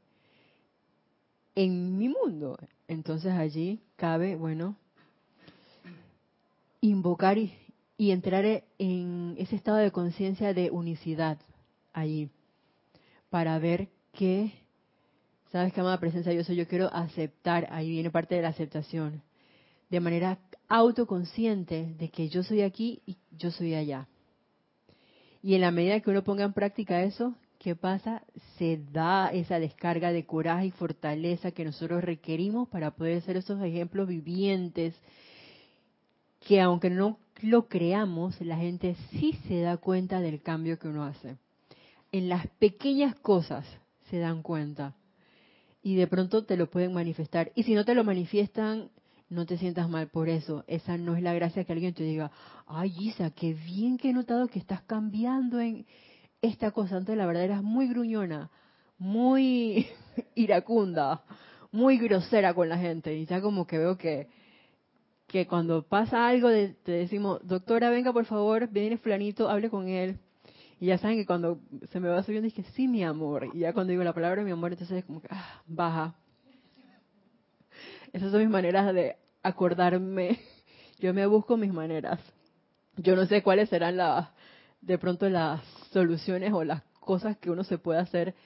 en 1.54 1.98
mi 1.98 2.08
mundo. 2.08 2.58
Entonces 2.86 3.32
allí 3.32 3.80
cabe, 3.96 4.36
bueno, 4.36 4.76
invocar 6.80 7.38
y, 7.38 7.52
y 7.96 8.10
entrar 8.10 8.44
en 8.78 9.34
ese 9.38 9.56
estado 9.56 9.78
de 9.78 9.92
conciencia 9.92 10.52
de 10.52 10.70
unicidad 10.70 11.38
allí, 11.92 12.30
para 13.30 13.58
ver 13.58 13.88
que, 14.12 14.52
sabes 15.52 15.72
que 15.72 15.80
amada 15.80 16.00
presencia 16.00 16.32
yo 16.32 16.44
soy, 16.44 16.56
yo 16.56 16.66
quiero 16.66 16.92
aceptar, 16.92 17.68
ahí 17.70 17.88
viene 17.88 18.10
parte 18.10 18.34
de 18.34 18.42
la 18.42 18.48
aceptación, 18.48 19.22
de 19.90 20.00
manera 20.00 20.38
autoconsciente 20.68 21.94
de 21.98 22.08
que 22.10 22.28
yo 22.28 22.42
soy 22.42 22.62
aquí 22.62 23.02
y 23.06 23.16
yo 23.30 23.50
soy 23.50 23.74
allá. 23.74 24.08
Y 25.42 25.54
en 25.54 25.60
la 25.60 25.70
medida 25.70 26.00
que 26.00 26.10
uno 26.10 26.24
ponga 26.24 26.44
en 26.44 26.52
práctica 26.52 27.02
eso, 27.02 27.34
¿qué 27.58 27.76
pasa? 27.76 28.22
Se 28.56 28.80
da 28.92 29.28
esa 29.28 29.58
descarga 29.58 30.10
de 30.10 30.26
coraje 30.26 30.66
y 30.66 30.70
fortaleza 30.70 31.52
que 31.52 31.64
nosotros 31.64 32.02
requerimos 32.02 32.68
para 32.68 32.92
poder 32.92 33.22
ser 33.22 33.36
esos 33.36 33.62
ejemplos 33.62 34.08
vivientes 34.08 34.94
que 36.44 36.60
aunque 36.60 36.90
no 36.90 37.18
lo 37.42 37.68
creamos, 37.68 38.40
la 38.40 38.56
gente 38.56 38.96
sí 39.10 39.38
se 39.48 39.60
da 39.60 39.76
cuenta 39.78 40.20
del 40.20 40.42
cambio 40.42 40.78
que 40.78 40.88
uno 40.88 41.04
hace. 41.04 41.36
En 42.12 42.28
las 42.28 42.46
pequeñas 42.58 43.14
cosas 43.16 43.66
se 44.10 44.18
dan 44.18 44.42
cuenta. 44.42 44.94
Y 45.82 45.96
de 45.96 46.06
pronto 46.06 46.44
te 46.44 46.56
lo 46.56 46.70
pueden 46.70 46.92
manifestar. 46.92 47.50
Y 47.54 47.64
si 47.64 47.74
no 47.74 47.84
te 47.84 47.94
lo 47.94 48.04
manifiestan, 48.04 48.90
no 49.28 49.46
te 49.46 49.58
sientas 49.58 49.88
mal 49.88 50.08
por 50.08 50.28
eso. 50.28 50.64
Esa 50.66 50.96
no 50.96 51.16
es 51.16 51.22
la 51.22 51.34
gracia 51.34 51.64
que 51.64 51.72
alguien 51.72 51.94
te 51.94 52.04
diga, 52.04 52.30
ay 52.66 52.94
Isa, 52.98 53.30
qué 53.30 53.54
bien 53.54 53.98
que 53.98 54.10
he 54.10 54.12
notado 54.12 54.48
que 54.48 54.58
estás 54.58 54.82
cambiando 54.82 55.60
en 55.60 55.86
esta 56.40 56.70
cosa. 56.70 56.96
Antes 56.96 57.16
la 57.16 57.26
verdad 57.26 57.44
eras 57.44 57.62
muy 57.62 57.88
gruñona, 57.88 58.50
muy 58.98 59.86
iracunda, 60.34 61.22
muy 61.72 61.98
grosera 61.98 62.54
con 62.54 62.68
la 62.68 62.78
gente. 62.78 63.14
Y 63.16 63.26
ya 63.26 63.40
como 63.40 63.66
que 63.66 63.78
veo 63.78 63.98
que 63.98 64.28
que 65.34 65.48
cuando 65.48 65.82
pasa 65.82 66.28
algo 66.28 66.48
te 66.48 66.92
decimos, 66.92 67.40
doctora, 67.42 67.90
venga 67.90 68.12
por 68.12 68.24
favor, 68.24 68.68
viene 68.68 68.98
fulanito, 68.98 69.50
hable 69.50 69.68
con 69.68 69.88
él. 69.88 70.20
Y 70.78 70.86
ya 70.86 70.98
saben 70.98 71.16
que 71.16 71.26
cuando 71.26 71.58
se 71.90 71.98
me 71.98 72.08
va 72.08 72.22
subiendo 72.22 72.48
que 72.54 72.62
sí, 72.62 72.86
mi 72.86 73.02
amor. 73.02 73.48
Y 73.52 73.58
ya 73.58 73.72
cuando 73.72 73.90
digo 73.90 74.04
la 74.04 74.12
palabra 74.12 74.44
mi 74.44 74.52
amor, 74.52 74.70
entonces 74.70 74.98
es 74.98 75.04
como 75.04 75.20
que, 75.20 75.26
ah, 75.32 75.60
baja. 75.66 76.14
Esas 78.12 78.30
son 78.30 78.42
mis 78.42 78.48
maneras 78.48 78.94
de 78.94 79.16
acordarme. 79.42 80.38
Yo 81.00 81.12
me 81.12 81.26
busco 81.26 81.56
mis 81.56 81.72
maneras. 81.72 82.20
Yo 82.96 83.16
no 83.16 83.26
sé 83.26 83.42
cuáles 83.42 83.68
serán 83.70 83.96
las, 83.96 84.28
de 84.82 84.98
pronto 84.98 85.28
las 85.28 85.64
soluciones 85.90 86.52
o 86.52 86.62
las 86.62 86.84
cosas 87.00 87.36
que 87.38 87.50
uno 87.50 87.64
se 87.64 87.76
puede 87.76 87.98
hacer 87.98 88.36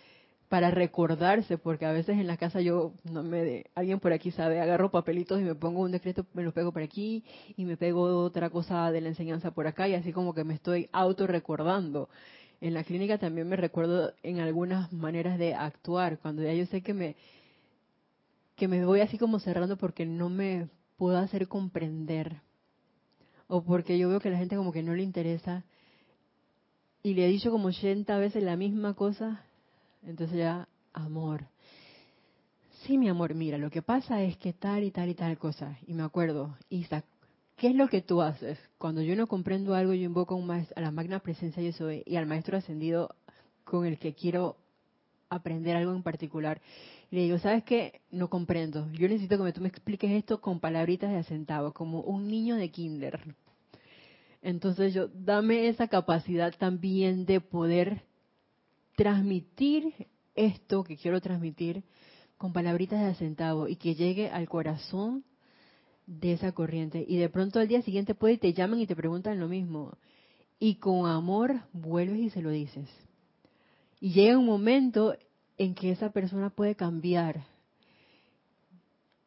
para 0.49 0.71
recordarse, 0.71 1.59
porque 1.59 1.85
a 1.85 1.93
veces 1.93 2.19
en 2.19 2.27
la 2.27 2.37
casa 2.37 2.61
yo, 2.61 2.93
no 3.05 3.23
me 3.23 3.45
de, 3.45 3.71
alguien 3.75 4.01
por 4.01 4.13
aquí 4.13 4.31
sabe, 4.31 4.61
agarro 4.61 4.91
papelitos 4.91 5.41
y 5.41 5.45
me 5.45 5.55
pongo 5.55 5.81
un 5.81 5.93
decreto, 5.93 6.27
me 6.33 6.43
lo 6.43 6.53
pego 6.53 6.73
por 6.73 6.83
aquí 6.83 7.23
y 7.57 7.65
me 7.65 7.77
pego 7.77 8.25
otra 8.25 8.49
cosa 8.49 8.91
de 8.91 9.01
la 9.01 9.09
enseñanza 9.09 9.51
por 9.51 9.67
acá 9.67 9.89
y 9.89 9.95
así 9.95 10.13
como 10.13 10.35
que 10.35 10.45
me 10.45 10.55
estoy 10.55 10.89
auto 10.93 11.27
recordando. 11.27 12.09
En 12.61 12.75
la 12.75 12.83
clínica 12.83 13.19
también 13.19 13.49
me 13.49 13.57
recuerdo 13.57 14.15
en 14.23 14.41
algunas 14.41 14.93
maneras 14.93 15.39
de 15.39 15.55
actuar, 15.55 16.19
cuando 16.19 16.43
ya 16.43 16.55
yo 16.55 16.67
sé 16.67 16.83
que 16.83 16.95
me 16.95 17.17
que 18.57 18.67
me 18.67 18.85
voy 18.85 19.01
así 19.01 19.19
como 19.19 19.39
cerrando 19.39 19.77
porque 19.77 20.05
no 20.05 20.29
me 20.29 20.69
puedo 20.97 21.17
hacer 21.19 21.47
comprender 21.47 22.41
o 23.47 23.63
porque 23.63 23.97
yo 23.99 24.09
veo 24.09 24.19
que 24.19 24.31
la 24.31 24.39
gente 24.39 24.57
como 24.57 24.73
que 24.73 24.83
no 24.83 24.95
le 24.95 25.05
interesa 25.05 25.65
y 27.05 27.15
le 27.15 27.25
he 27.25 27.29
dicho 27.29 27.53
como 27.53 27.69
80 27.69 28.19
veces 28.19 28.43
la 28.43 28.57
misma 28.57 28.95
cosa 28.95 29.45
entonces 30.03 30.39
ya, 30.39 30.69
amor. 30.93 31.47
Sí, 32.83 32.97
mi 32.97 33.09
amor, 33.09 33.35
mira, 33.35 33.59
lo 33.59 33.71
que 33.71 33.83
pasa 33.83 34.23
es 34.23 34.37
que 34.37 34.53
tal 34.53 34.85
y 34.85 34.91
tal 34.91 35.09
y 35.09 35.15
tal 35.15 35.37
cosa. 35.39 35.77
Y 35.87 35.95
me 35.95 36.03
acuerdo, 36.03 36.57
Isaac, 36.71 37.05
¿qué 37.57 37.69
es 37.69 37.75
lo 37.75 37.89
que 37.89 38.03
tú 38.03 38.23
haces? 38.23 38.59
Cuando 38.79 39.03
yo 39.03 39.17
no 39.17 39.27
comprendo 39.27 39.75
algo, 39.75 39.93
yo 39.93 40.05
invoco 40.05 40.37
un 40.37 40.51
a 40.51 40.81
la 40.81 40.91
magna 40.91 41.19
presencia 41.19 41.63
yo 41.63 41.73
soy 41.73 42.03
y 42.07 42.17
al 42.17 42.27
maestro 42.27 42.57
ascendido 42.57 43.15
con 43.65 43.85
el 43.85 43.99
que 43.99 44.15
quiero 44.15 44.57
aprender 45.29 45.77
algo 45.77 45.93
en 45.93 46.03
particular. 46.03 46.61
Y 47.11 47.17
le 47.17 47.23
digo, 47.23 47.39
¿sabes 47.39 47.65
qué? 47.65 48.01
No 48.11 48.29
comprendo. 48.29 48.91
Yo 48.93 49.09
necesito 49.09 49.43
que 49.45 49.53
tú 49.53 49.61
me 49.61 49.69
expliques 49.69 50.11
esto 50.11 50.41
con 50.41 50.61
palabritas 50.61 51.11
de 51.11 51.19
acentavo, 51.19 51.73
como 51.73 52.01
un 52.01 52.29
niño 52.29 52.57
de 52.57 52.71
kinder. 52.71 53.35
Entonces 54.41 54.95
yo, 54.95 55.09
dame 55.09 55.69
esa 55.69 55.89
capacidad 55.89 56.55
también 56.57 57.27
de 57.27 57.41
poder 57.41 58.03
transmitir 58.99 60.09
esto 60.35 60.83
que 60.83 60.97
quiero 60.97 61.21
transmitir 61.21 61.85
con 62.37 62.53
palabritas 62.53 63.01
de 63.07 63.15
centavo 63.15 63.69
y 63.69 63.77
que 63.77 63.95
llegue 63.95 64.29
al 64.29 64.49
corazón 64.49 65.25
de 66.05 66.33
esa 66.33 66.51
corriente. 66.51 67.05
Y 67.07 67.17
de 67.17 67.29
pronto 67.29 67.61
al 67.61 67.69
día 67.69 67.81
siguiente 67.83 68.17
puede 68.17 68.39
te 68.39 68.53
llaman 68.53 68.81
y 68.81 68.89
te 68.89 68.97
preguntan 68.97 69.39
lo 69.39 69.47
mismo. 69.47 69.97
Y 70.59 70.77
con 70.81 71.09
amor 71.09 71.61
vuelves 71.73 72.19
y 72.19 72.31
se 72.31 72.43
lo 72.43 72.51
dices. 72.51 72.89
Y 74.01 74.11
llega 74.11 74.37
un 74.37 74.47
momento 74.47 75.15
en 75.59 75.77
que 75.77 75.93
esa 75.93 76.11
persona 76.11 76.51
puede 76.51 76.75
cambiar 76.75 77.47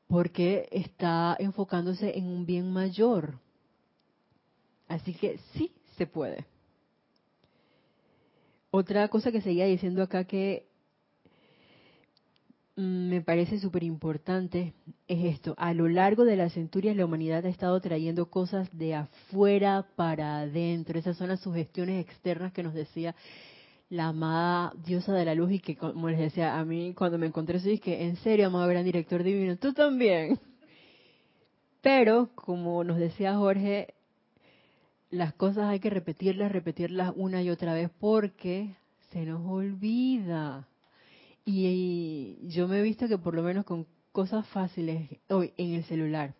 porque 0.07 0.67
está 0.69 1.38
enfocándose 1.39 2.17
en 2.17 2.28
un 2.28 2.45
bien 2.45 2.74
mayor. 2.74 3.39
Así 4.89 5.13
que 5.13 5.39
sí 5.53 5.72
se 5.97 6.07
puede. 6.07 6.50
Otra 8.74 9.09
cosa 9.09 9.34
que 9.34 9.41
seguía 9.41 9.65
diciendo 9.65 10.01
acá 10.01 10.24
que 10.24 10.65
mm, 12.78 13.09
me 13.09 13.22
parece 13.22 13.59
súper 13.59 13.84
importante 13.84 14.74
es 15.09 15.26
esto. 15.36 15.55
A 15.57 15.74
lo 15.74 15.89
largo 15.89 16.24
de 16.24 16.38
las 16.38 16.53
centurias 16.53 16.95
la 16.95 17.03
humanidad 17.03 17.45
ha 17.45 17.49
estado 17.49 17.80
trayendo 17.82 18.28
cosas 18.28 18.69
de 18.72 18.95
afuera 18.95 19.86
para 19.97 20.39
adentro. 20.39 20.97
Esas 20.97 21.17
son 21.17 21.28
las 21.28 21.41
sugestiones 21.41 22.01
externas 22.05 22.53
que 22.53 22.63
nos 22.63 22.74
decía 22.74 23.13
la 23.89 24.07
amada 24.07 24.72
diosa 24.86 25.13
de 25.13 25.26
la 25.26 25.36
luz 25.36 25.51
y 25.51 25.59
que, 25.59 25.76
como 25.76 26.09
les 26.09 26.19
decía, 26.19 26.57
a 26.57 26.63
mí 26.63 26.93
cuando 26.93 27.17
me 27.17 27.28
encontré 27.28 27.57
eso 27.57 27.67
dije, 27.67 28.05
en 28.05 28.15
serio, 28.15 28.47
amado 28.47 28.69
gran 28.69 28.86
director 28.86 29.22
divino, 29.22 29.57
tú 29.57 29.74
también. 29.74 30.39
Pero, 31.82 32.30
como 32.36 32.86
nos 32.86 32.97
decía 32.97 33.36
Jorge, 33.36 33.95
las 35.12 35.34
cosas 35.34 35.66
hay 35.66 35.80
que 35.80 35.89
repetirlas, 35.89 36.51
repetirlas 36.51 37.14
una 37.16 37.43
y 37.43 37.49
otra 37.49 37.74
vez 37.74 37.91
porque 37.99 38.76
se 39.12 39.26
nos 39.26 39.45
olvida. 39.45 40.68
Y, 41.45 42.38
yo 42.43 42.68
me 42.68 42.80
he 42.80 42.82
visto 42.82 43.07
que 43.07 43.18
por 43.18 43.36
lo 43.36 43.43
menos 43.43 43.66
con 43.66 43.86
cosas 44.12 44.47
fáciles 44.47 45.09
hoy 45.30 45.53
en 45.57 45.74
el 45.74 45.84
celular, 45.84 46.34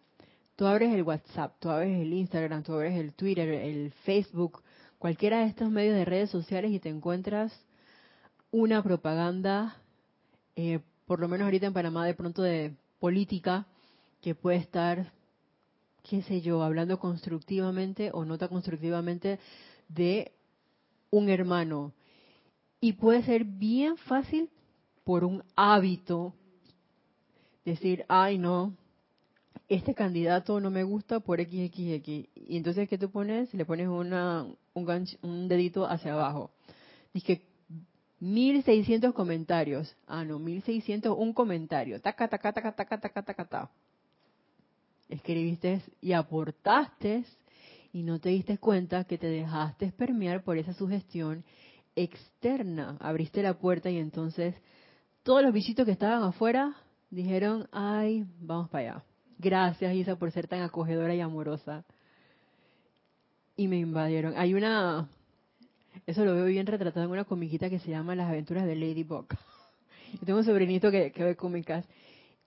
tú 0.56 0.66
abres 0.66 0.94
el 0.94 1.04
WhatsApp, 1.04 1.56
tú 1.60 1.70
abres 1.70 2.02
el 2.02 2.14
Instagram, 2.14 2.64
tú 2.64 2.74
abres 2.74 2.98
el 2.98 3.14
Twitter, 3.14 3.50
el 3.50 3.92
Facebook, 4.06 4.64
cualquiera 5.00 5.40
de 5.40 5.48
estos 5.48 5.70
medios 5.70 5.96
de 5.96 6.06
redes 6.06 6.30
sociales 6.30 6.72
y 6.72 6.80
te 6.80 6.90
encuentras 6.90 7.54
una 8.52 8.82
propaganda, 8.84 9.78
eh, 10.56 10.80
por 11.06 11.20
lo 11.20 11.28
menos 11.28 11.46
ahorita 11.46 11.68
en 11.68 11.74
Panamá 11.74 12.06
de 12.06 12.14
pronto 12.14 12.42
de 12.42 12.74
política, 13.00 13.66
que 14.22 14.36
puede 14.36 14.58
estar 14.58 15.12
qué 16.04 16.22
sé 16.24 16.42
yo, 16.42 16.64
hablando 16.64 17.00
constructivamente 17.00 18.12
o 18.14 18.26
nota 18.26 18.48
constructivamente 18.48 19.40
de 19.88 20.32
un 21.10 21.30
hermano. 21.30 21.94
Y 22.80 22.94
puede 22.94 23.24
ser 23.24 23.44
bien 23.44 23.98
fácil 23.98 24.50
por 25.04 25.24
un 25.24 25.44
hábito 25.56 26.34
decir, 27.64 28.06
ay 28.08 28.38
no, 28.38 28.74
este 29.70 29.94
candidato 29.94 30.60
no 30.60 30.70
me 30.70 30.84
gusta 30.84 31.22
por 31.22 31.40
XXX. 31.40 32.08
Y 32.08 32.58
entonces, 32.58 32.90
¿qué 32.90 32.98
tú 32.98 33.10
pones? 33.10 33.54
Le 33.54 33.66
pones 33.66 33.88
una, 33.88 34.46
un, 34.74 35.48
dedito 35.48 35.86
hacia 35.86 36.14
abajo. 36.14 36.52
Dice 37.14 37.42
1600 38.20 39.14
comentarios. 39.14 39.96
Ah, 40.08 40.26
no, 40.26 40.40
1600, 40.40 41.16
un 41.18 41.34
comentario. 41.34 42.02
Taca, 42.02 42.28
taca, 42.28 42.52
taca, 42.52 42.72
taca, 42.74 43.00
taca, 43.00 43.24
taca, 43.24 43.46
taca 43.46 43.72
escribiste 45.12 45.82
y 46.02 46.14
aportaste 46.14 47.26
y 47.94 48.04
no 48.04 48.20
te 48.20 48.30
diste 48.30 48.58
cuenta 48.58 49.04
que 49.04 49.18
te 49.18 49.28
dejaste 49.28 49.92
permear 49.92 50.44
por 50.44 50.58
esa 50.58 50.74
sugestión 50.74 51.44
externa. 51.96 52.98
Abriste 53.00 53.44
la 53.44 53.56
puerta 53.60 53.90
y 53.90 53.98
entonces 53.98 54.56
todos 55.24 55.44
los 55.44 55.54
bichitos 55.54 55.86
que 55.86 55.92
estaban 55.92 56.24
afuera 56.24 56.74
dijeron, 57.10 57.68
ay, 57.72 58.26
vamos 58.40 58.70
para 58.70 58.94
allá. 58.94 59.04
Gracias 59.38 59.94
Isa 59.94 60.16
por 60.16 60.32
ser 60.32 60.48
tan 60.48 60.62
acogedora 60.62 61.14
y 61.14 61.20
amorosa. 61.20 61.84
Y 63.58 63.68
me 63.68 63.78
invadieron. 63.78 64.34
Hay 64.38 64.54
una, 64.54 65.10
eso 66.06 66.24
lo 66.24 66.34
veo 66.34 66.46
bien 66.46 66.66
retratado 66.66 67.06
en 67.06 67.12
una 67.12 67.26
comiquita 67.26 67.70
que 67.70 67.80
se 67.80 67.92
llama 67.92 68.16
Las 68.16 68.30
aventuras 68.30 68.66
de 68.66 68.76
Ladybug. 68.76 69.28
Yo 70.14 70.26
tengo 70.26 70.40
un 70.40 70.46
sobrinito 70.46 70.90
que, 70.90 71.12
que 71.12 71.24
ve 71.24 71.36
cómicas 71.36 71.86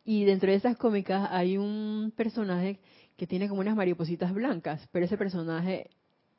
y 0.04 0.24
dentro 0.24 0.50
de 0.50 0.56
esas 0.56 0.76
cómicas 0.76 1.28
hay 1.30 1.56
un 1.56 2.12
personaje 2.14 2.78
que 3.16 3.26
tiene 3.26 3.48
como 3.48 3.60
unas 3.60 3.76
maripositas 3.76 4.34
blancas, 4.34 4.86
pero 4.92 5.06
ese 5.06 5.16
personaje 5.16 5.88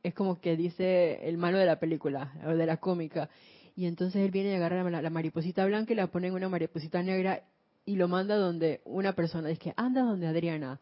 es 0.04 0.14
como 0.14 0.40
que 0.40 0.56
dice 0.56 1.28
el 1.28 1.38
malo 1.38 1.58
de 1.58 1.66
la 1.66 1.80
película 1.80 2.34
o 2.46 2.50
de 2.52 2.66
la 2.66 2.78
cómica. 2.78 3.30
Y 3.76 3.88
entonces 3.88 4.24
él 4.24 4.32
viene 4.32 4.52
y 4.52 4.56
agarra 4.56 4.90
la, 4.90 5.10
mariposita 5.10 5.66
blanca 5.66 5.94
y 5.94 5.96
la 5.96 6.08
pone 6.08 6.28
en 6.28 6.36
una 6.36 6.48
mariposita 6.48 7.02
negra 7.02 7.44
y 7.86 7.96
lo 7.96 8.08
manda 8.08 8.36
donde 8.36 8.82
una 8.86 9.14
persona. 9.14 9.50
Dice, 9.50 9.74
anda 9.78 10.04
donde 10.04 10.28
Adriana, 10.28 10.80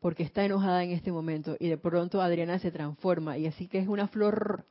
porque 0.00 0.22
está 0.22 0.44
enojada 0.44 0.82
en 0.82 0.90
este 0.90 1.12
momento 1.12 1.56
y 1.60 1.68
de 1.68 1.76
pronto 1.76 2.22
Adriana 2.22 2.58
se 2.58 2.70
transforma. 2.70 3.36
Y 3.36 3.46
así 3.46 3.68
que 3.68 3.78
es 3.78 3.88
una 3.88 4.08
flor 4.08 4.64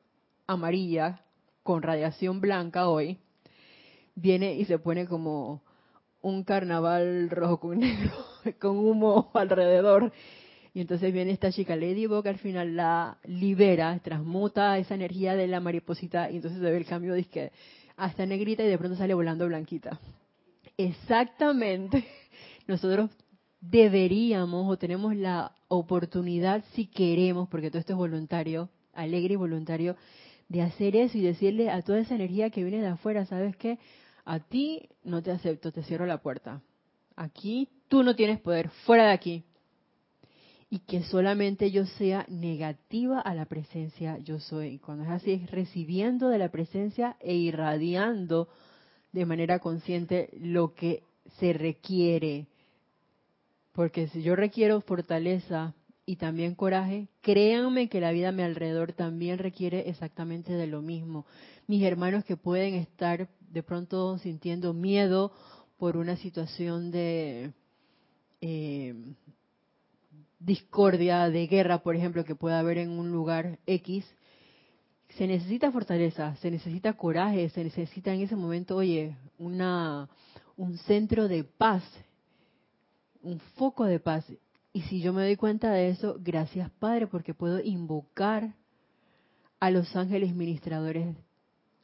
amarilla 0.48 1.22
con 1.64 1.84
radiación 1.84 2.42
blanca 2.42 2.90
hoy, 2.90 3.20
viene 4.16 4.56
y 4.56 4.66
se 4.66 4.80
pone 4.80 5.06
como 5.06 5.62
un 6.22 6.44
carnaval 6.44 7.30
rojo 7.30 7.60
con 7.60 7.80
negro, 7.80 8.12
con 8.60 8.78
humo 8.78 9.32
alrededor. 9.34 10.12
Y 10.74 10.82
entonces 10.82 11.12
viene 11.12 11.32
esta 11.32 11.52
chica 11.52 11.76
Ladybug, 11.76 12.26
al 12.28 12.38
final 12.38 12.76
la 12.76 13.18
libera, 13.26 14.00
transmuta 14.00 14.78
esa 14.78 14.96
energía 14.96 15.36
de 15.36 15.48
la 15.48 15.60
mariposita 15.60 16.32
y 16.32 16.38
entonces 16.38 16.62
se 16.62 16.72
ve 16.72 16.78
el 16.78 16.86
cambio 16.86 17.14
de 17.14 17.26
que 17.26 17.52
hasta 17.98 18.26
negrita 18.26 18.64
y 18.64 18.68
de 18.68 18.78
pronto 18.78 18.96
sale 18.96 19.14
volando 19.14 19.48
blanquita. 19.48 20.00
Exactamente. 20.78 22.06
Nosotros 22.68 23.10
deberíamos 23.60 24.72
o 24.72 24.78
tenemos 24.78 25.16
la 25.16 25.54
oportunidad, 25.68 26.64
si 26.74 26.88
queremos, 26.88 27.50
porque 27.50 27.70
todo 27.70 27.80
esto 27.80 27.94
es 27.94 27.98
voluntario, 27.98 28.70
alegre 28.94 29.34
y 29.34 29.38
voluntario, 29.38 29.96
de 30.50 30.62
hacer 30.62 30.96
eso 30.96 31.18
y 31.18 31.22
decirle 31.22 31.70
a 31.70 31.82
toda 31.82 32.00
esa 32.00 32.16
energía 32.16 32.50
que 32.50 32.64
viene 32.64 32.82
de 32.82 32.88
afuera, 32.88 33.26
¿sabes 33.26 33.56
qué? 33.56 33.78
A 34.26 34.40
ti 34.40 34.90
no 35.04 35.22
te 35.22 35.32
acepto, 35.32 35.72
te 35.72 35.84
cierro 35.84 36.06
la 36.06 36.22
puerta. 36.22 36.62
Aquí 37.16 37.70
tú 37.88 38.04
no 38.04 38.16
tienes 38.16 38.40
poder, 38.40 38.70
fuera 38.86 39.06
de 39.08 39.12
aquí. 39.12 39.44
Y 40.70 40.80
que 40.80 41.04
solamente 41.04 41.72
yo 41.72 41.86
sea 41.86 42.26
negativa 42.30 43.20
a 43.20 43.36
la 43.36 43.46
presencia 43.46 44.18
yo 44.20 44.40
soy. 44.40 44.80
Cuando 44.80 45.04
es 45.04 45.10
así, 45.10 45.34
es 45.34 45.52
recibiendo 45.52 46.30
de 46.30 46.38
la 46.38 46.50
presencia 46.50 47.18
e 47.20 47.36
irradiando 47.36 48.48
de 49.12 49.26
manera 49.26 49.60
consciente 49.60 50.30
lo 50.40 50.74
que 50.74 51.04
se 51.40 51.52
requiere 51.52 52.48
porque 53.74 54.08
si 54.08 54.22
yo 54.22 54.36
requiero 54.36 54.82
fortaleza 54.82 55.74
y 56.06 56.18
también 56.18 56.56
coraje, 56.56 57.08
créanme 57.22 57.88
que 57.88 58.02
la 58.02 58.12
vida 58.12 58.30
a 58.30 58.34
mi 58.34 58.44
alrededor 58.44 58.94
también 58.94 59.38
requiere 59.38 59.90
exactamente 59.90 60.54
de 60.54 60.68
lo 60.68 60.82
mismo. 60.82 61.26
Mis 61.68 61.84
hermanos 61.84 62.26
que 62.26 62.36
pueden 62.36 62.74
estar 62.74 63.30
de 63.52 63.64
pronto 63.64 64.18
sintiendo 64.20 64.74
miedo 64.74 65.32
por 65.78 65.98
una 65.98 66.16
situación 66.18 66.92
de 66.92 67.52
eh, 68.42 68.96
discordia, 70.40 71.30
de 71.30 71.48
guerra, 71.48 71.84
por 71.84 71.96
ejemplo, 71.96 72.24
que 72.26 72.36
pueda 72.36 72.60
haber 72.60 72.78
en 72.78 72.92
un 72.92 73.12
lugar 73.12 73.60
X, 73.66 74.06
se 75.18 75.28
necesita 75.28 75.72
fortaleza, 75.72 76.36
se 76.38 76.50
necesita 76.52 76.94
coraje, 76.94 77.50
se 77.50 77.64
necesita 77.64 78.14
en 78.14 78.22
ese 78.22 78.36
momento, 78.36 78.78
oye, 78.78 79.18
una, 79.38 80.10
un 80.56 80.78
centro 80.78 81.28
de 81.28 81.44
paz 81.44 81.84
un 83.24 83.40
foco 83.58 83.86
de 83.86 84.00
paz. 84.00 84.26
Y 84.74 84.82
si 84.84 85.02
yo 85.02 85.14
me 85.14 85.24
doy 85.24 85.36
cuenta 85.36 85.72
de 85.72 85.90
eso, 85.90 86.18
gracias 86.20 86.70
Padre, 86.72 87.08
porque 87.08 87.34
puedo 87.34 87.62
invocar 87.62 88.56
a 89.60 89.70
los 89.70 89.96
ángeles 89.96 90.34
ministradores 90.34 91.16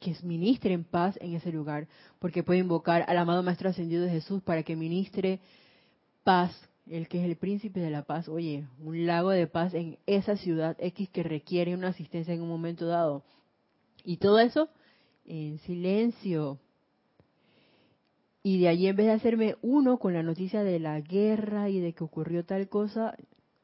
que 0.00 0.14
ministren 0.22 0.84
paz 0.84 1.18
en 1.20 1.34
ese 1.34 1.52
lugar, 1.52 1.88
porque 2.18 2.42
puedo 2.42 2.60
invocar 2.60 3.04
al 3.08 3.18
amado 3.18 3.42
Maestro 3.42 3.70
Ascendido 3.70 4.04
de 4.04 4.10
Jesús 4.10 4.42
para 4.42 4.62
que 4.62 4.76
ministre 4.76 5.40
paz, 6.24 6.52
el 6.86 7.08
que 7.08 7.18
es 7.18 7.24
el 7.24 7.36
príncipe 7.36 7.80
de 7.80 7.90
la 7.90 8.02
paz. 8.02 8.28
Oye, 8.28 8.66
un 8.82 9.06
lago 9.06 9.30
de 9.30 9.46
paz 9.46 9.74
en 9.74 9.98
esa 10.06 10.36
ciudad 10.36 10.76
X 10.78 11.08
que 11.10 11.22
requiere 11.22 11.74
una 11.74 11.88
asistencia 11.88 12.34
en 12.34 12.42
un 12.42 12.48
momento 12.48 12.86
dado. 12.86 13.24
Y 14.04 14.18
todo 14.18 14.38
eso 14.38 14.68
en 15.26 15.58
silencio, 15.60 16.58
y 18.42 18.58
de 18.60 18.68
allí 18.68 18.86
en 18.86 18.96
vez 18.96 19.06
de 19.06 19.12
hacerme 19.12 19.56
uno 19.60 19.98
con 19.98 20.14
la 20.14 20.22
noticia 20.22 20.62
de 20.62 20.78
la 20.78 21.00
guerra 21.00 21.68
y 21.68 21.80
de 21.80 21.92
que 21.92 22.04
ocurrió 22.04 22.44
tal 22.44 22.68
cosa, 22.68 23.14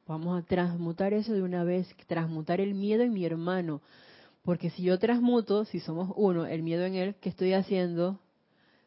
vamos 0.07 0.39
a 0.39 0.45
transmutar 0.45 1.15
eso 1.15 1.33
de 1.33 1.43
una 1.43 1.65
vez, 1.65 1.89
transmutar 2.07 2.61
el 2.61 2.75
miedo 2.75 3.03
en 3.03 3.15
mi 3.15 3.25
hermano. 3.25 3.81
Porque 4.45 4.69
si 4.69 4.83
yo 4.83 4.99
transmuto, 4.99 5.65
si 5.65 5.81
somos 5.81 6.13
uno, 6.17 6.45
el 6.45 6.63
miedo 6.63 6.85
en 6.85 6.95
él, 6.95 7.15
¿qué 7.21 7.31
estoy 7.31 7.55
haciendo? 7.55 8.21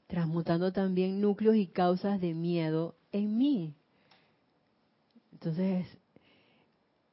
Transmutando 0.06 0.72
también 0.72 1.20
núcleos 1.20 1.56
y 1.56 1.66
causas 1.66 2.22
de 2.22 2.36
miedo 2.36 2.96
en 3.12 3.38
mí. 3.40 3.74
Entonces, 5.34 5.88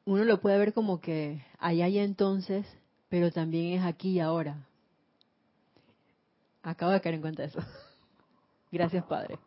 uno 0.04 0.24
lo 0.24 0.42
puede 0.42 0.58
ver 0.58 0.74
como 0.74 1.00
que 1.00 1.42
allá 1.58 1.88
y 1.88 1.98
entonces, 1.98 2.66
pero 3.08 3.32
también 3.32 3.78
es 3.78 3.84
aquí 3.84 4.10
y 4.10 4.20
ahora. 4.20 4.68
Acabo 6.62 6.92
de 6.92 7.00
caer 7.00 7.14
en 7.14 7.20
cuenta 7.22 7.44
eso. 7.44 7.60
Gracias, 8.70 9.04
Padre. 9.06 9.38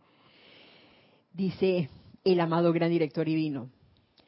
Dice 1.34 1.92
el 2.24 2.40
amado 2.40 2.74
gran 2.74 2.90
director 2.90 3.28
divino. 3.28 3.70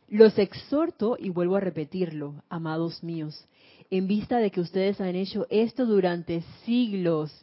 Los 0.07 0.37
exhorto, 0.37 1.17
y 1.19 1.29
vuelvo 1.29 1.55
a 1.55 1.59
repetirlo, 1.59 2.43
amados 2.49 3.03
míos, 3.03 3.47
en 3.89 4.07
vista 4.07 4.37
de 4.37 4.51
que 4.51 4.61
ustedes 4.61 5.01
han 5.01 5.15
hecho 5.15 5.47
esto 5.49 5.85
durante 5.85 6.41
siglos, 6.65 7.33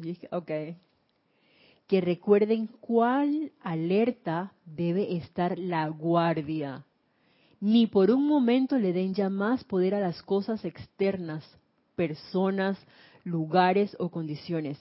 que 1.86 2.01
recuerden 2.01 2.68
cuál 2.80 3.53
alerta 3.62 4.53
debe 4.64 5.16
estar 5.16 5.59
la 5.59 5.88
guardia. 5.88 6.84
Ni 7.61 7.86
por 7.86 8.11
un 8.11 8.26
momento 8.26 8.78
le 8.78 8.92
den 8.92 9.14
ya 9.14 9.28
más 9.28 9.64
poder 9.64 9.94
a 9.94 10.01
las 10.01 10.22
cosas 10.22 10.64
externas, 10.64 11.44
personas, 11.97 12.78
lugares 13.24 13.97
o 13.99 14.11
condiciones, 14.11 14.78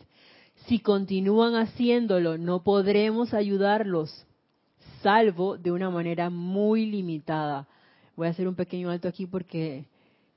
si 0.68 0.80
continúan 0.80 1.56
haciéndolo, 1.56 2.38
no 2.38 2.64
podremos 2.64 3.34
ayudarlos, 3.34 4.26
salvo 5.04 5.58
de 5.58 5.72
una 5.72 5.92
manera 5.92 6.30
muy 6.32 6.88
limitada. 6.88 7.68
Voy 8.16 8.28
a 8.28 8.32
hacer 8.32 8.48
un 8.48 8.56
pequeño 8.56 8.90
alto 8.90 9.08
aquí 9.08 9.28
porque 9.28 9.86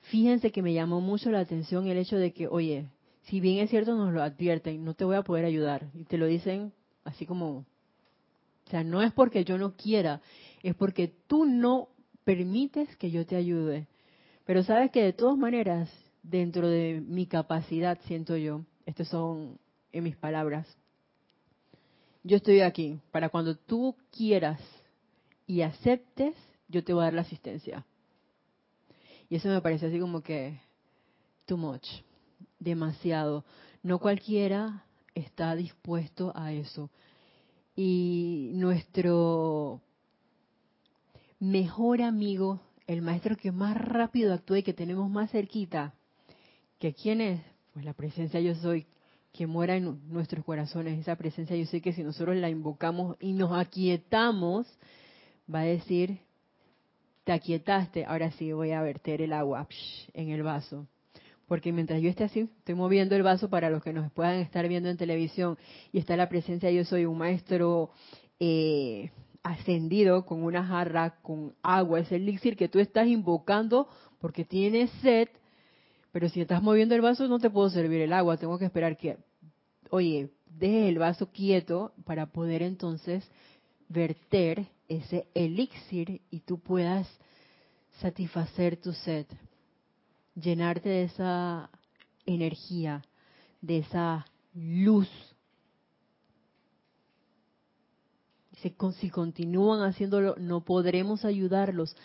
fíjense 0.02 0.50
que 0.52 0.62
me 0.62 0.72
llamó 0.72 1.00
mucho 1.00 1.30
la 1.30 1.40
atención 1.40 1.86
el 1.86 1.98
hecho 1.98 2.16
de 2.16 2.32
que, 2.32 2.48
oye, 2.48 2.88
si 3.24 3.40
bien 3.40 3.58
es 3.58 3.70
cierto 3.70 3.94
nos 3.94 4.12
lo 4.12 4.22
advierten, 4.22 4.84
no 4.84 4.94
te 4.94 5.04
voy 5.04 5.16
a 5.16 5.22
poder 5.22 5.44
ayudar. 5.44 5.88
Y 5.94 6.04
te 6.04 6.16
lo 6.16 6.26
dicen 6.26 6.72
así 7.04 7.26
como, 7.26 7.58
o 8.66 8.70
sea, 8.70 8.84
no 8.84 9.02
es 9.02 9.12
porque 9.12 9.44
yo 9.44 9.58
no 9.58 9.76
quiera, 9.76 10.20
es 10.62 10.74
porque 10.74 11.12
tú 11.26 11.44
no 11.44 11.88
permites 12.24 12.94
que 12.96 13.10
yo 13.10 13.26
te 13.26 13.36
ayude. 13.36 13.86
Pero 14.44 14.62
sabes 14.62 14.90
que 14.90 15.02
de 15.02 15.12
todas 15.12 15.36
maneras, 15.36 15.90
dentro 16.22 16.68
de 16.68 17.02
mi 17.06 17.26
capacidad, 17.26 17.98
siento 18.06 18.36
yo, 18.36 18.62
estos 18.86 19.08
son 19.08 19.58
en 19.92 20.04
mis 20.04 20.16
palabras. 20.16 20.66
Yo 22.24 22.36
estoy 22.36 22.60
aquí 22.60 22.98
para 23.10 23.28
cuando 23.28 23.56
tú 23.56 23.94
quieras 24.10 24.60
y 25.46 25.62
aceptes, 25.62 26.34
yo 26.68 26.84
te 26.84 26.92
voy 26.92 27.02
a 27.02 27.04
dar 27.04 27.14
la 27.14 27.22
asistencia. 27.22 27.86
Y 29.28 29.36
eso 29.36 29.48
me 29.48 29.60
parece 29.60 29.86
así 29.86 29.98
como 30.00 30.22
que 30.22 30.60
too 31.46 31.56
much, 31.56 31.86
demasiado. 32.58 33.44
No 33.82 33.98
cualquiera 33.98 34.84
está 35.14 35.54
dispuesto 35.54 36.32
a 36.34 36.52
eso. 36.52 36.90
Y 37.76 38.50
nuestro 38.54 39.80
mejor 41.38 42.02
amigo, 42.02 42.60
el 42.86 43.02
maestro 43.02 43.36
que 43.36 43.52
más 43.52 43.76
rápido 43.76 44.34
actúa 44.34 44.58
y 44.58 44.62
que 44.62 44.72
tenemos 44.72 45.08
más 45.10 45.30
cerquita, 45.30 45.94
que 46.78 46.94
quién 46.94 47.20
es, 47.20 47.40
pues 47.72 47.84
la 47.84 47.92
presencia 47.92 48.40
yo 48.40 48.54
soy, 48.56 48.86
que 49.32 49.46
muera 49.46 49.76
en 49.76 50.00
nuestros 50.10 50.44
corazones 50.44 50.98
esa 50.98 51.16
presencia. 51.16 51.56
Yo 51.56 51.66
sé 51.66 51.80
que 51.80 51.92
si 51.92 52.02
nosotros 52.02 52.36
la 52.36 52.50
invocamos 52.50 53.16
y 53.20 53.32
nos 53.32 53.52
aquietamos, 53.52 54.66
va 55.52 55.60
a 55.60 55.64
decir, 55.64 56.18
te 57.28 57.34
aquietaste, 57.34 58.06
ahora 58.06 58.30
sí 58.30 58.54
voy 58.54 58.70
a 58.70 58.80
verter 58.80 59.20
el 59.20 59.34
agua 59.34 59.68
en 60.14 60.30
el 60.30 60.42
vaso. 60.42 60.86
Porque 61.46 61.74
mientras 61.74 62.00
yo 62.00 62.08
esté 62.08 62.24
así, 62.24 62.48
estoy 62.60 62.74
moviendo 62.74 63.14
el 63.16 63.22
vaso 63.22 63.50
para 63.50 63.68
los 63.68 63.82
que 63.82 63.92
nos 63.92 64.10
puedan 64.12 64.36
estar 64.36 64.66
viendo 64.66 64.88
en 64.88 64.96
televisión 64.96 65.58
y 65.92 65.98
está 65.98 66.16
la 66.16 66.30
presencia, 66.30 66.70
yo 66.70 66.86
soy 66.86 67.04
un 67.04 67.18
maestro 67.18 67.90
eh, 68.40 69.10
ascendido 69.42 70.24
con 70.24 70.42
una 70.42 70.64
jarra 70.64 71.20
con 71.20 71.54
agua, 71.62 72.00
es 72.00 72.10
el 72.12 72.22
elixir 72.22 72.56
que 72.56 72.70
tú 72.70 72.78
estás 72.78 73.06
invocando 73.06 73.90
porque 74.20 74.46
tienes 74.46 74.88
sed, 75.02 75.28
pero 76.12 76.30
si 76.30 76.40
estás 76.40 76.62
moviendo 76.62 76.94
el 76.94 77.02
vaso 77.02 77.28
no 77.28 77.38
te 77.38 77.50
puedo 77.50 77.68
servir 77.68 78.00
el 78.00 78.14
agua, 78.14 78.38
tengo 78.38 78.58
que 78.58 78.64
esperar 78.64 78.96
que 78.96 79.18
oye, 79.90 80.30
deje 80.46 80.88
el 80.88 80.98
vaso 80.98 81.30
quieto 81.30 81.92
para 82.06 82.24
poder 82.24 82.62
entonces 82.62 83.30
verter 83.90 84.66
ese 84.88 85.26
elixir 85.34 86.20
y 86.30 86.40
tú 86.40 86.58
puedas 86.58 87.06
satisfacer 88.00 88.76
tu 88.76 88.92
sed, 88.92 89.26
llenarte 90.34 90.88
de 90.88 91.04
esa 91.04 91.70
energía, 92.26 93.02
de 93.60 93.78
esa 93.78 94.26
luz. 94.54 95.08
Si 98.60 99.10
continúan 99.10 99.82
haciéndolo, 99.82 100.34
no 100.36 100.64
podremos 100.64 101.24
ayudarlos, 101.24 101.96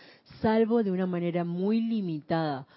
salvo 0.42 0.84
de 0.84 0.92
una 0.92 1.08
manera 1.08 1.44
muy 1.44 1.82
limitada. 1.82 2.68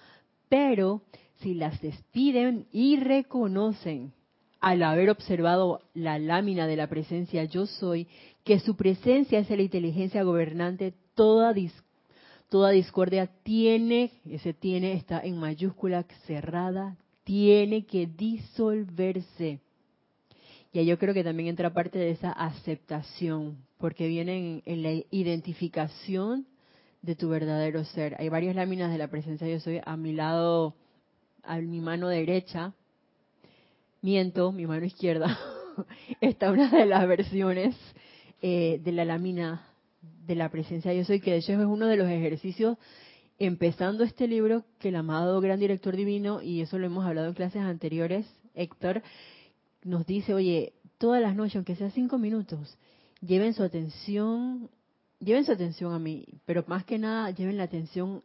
Pero 0.49 1.03
si 1.41 1.55
las 1.55 1.81
despiden 1.83 2.67
y 2.73 2.97
reconocen 2.97 4.13
al 4.61 4.83
haber 4.83 5.11
observado 5.11 5.83
la 5.93 6.19
lámina 6.19 6.67
de 6.67 6.77
la 6.77 6.89
presencia 6.89 7.45
yo 7.45 7.67
soy, 7.67 8.09
que 8.47 8.61
su 8.61 8.77
presencia 8.77 9.41
es 9.41 9.51
la 9.51 9.61
inteligencia 9.61 10.23
gobernante 10.23 10.95
toda, 11.17 11.53
Toda 12.49 12.71
discordia 12.71 13.27
tiene, 13.43 14.13
ese 14.25 14.55
tiene 14.55 14.93
está 14.93 15.21
en 15.21 15.37
mayúscula 15.37 16.05
cerrada, 16.29 16.97
tiene 17.25 17.87
que 17.87 18.07
disolverse. 18.07 19.59
Y 20.73 20.87
yo 20.87 20.97
creo 20.97 21.13
que 21.13 21.25
también 21.25 21.49
entra 21.49 21.75
parte 21.75 21.99
de 21.99 22.11
esa 22.11 22.31
aceptación, 22.31 23.57
porque 23.79 24.07
viene 24.07 24.63
en, 24.65 24.83
la 24.85 24.93
identificación 25.11 26.47
de 27.03 27.17
tu 27.17 27.29
verdadero 27.29 27.85
ser. 27.85 28.15
Hay 28.21 28.29
varias 28.29 28.55
láminas 28.55 28.93
de 28.93 28.99
la 28.99 29.09
presencia 29.09 29.49
yo 29.49 29.59
soy 29.59 29.81
a 29.85 29.97
mi 29.97 30.13
lado, 30.13 30.77
a 31.43 31.59
mi 31.59 31.81
mano 31.81 32.07
derecha. 32.07 32.75
Miento, 34.03 34.53
mi 34.53 34.69
mano 34.69 34.87
izquierda. 34.87 35.37
está 36.21 36.53
una 36.53 36.71
de 36.71 36.87
las 36.87 37.09
versiones 37.09 37.75
eh, 38.43 38.81
de 38.83 38.93
la 38.93 39.05
lámina 39.05 39.67
de 40.27 40.35
la 40.35 40.51
presencia 40.51 40.93
yo 40.93 41.05
soy, 41.05 41.21
que 41.21 41.33
de 41.33 41.39
hecho 41.39 41.53
es 41.53 41.59
uno 41.59 41.87
de 41.87 41.97
los 41.97 42.09
ejercicios 42.09 42.79
empezando 43.39 44.05
este 44.05 44.27
libro 44.27 44.65
que 44.79 44.89
el 44.89 44.97
amado 44.97 45.41
gran 45.41 45.61
director 45.61 45.95
divino, 45.95 46.43
y 46.43 46.61
eso 46.61 46.79
lo 46.79 46.87
hemos 46.87 47.05
hablado 47.05 47.29
en 47.29 47.35
clases 47.35 47.63
anteriores, 47.63 48.27
Héctor, 48.55 49.03
nos 49.85 50.07
dice, 50.07 50.35
oye, 50.35 50.73
todas 50.99 51.21
las 51.21 51.37
noches, 51.37 51.57
aunque 51.57 51.77
sea 51.77 51.91
cinco 51.91 52.19
minutos, 52.19 52.79
lleven 53.21 53.55
su 53.55 53.63
atención, 53.63 54.71
lleven 55.21 55.45
su 55.45 55.53
atención 55.53 55.93
a 55.93 55.99
mí, 55.99 56.27
pero 56.45 56.65
más 56.67 56.85
que 56.85 56.99
nada 56.99 57.31
lleven 57.31 57.59
la 57.59 57.65
atención 57.65 58.23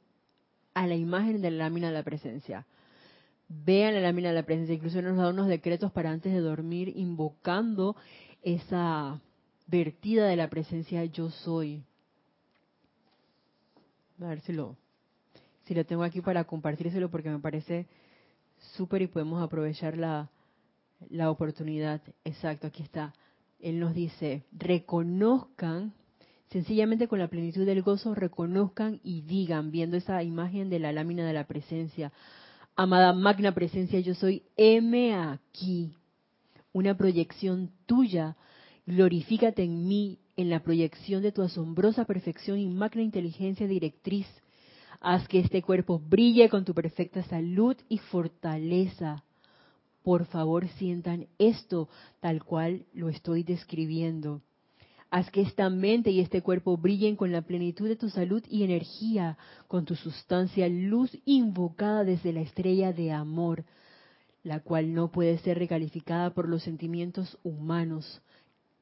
a 0.73 0.87
la 0.87 0.95
imagen 0.95 1.41
de 1.41 1.51
la 1.51 1.65
lámina 1.65 1.87
de 1.87 1.93
la 1.93 2.03
presencia. 2.03 2.65
Vean 3.49 3.93
la 3.95 4.01
lámina 4.01 4.29
de 4.29 4.35
la 4.35 4.43
presencia, 4.43 4.75
incluso 4.75 5.01
nos 5.01 5.17
da 5.17 5.29
unos 5.29 5.47
decretos 5.47 5.91
para 5.91 6.09
antes 6.09 6.31
de 6.31 6.39
dormir, 6.39 6.93
invocando 6.95 7.97
esa 8.41 9.19
vertida 9.67 10.27
de 10.27 10.35
la 10.35 10.49
presencia 10.49 11.03
yo 11.05 11.29
soy. 11.29 11.83
A 14.21 14.27
ver 14.27 14.41
si 14.41 14.53
lo, 14.53 14.75
si 15.65 15.73
lo 15.73 15.85
tengo 15.85 16.03
aquí 16.03 16.21
para 16.21 16.43
compartírselo 16.43 17.09
porque 17.09 17.29
me 17.29 17.39
parece 17.39 17.87
súper 18.75 19.01
y 19.01 19.07
podemos 19.07 19.41
aprovechar 19.41 19.97
la, 19.97 20.29
la 21.09 21.31
oportunidad. 21.31 22.01
Exacto, 22.23 22.67
aquí 22.67 22.83
está. 22.83 23.13
Él 23.59 23.79
nos 23.79 23.93
dice, 23.93 24.43
reconozcan, 24.51 25.93
sencillamente 26.49 27.07
con 27.07 27.19
la 27.19 27.27
plenitud 27.27 27.65
del 27.65 27.81
gozo, 27.81 28.15
reconozcan 28.15 28.99
y 29.03 29.21
digan, 29.21 29.71
viendo 29.71 29.97
esa 29.97 30.23
imagen 30.23 30.69
de 30.69 30.79
la 30.79 30.91
lámina 30.91 31.25
de 31.25 31.33
la 31.33 31.45
presencia, 31.45 32.11
amada 32.75 33.13
magna 33.13 33.53
presencia, 33.53 33.99
yo 33.99 34.15
soy 34.15 34.43
M 34.57 35.15
aquí, 35.15 35.95
una 36.73 36.97
proyección 36.97 37.71
tuya, 37.85 38.35
glorifícate 38.85 39.63
en 39.63 39.87
mí, 39.87 40.19
en 40.35 40.49
la 40.49 40.61
proyección 40.61 41.21
de 41.21 41.31
tu 41.31 41.41
asombrosa 41.41 42.05
perfección 42.05 42.59
y 42.59 42.67
magna 42.67 43.01
inteligencia 43.01 43.67
directriz 43.67 44.27
Haz 45.03 45.27
que 45.27 45.39
este 45.39 45.63
cuerpo 45.63 45.97
brille 45.97 46.47
con 46.47 46.63
tu 46.63 46.75
perfecta 46.75 47.23
salud 47.23 47.75
y 47.89 47.97
fortaleza. 47.97 49.23
Por 50.03 50.25
favor, 50.25 50.67
sientan 50.77 51.25
esto 51.39 51.89
tal 52.19 52.43
cual 52.43 52.85
lo 52.93 53.09
estoy 53.09 53.41
describiendo. 53.41 54.43
Haz 55.09 55.31
que 55.31 55.41
esta 55.41 55.71
mente 55.71 56.11
y 56.11 56.19
este 56.19 56.43
cuerpo 56.43 56.77
brillen 56.77 57.15
con 57.15 57.31
la 57.31 57.41
plenitud 57.41 57.87
de 57.87 57.95
tu 57.95 58.09
salud 58.09 58.43
y 58.47 58.61
energía, 58.63 59.39
con 59.67 59.85
tu 59.85 59.95
sustancia 59.95 60.69
luz 60.69 61.17
invocada 61.25 62.03
desde 62.03 62.31
la 62.31 62.41
estrella 62.41 62.93
de 62.93 63.11
amor, 63.11 63.65
la 64.43 64.59
cual 64.59 64.93
no 64.93 65.09
puede 65.09 65.39
ser 65.39 65.57
recalificada 65.57 66.31
por 66.35 66.47
los 66.47 66.61
sentimientos 66.61 67.39
humanos, 67.41 68.21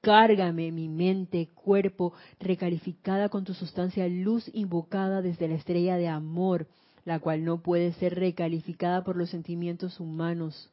Cárgame 0.01 0.71
mi 0.71 0.87
mente, 0.87 1.49
cuerpo, 1.53 2.13
recalificada 2.39 3.27
con 3.27 3.43
tu 3.43 3.53
sustancia 3.53 4.07
luz 4.07 4.49
invocada 4.53 5.21
desde 5.21 5.49
la 5.49 5.55
estrella 5.55 5.97
de 5.97 6.07
amor, 6.07 6.67
la 7.03 7.19
cual 7.19 7.43
no 7.43 7.61
puede 7.61 7.91
ser 7.93 8.15
recalificada 8.15 9.03
por 9.03 9.17
los 9.17 9.29
sentimientos 9.29 9.99
humanos. 9.99 10.69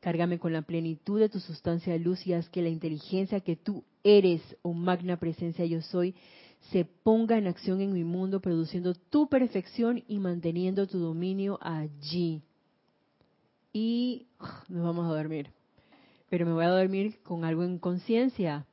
Cárgame 0.00 0.38
con 0.38 0.52
la 0.52 0.62
plenitud 0.62 1.18
de 1.18 1.30
tu 1.30 1.40
sustancia 1.40 1.96
luz 1.96 2.26
y 2.26 2.34
haz 2.34 2.48
que 2.50 2.62
la 2.62 2.68
inteligencia 2.68 3.40
que 3.40 3.56
tú 3.56 3.84
eres, 4.04 4.42
oh 4.62 4.74
magna 4.74 5.16
presencia 5.16 5.64
yo 5.64 5.80
soy, 5.80 6.14
se 6.70 6.84
ponga 6.84 7.38
en 7.38 7.46
acción 7.46 7.80
en 7.80 7.94
mi 7.94 8.04
mundo, 8.04 8.40
produciendo 8.40 8.94
tu 8.94 9.28
perfección 9.28 10.04
y 10.06 10.18
manteniendo 10.18 10.86
tu 10.86 10.98
dominio 10.98 11.58
allí. 11.62 12.42
Y 13.72 14.26
nos 14.68 14.84
vamos 14.84 15.10
a 15.10 15.16
dormir 15.16 15.57
pero 16.28 16.46
me 16.46 16.52
voy 16.52 16.64
a 16.64 16.70
dormir 16.70 17.18
con 17.22 17.44
algo 17.44 17.64
en 17.64 17.78
conciencia. 17.78 18.66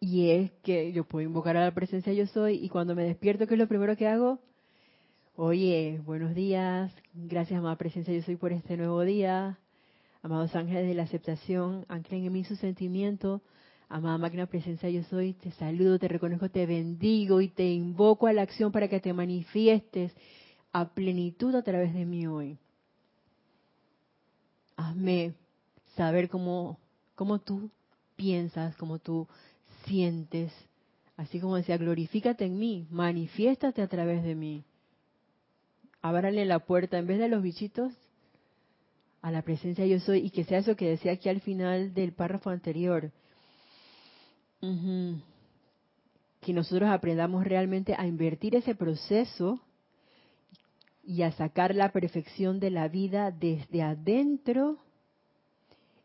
Y 0.00 0.30
es 0.30 0.50
que 0.62 0.92
yo 0.92 1.04
puedo 1.04 1.26
invocar 1.26 1.56
a 1.56 1.64
la 1.64 1.74
presencia 1.74 2.12
yo 2.12 2.26
soy 2.26 2.54
y 2.54 2.68
cuando 2.68 2.94
me 2.94 3.04
despierto, 3.04 3.46
¿qué 3.46 3.54
es 3.54 3.60
lo 3.60 3.68
primero 3.68 3.96
que 3.96 4.08
hago? 4.08 4.38
Oye, 5.36 6.00
buenos 6.04 6.34
días, 6.34 6.92
gracias 7.14 7.58
amada 7.58 7.76
presencia 7.76 8.14
yo 8.14 8.22
soy 8.22 8.36
por 8.36 8.52
este 8.52 8.76
nuevo 8.76 9.02
día. 9.02 9.58
Amados 10.22 10.54
ángeles 10.54 10.86
de 10.86 10.94
la 10.94 11.04
aceptación, 11.04 11.86
anclen 11.88 12.24
en 12.24 12.32
mí 12.32 12.44
su 12.44 12.56
sentimiento. 12.56 13.40
Amada 13.88 14.18
máquina 14.18 14.46
presencia 14.46 14.88
yo 14.90 15.02
soy, 15.04 15.32
te 15.34 15.50
saludo, 15.52 15.98
te 15.98 16.08
reconozco, 16.08 16.48
te 16.50 16.66
bendigo 16.66 17.40
y 17.40 17.48
te 17.48 17.70
invoco 17.70 18.26
a 18.26 18.32
la 18.32 18.42
acción 18.42 18.70
para 18.70 18.88
que 18.88 19.00
te 19.00 19.12
manifiestes 19.12 20.12
a 20.72 20.90
plenitud 20.94 21.54
a 21.54 21.62
través 21.62 21.92
de 21.94 22.04
mí 22.04 22.26
hoy. 22.26 22.58
Hazme 24.76 25.34
saber 26.00 26.30
cómo, 26.30 26.78
cómo 27.14 27.40
tú 27.40 27.70
piensas, 28.16 28.74
cómo 28.76 28.98
tú 28.98 29.28
sientes. 29.84 30.50
Así 31.18 31.38
como 31.40 31.56
decía, 31.56 31.76
glorifícate 31.76 32.46
en 32.46 32.58
mí, 32.58 32.86
manifiéstate 32.90 33.82
a 33.82 33.86
través 33.86 34.24
de 34.24 34.34
mí. 34.34 34.64
Ábrale 36.00 36.46
la 36.46 36.60
puerta, 36.60 36.96
en 36.96 37.06
vez 37.06 37.18
de 37.18 37.28
los 37.28 37.42
bichitos, 37.42 37.92
a 39.20 39.30
la 39.30 39.42
presencia 39.42 39.84
yo 39.84 40.00
soy, 40.00 40.20
y 40.20 40.30
que 40.30 40.44
sea 40.44 40.60
eso 40.60 40.74
que 40.74 40.88
decía 40.88 41.12
aquí 41.12 41.28
al 41.28 41.42
final 41.42 41.92
del 41.92 42.12
párrafo 42.14 42.48
anterior. 42.48 43.12
Que 46.40 46.54
nosotros 46.54 46.88
aprendamos 46.88 47.44
realmente 47.44 47.94
a 47.94 48.06
invertir 48.06 48.56
ese 48.56 48.74
proceso 48.74 49.60
y 51.04 51.20
a 51.20 51.32
sacar 51.32 51.74
la 51.74 51.92
perfección 51.92 52.58
de 52.58 52.70
la 52.70 52.88
vida 52.88 53.30
desde 53.30 53.82
adentro 53.82 54.78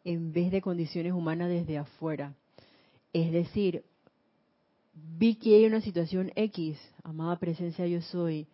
en 0.05 0.31
vez 0.31 0.51
de 0.51 0.61
condiciones 0.61 1.11
humanas 1.11 1.49
desde 1.49 1.77
afuera. 1.77 2.35
Es 3.11 3.31
decir, 3.31 3.83
vi 4.93 5.35
que 5.35 5.55
hay 5.55 5.65
una 5.65 5.81
situación 5.81 6.31
X, 6.35 6.79
amada 7.03 7.37
presencia 7.37 7.85
yo 7.87 8.01
soy. 8.01 8.47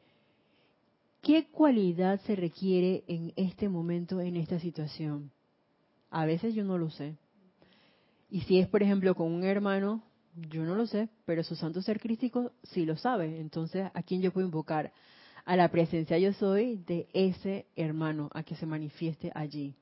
¿Qué 1.21 1.47
cualidad 1.51 2.19
se 2.21 2.35
requiere 2.35 3.03
en 3.07 3.33
este 3.35 3.69
momento, 3.69 4.21
en 4.21 4.37
esta 4.37 4.59
situación? 4.59 5.29
A 6.09 6.25
veces 6.25 6.55
yo 6.55 6.63
no 6.63 6.77
lo 6.77 6.89
sé. 6.89 7.15
Y 8.29 8.41
si 8.41 8.57
es, 8.57 8.67
por 8.67 8.81
ejemplo, 8.81 9.13
con 9.13 9.31
un 9.31 9.43
hermano, 9.43 10.01
yo 10.49 10.63
no 10.63 10.73
lo 10.73 10.87
sé, 10.87 11.09
pero 11.25 11.43
su 11.43 11.55
santo 11.55 11.81
ser 11.81 11.99
crístico 11.99 12.53
sí 12.63 12.85
lo 12.85 12.95
sabe. 12.95 13.39
Entonces, 13.39 13.91
¿a 13.93 14.03
quién 14.03 14.21
yo 14.21 14.31
puedo 14.31 14.47
invocar? 14.47 14.93
A 15.43 15.55
la 15.57 15.69
presencia 15.69 16.17
yo 16.17 16.31
soy 16.33 16.77
de 16.77 17.07
ese 17.13 17.65
hermano, 17.75 18.29
a 18.33 18.43
que 18.43 18.55
se 18.55 18.65
manifieste 18.65 19.31
allí 19.35 19.75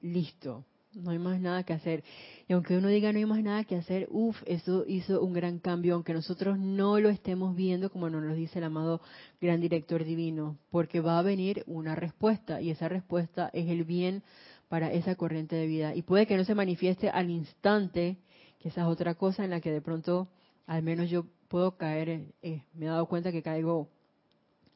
listo, 0.00 0.64
no 0.94 1.10
hay 1.10 1.18
más 1.18 1.40
nada 1.40 1.62
que 1.62 1.72
hacer. 1.72 2.02
Y 2.48 2.52
aunque 2.52 2.76
uno 2.76 2.88
diga 2.88 3.12
no 3.12 3.18
hay 3.18 3.26
más 3.26 3.42
nada 3.42 3.64
que 3.64 3.76
hacer, 3.76 4.08
uff, 4.10 4.42
eso 4.46 4.84
hizo 4.86 5.22
un 5.22 5.32
gran 5.32 5.58
cambio, 5.58 5.94
aunque 5.94 6.14
nosotros 6.14 6.58
no 6.58 6.98
lo 6.98 7.08
estemos 7.08 7.54
viendo 7.54 7.90
como 7.90 8.10
nos 8.10 8.22
lo 8.22 8.34
dice 8.34 8.58
el 8.58 8.64
amado 8.64 9.00
gran 9.40 9.60
director 9.60 10.04
divino, 10.04 10.58
porque 10.70 11.00
va 11.00 11.18
a 11.18 11.22
venir 11.22 11.62
una 11.66 11.94
respuesta 11.94 12.60
y 12.60 12.70
esa 12.70 12.88
respuesta 12.88 13.50
es 13.52 13.68
el 13.68 13.84
bien 13.84 14.22
para 14.68 14.92
esa 14.92 15.14
corriente 15.14 15.56
de 15.56 15.66
vida. 15.66 15.94
Y 15.94 16.02
puede 16.02 16.26
que 16.26 16.36
no 16.36 16.44
se 16.44 16.54
manifieste 16.54 17.10
al 17.10 17.30
instante, 17.30 18.18
que 18.58 18.68
esa 18.68 18.82
es 18.82 18.86
otra 18.86 19.14
cosa 19.14 19.44
en 19.44 19.50
la 19.50 19.60
que 19.60 19.70
de 19.70 19.80
pronto, 19.80 20.28
al 20.66 20.82
menos 20.82 21.08
yo 21.10 21.26
puedo 21.48 21.76
caer, 21.76 22.32
eh, 22.42 22.62
me 22.74 22.86
he 22.86 22.88
dado 22.88 23.06
cuenta 23.06 23.32
que 23.32 23.42
caigo 23.42 23.88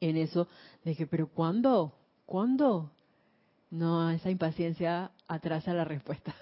en 0.00 0.16
eso, 0.16 0.48
de 0.84 0.96
que, 0.96 1.06
pero 1.06 1.28
¿cuándo? 1.28 1.94
¿Cuándo? 2.26 2.90
No, 3.72 4.10
esa 4.10 4.28
impaciencia 4.28 5.10
atrasa 5.26 5.72
la 5.72 5.84
respuesta. 5.86 6.34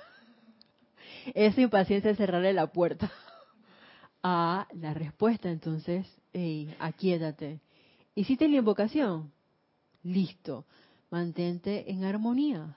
Esa 1.35 1.61
impaciencia 1.61 2.11
es 2.11 2.17
cerrarle 2.17 2.53
la 2.53 2.67
puerta 2.67 3.09
a 4.23 4.67
la 4.75 4.95
respuesta. 4.95 5.49
Entonces, 5.49 6.09
hey, 6.33 6.75
aquíétate. 6.81 7.61
¿Hiciste 8.17 8.49
la 8.49 8.57
invocación? 8.57 9.31
Listo. 10.03 10.65
Mantente 11.13 11.93
en 11.93 12.03
armonía 12.03 12.77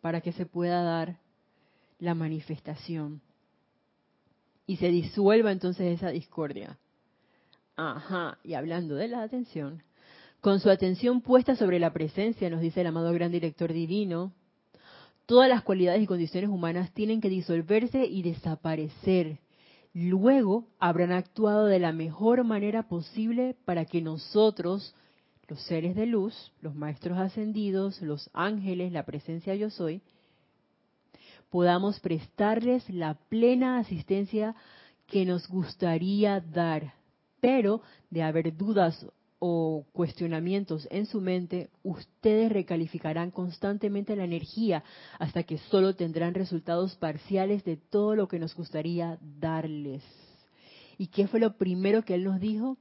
para 0.00 0.22
que 0.22 0.32
se 0.32 0.46
pueda 0.46 0.82
dar 0.82 1.18
la 1.98 2.14
manifestación. 2.14 3.20
Y 4.66 4.76
se 4.76 4.88
disuelva 4.88 5.52
entonces 5.52 5.94
esa 5.94 6.08
discordia. 6.08 6.78
Ajá, 7.76 8.38
y 8.42 8.54
hablando 8.54 8.94
de 8.94 9.08
la 9.08 9.22
atención, 9.22 9.82
con 10.44 10.60
su 10.60 10.68
atención 10.68 11.22
puesta 11.22 11.56
sobre 11.56 11.78
la 11.78 11.94
presencia, 11.94 12.50
nos 12.50 12.60
dice 12.60 12.82
el 12.82 12.88
amado 12.88 13.10
gran 13.14 13.32
director 13.32 13.72
divino, 13.72 14.34
todas 15.24 15.48
las 15.48 15.62
cualidades 15.62 16.02
y 16.02 16.06
condiciones 16.06 16.50
humanas 16.50 16.92
tienen 16.92 17.22
que 17.22 17.30
disolverse 17.30 18.04
y 18.04 18.20
desaparecer. 18.20 19.38
luego 19.94 20.68
habrán 20.78 21.12
actuado 21.12 21.64
de 21.64 21.78
la 21.78 21.92
mejor 21.92 22.44
manera 22.44 22.82
posible 22.88 23.56
para 23.64 23.86
que 23.86 24.02
nosotros, 24.02 24.94
los 25.48 25.62
seres 25.62 25.96
de 25.96 26.04
luz, 26.04 26.52
los 26.60 26.74
maestros 26.74 27.16
ascendidos, 27.16 28.02
los 28.02 28.28
ángeles, 28.34 28.92
la 28.92 29.06
presencia 29.06 29.54
yo 29.54 29.70
soy, 29.70 30.02
podamos 31.48 32.00
prestarles 32.00 32.86
la 32.90 33.14
plena 33.30 33.78
asistencia 33.78 34.54
que 35.06 35.24
nos 35.24 35.48
gustaría 35.48 36.40
dar. 36.40 36.92
Pero 37.40 37.80
de 38.10 38.22
haber 38.22 38.54
dudas 38.54 39.06
o 39.46 39.84
cuestionamientos 39.92 40.88
en 40.90 41.04
su 41.04 41.20
mente, 41.20 41.68
ustedes 41.82 42.50
recalificarán 42.50 43.30
constantemente 43.30 44.16
la 44.16 44.24
energía 44.24 44.82
hasta 45.18 45.42
que 45.42 45.58
solo 45.58 45.94
tendrán 45.94 46.32
resultados 46.32 46.96
parciales 46.96 47.62
de 47.62 47.76
todo 47.76 48.16
lo 48.16 48.26
que 48.26 48.38
nos 48.38 48.56
gustaría 48.56 49.18
darles. 49.20 50.02
¿Y 50.96 51.08
qué 51.08 51.26
fue 51.26 51.40
lo 51.40 51.58
primero 51.58 52.06
que 52.06 52.14
él 52.14 52.24
nos 52.24 52.40
dijo? 52.40 52.78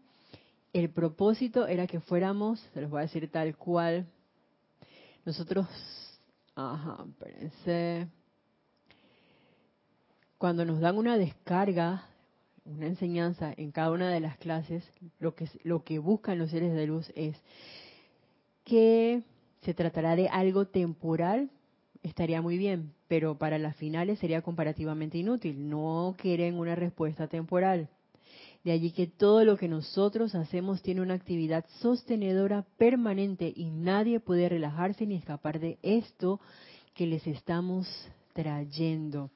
El 0.72 0.90
propósito 0.90 1.68
era 1.68 1.86
que 1.86 2.00
fuéramos, 2.00 2.62
se 2.74 2.80
los 2.80 2.90
voy 2.90 3.00
a 3.00 3.08
decir 3.08 3.30
tal 3.30 3.58
cual, 3.58 4.08
nosotros, 5.26 5.68
ajá, 6.56 7.04
espérense, 7.10 8.08
cuando 10.38 10.64
nos 10.64 10.80
dan 10.80 10.98
una 10.98 11.18
descarga 11.18 12.08
una 12.66 12.88
enseñanza 12.88 13.54
en 13.56 13.72
cada 13.72 13.92
una 13.92 14.10
de 14.10 14.20
las 14.20 14.38
clases, 14.38 14.84
lo 15.20 15.36
que, 15.36 15.48
lo 15.64 15.84
que 15.84 16.00
buscan 16.00 16.40
los 16.40 16.52
seres 16.52 16.74
de 16.74 16.88
luz 16.88 17.12
es 17.16 17.36
que 18.64 19.24
se 19.62 19.74
tratará 19.74 20.16
de 20.16 20.30
algo 20.30 20.66
temporal, 20.66 21.50
estaría 22.04 22.42
muy 22.42 22.58
bien, 22.58 22.94
pero 23.08 23.38
para 23.38 23.58
las 23.58 23.76
finales 23.76 24.20
sería 24.20 24.42
comparativamente 24.42 25.18
inútil. 25.18 25.70
No 25.70 26.16
quieren 26.18 26.58
una 26.58 26.76
respuesta 26.76 27.28
temporal. 27.28 27.90
De 28.64 28.72
allí 28.72 28.92
que 28.92 29.08
todo 29.08 29.44
lo 29.44 29.58
que 29.58 29.68
nosotros 29.68 30.36
hacemos 30.36 30.82
tiene 30.82 31.02
una 31.02 31.16
actividad 31.16 31.66
sostenedora 31.82 32.66
permanente 32.78 33.52
y 33.54 33.72
nadie 33.72 34.22
puede 34.22 34.48
relajarse 34.48 35.06
ni 35.06 35.16
escapar 35.16 35.60
de 35.60 35.78
esto 35.82 36.40
que 36.94 37.06
les 37.08 37.28
estamos 37.28 37.88
trayendo. 38.34 39.32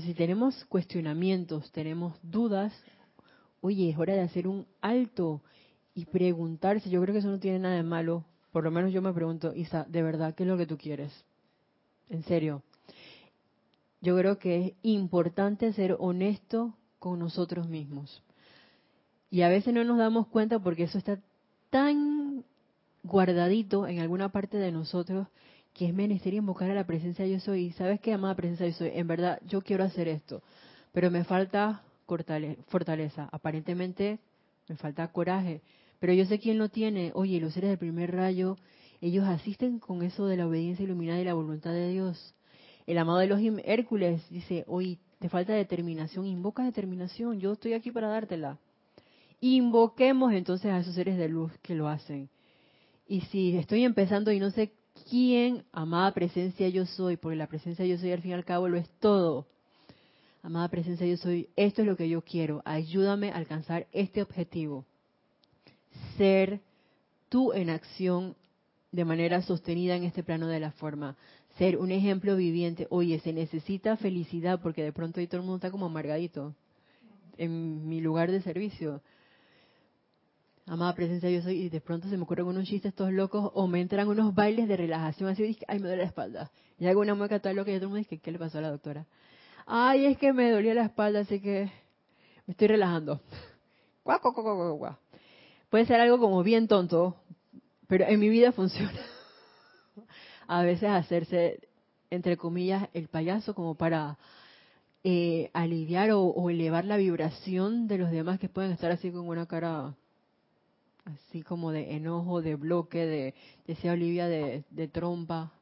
Si 0.00 0.14
tenemos 0.14 0.64
cuestionamientos, 0.66 1.72
tenemos 1.72 2.18
dudas, 2.22 2.72
oye, 3.60 3.90
es 3.90 3.98
hora 3.98 4.14
de 4.14 4.20
hacer 4.20 4.46
un 4.46 4.66
alto 4.80 5.42
y 5.94 6.04
preguntarse. 6.04 6.90
Yo 6.90 7.00
creo 7.02 7.12
que 7.12 7.20
eso 7.20 7.30
no 7.30 7.40
tiene 7.40 7.58
nada 7.58 7.76
de 7.76 7.82
malo. 7.82 8.24
Por 8.52 8.64
lo 8.64 8.70
menos 8.70 8.92
yo 8.92 9.02
me 9.02 9.12
pregunto, 9.12 9.54
Isa, 9.54 9.84
¿de 9.88 10.02
verdad 10.02 10.34
qué 10.34 10.44
es 10.44 10.48
lo 10.48 10.56
que 10.56 10.66
tú 10.66 10.76
quieres? 10.76 11.12
En 12.08 12.22
serio. 12.22 12.62
Yo 14.00 14.16
creo 14.16 14.38
que 14.38 14.58
es 14.58 14.72
importante 14.82 15.72
ser 15.72 15.96
honesto 15.98 16.74
con 16.98 17.18
nosotros 17.18 17.68
mismos. 17.68 18.22
Y 19.30 19.42
a 19.42 19.48
veces 19.48 19.74
no 19.74 19.84
nos 19.84 19.98
damos 19.98 20.28
cuenta 20.28 20.58
porque 20.58 20.84
eso 20.84 20.98
está 20.98 21.20
tan 21.70 22.44
guardadito 23.02 23.86
en 23.86 23.98
alguna 23.98 24.30
parte 24.30 24.56
de 24.56 24.72
nosotros 24.72 25.28
que 25.78 25.86
es 25.86 25.94
menester 25.94 26.34
invocar 26.34 26.68
a 26.72 26.74
la 26.74 26.84
presencia 26.84 27.24
yo 27.24 27.38
soy. 27.38 27.70
Sabes 27.70 28.00
qué, 28.00 28.12
amada 28.12 28.34
presencia 28.34 28.66
yo 28.66 28.72
soy, 28.72 28.90
en 28.94 29.06
verdad 29.06 29.40
yo 29.46 29.62
quiero 29.62 29.84
hacer 29.84 30.08
esto, 30.08 30.42
pero 30.92 31.08
me 31.08 31.22
falta 31.22 31.82
fortaleza. 32.66 33.28
Aparentemente 33.30 34.18
me 34.68 34.74
falta 34.74 35.06
coraje, 35.12 35.60
pero 36.00 36.12
yo 36.12 36.24
sé 36.24 36.40
quién 36.40 36.58
lo 36.58 36.68
tiene. 36.68 37.12
Oye, 37.14 37.40
los 37.40 37.54
seres 37.54 37.70
del 37.70 37.78
primer 37.78 38.12
rayo, 38.12 38.56
ellos 39.00 39.24
asisten 39.28 39.78
con 39.78 40.02
eso 40.02 40.26
de 40.26 40.36
la 40.36 40.48
obediencia 40.48 40.82
iluminada 40.82 41.20
y 41.20 41.24
la 41.24 41.34
voluntad 41.34 41.70
de 41.70 41.90
Dios. 41.90 42.34
El 42.88 42.98
amado 42.98 43.18
de 43.18 43.28
los 43.28 43.40
Hércules 43.64 44.20
dice, 44.30 44.64
oye, 44.66 44.98
te 45.20 45.28
falta 45.28 45.52
determinación, 45.52 46.26
invoca 46.26 46.64
determinación, 46.64 47.38
yo 47.38 47.52
estoy 47.52 47.74
aquí 47.74 47.92
para 47.92 48.08
dártela. 48.08 48.58
Invoquemos 49.40 50.32
entonces 50.32 50.72
a 50.72 50.80
esos 50.80 50.96
seres 50.96 51.16
de 51.18 51.28
luz 51.28 51.52
que 51.62 51.76
lo 51.76 51.86
hacen. 51.86 52.28
Y 53.06 53.20
si 53.22 53.56
estoy 53.56 53.84
empezando 53.84 54.32
y 54.32 54.40
no 54.40 54.50
sé 54.50 54.72
quién, 55.08 55.64
amada 55.72 56.12
presencia 56.12 56.68
yo 56.68 56.86
soy, 56.86 57.16
porque 57.16 57.36
la 57.36 57.46
presencia 57.46 57.84
yo 57.84 57.98
soy 57.98 58.12
al 58.12 58.22
fin 58.22 58.32
y 58.32 58.34
al 58.34 58.44
cabo 58.44 58.68
lo 58.68 58.76
es 58.76 58.88
todo. 59.00 59.46
Amada 60.42 60.68
presencia 60.68 61.06
yo 61.06 61.16
soy, 61.16 61.48
esto 61.56 61.82
es 61.82 61.88
lo 61.88 61.96
que 61.96 62.08
yo 62.08 62.22
quiero, 62.22 62.62
ayúdame 62.64 63.30
a 63.30 63.36
alcanzar 63.36 63.86
este 63.92 64.22
objetivo. 64.22 64.84
Ser 66.16 66.60
tú 67.28 67.52
en 67.52 67.70
acción 67.70 68.36
de 68.92 69.04
manera 69.04 69.42
sostenida 69.42 69.96
en 69.96 70.04
este 70.04 70.22
plano 70.22 70.46
de 70.46 70.60
la 70.60 70.70
forma. 70.72 71.16
Ser 71.58 71.76
un 71.76 71.90
ejemplo 71.90 72.36
viviente. 72.36 72.86
Oye, 72.90 73.18
se 73.20 73.32
necesita 73.32 73.96
felicidad 73.96 74.60
porque 74.62 74.82
de 74.82 74.92
pronto 74.92 75.20
ahí 75.20 75.26
todo 75.26 75.40
el 75.40 75.46
mundo 75.46 75.56
está 75.56 75.70
como 75.70 75.86
amargadito 75.86 76.54
en 77.36 77.88
mi 77.88 78.00
lugar 78.00 78.30
de 78.30 78.42
servicio 78.42 79.00
amada 80.68 80.94
presencia 80.94 81.30
yo 81.30 81.42
soy, 81.42 81.62
y 81.62 81.68
de 81.68 81.80
pronto 81.80 82.08
se 82.08 82.16
me 82.16 82.22
ocurren 82.24 82.46
unos 82.46 82.64
chistes 82.64 82.94
todos 82.94 83.12
locos, 83.12 83.50
o 83.54 83.66
me 83.66 83.80
entran 83.80 84.08
unos 84.08 84.34
bailes 84.34 84.68
de 84.68 84.76
relajación, 84.76 85.30
así, 85.30 85.44
y 85.44 85.58
ay, 85.66 85.78
me 85.78 85.88
duele 85.88 86.02
la 86.02 86.08
espalda. 86.08 86.50
Y 86.78 86.86
hago 86.86 87.00
una 87.00 87.14
mueca 87.14 87.40
toda 87.40 87.54
loca 87.54 87.70
y 87.70 87.74
el 87.74 87.80
mundo 87.82 87.96
dice, 87.96 88.18
¿qué 88.18 88.30
le 88.30 88.38
pasó 88.38 88.58
a 88.58 88.60
la 88.60 88.70
doctora? 88.70 89.06
Ay, 89.66 90.06
es 90.06 90.18
que 90.18 90.32
me 90.32 90.50
dolía 90.50 90.74
la 90.74 90.84
espalda, 90.84 91.20
así 91.20 91.40
que 91.40 91.70
me 92.46 92.52
estoy 92.52 92.68
relajando. 92.68 93.20
Puede 95.70 95.86
ser 95.86 96.00
algo 96.00 96.18
como 96.18 96.42
bien 96.42 96.68
tonto, 96.68 97.16
pero 97.86 98.06
en 98.06 98.20
mi 98.20 98.28
vida 98.28 98.52
funciona. 98.52 99.00
a 100.46 100.62
veces 100.62 100.88
hacerse, 100.88 101.68
entre 102.10 102.36
comillas, 102.36 102.88
el 102.94 103.08
payaso 103.08 103.54
como 103.54 103.74
para 103.74 104.16
eh, 105.04 105.50
aliviar 105.52 106.10
o, 106.12 106.22
o 106.22 106.48
elevar 106.48 106.84
la 106.84 106.96
vibración 106.96 107.86
de 107.86 107.98
los 107.98 108.10
demás 108.10 108.38
que 108.38 108.48
pueden 108.48 108.72
estar 108.72 108.90
así 108.90 109.10
con 109.10 109.28
una 109.28 109.46
cara 109.46 109.94
así 111.08 111.42
como 111.42 111.70
de 111.70 111.94
enojo, 111.94 112.42
de 112.42 112.54
bloque, 112.54 113.06
de, 113.06 113.34
decía 113.66 113.92
Olivia, 113.92 114.26
de, 114.26 114.88
trompa, 114.92 115.52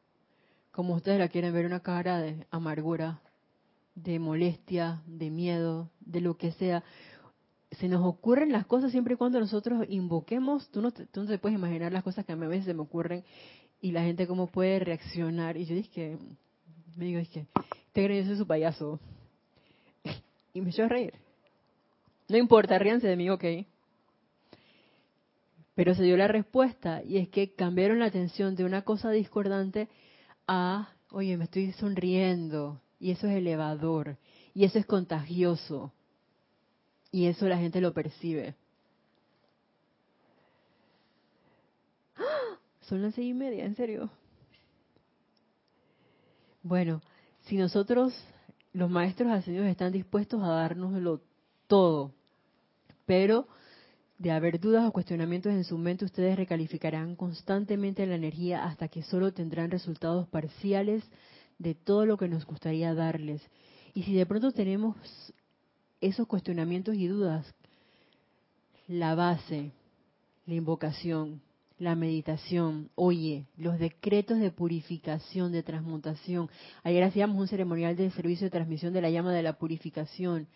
como 0.73 0.95
ustedes 0.95 1.19
la 1.19 1.29
quieren 1.29 1.55
ver, 1.55 1.67
una 1.67 1.81
cara 1.81 2.21
de 2.21 2.47
amargura, 2.51 3.21
de 3.95 4.19
molestia, 4.19 5.03
de 5.07 5.31
miedo, 5.31 5.91
de 6.01 6.21
lo 6.21 6.37
que 6.37 6.53
sea. 6.53 6.85
Se 7.73 7.89
nos 7.89 8.05
ocurren 8.05 8.53
las 8.53 8.67
cosas 8.67 8.91
siempre 8.91 9.15
y 9.15 9.17
cuando 9.17 9.41
nosotros 9.41 9.87
invoquemos, 9.89 10.69
tú 10.71 10.83
no 10.83 10.91
te, 10.91 11.07
tú 11.07 11.23
no 11.23 11.27
te 11.27 11.39
puedes 11.39 11.59
imaginar 11.59 11.93
las 11.93 12.03
cosas 12.03 12.25
que 12.25 12.33
a 12.33 12.37
mí 12.37 12.45
a 12.45 12.49
veces 12.49 12.67
se 12.67 12.75
me 12.75 12.83
ocurren 12.83 13.25
y 13.81 13.93
la 13.93 14.03
gente 14.03 14.27
cómo 14.27 14.47
puede 14.47 14.79
reaccionar. 14.81 15.57
Y 15.57 15.65
yo 15.65 15.75
dije 15.75 16.19
me 16.97 17.05
digo, 17.05 17.21
es 17.21 17.29
que, 17.29 17.47
este 17.95 18.17
yo 18.17 18.25
soy 18.25 18.37
su 18.37 18.47
payaso. 18.47 18.99
y 20.55 20.61
me 20.61 20.71
echó 20.71 20.85
a 20.85 20.89
reír. 20.89 21.13
No 22.29 22.37
importa, 22.37 22.79
ríanse 22.79 23.07
de 23.07 23.17
mí, 23.17 23.31
ok. 23.31 23.45
Pero 25.77 25.95
se 25.95 26.03
dio 26.03 26.17
la 26.17 26.27
respuesta 26.27 27.03
y 27.05 27.19
es 27.19 27.29
que 27.29 27.55
cambiaron 27.55 27.99
la 28.01 28.07
atención 28.07 28.57
de 28.57 28.65
una 28.65 28.83
cosa 28.83 29.11
discordante 29.11 29.89
a, 30.49 30.89
oye, 31.11 31.37
me 31.37 31.45
estoy 31.45 31.71
sonriendo 31.73 32.81
y 32.99 33.11
eso 33.11 33.29
es 33.29 33.37
elevador 33.37 34.17
y 34.55 34.65
eso 34.65 34.79
es 34.79 34.87
contagioso 34.87 35.93
y 37.13 37.27
eso 37.27 37.47
la 37.47 37.59
gente 37.59 37.83
lo 37.83 37.93
percibe. 37.93 38.55
Son 42.89 43.03
las 43.03 43.15
seis 43.15 43.31
y 43.31 43.35
media, 43.35 43.67
en 43.67 43.77
serio. 43.77 44.09
Bueno, 46.63 47.03
si 47.43 47.59
nosotros, 47.59 48.15
los 48.73 48.89
maestros 48.89 49.31
ascendidos, 49.31 49.69
están 49.69 49.93
dispuestos 49.93 50.43
a 50.43 50.49
dárnoslo 50.49 51.21
todo, 51.67 52.15
pero 53.05 53.47
de 54.19 54.31
haber 54.31 54.61
dudas 54.61 54.87
o 54.87 54.93
cuestionamientos 54.93 55.53
en 55.53 55.65
su 55.65 55.77
mente, 55.77 56.05
ustedes 56.05 56.37
recalificarán 56.37 57.17
constantemente 57.17 58.07
la 58.07 58.15
energía 58.15 58.65
hasta 58.65 58.89
que 58.89 59.03
solo 59.03 59.33
tendrán 59.33 59.71
resultados 59.71 60.27
parciales 60.29 61.05
de 61.59 61.75
todo 61.75 62.07
lo 62.07 62.17
que 62.17 62.29
nos 62.29 62.47
gustaría 62.47 62.95
darles. 62.95 63.43
Y 63.95 64.05
si 64.05 64.15
de 64.15 64.27
pronto 64.27 64.53
tenemos 64.53 64.97
esos 66.01 66.27
cuestionamientos 66.27 66.95
y 66.95 67.07
dudas, 67.07 67.55
la 68.89 69.15
base, 69.15 69.73
la 70.47 70.55
invocación, 70.55 71.41
la 71.79 71.95
meditación, 71.95 72.91
oye, 72.95 73.47
los 73.57 73.79
decretos 73.79 74.39
de 74.39 74.51
purificación, 74.51 75.53
de 75.53 75.63
transmutación. 75.63 76.49
Ayer 76.83 77.03
hacíamos 77.03 77.39
un 77.39 77.49
ceremonial 77.49 77.97
de 77.97 78.11
servicio 78.13 78.47
de 78.47 78.51
transmisión 78.51 78.95
de 78.95 79.03
la 79.03 79.11
llama 79.11 79.33
de 79.33 79.43
la 79.43 79.59
purificación 79.59 80.49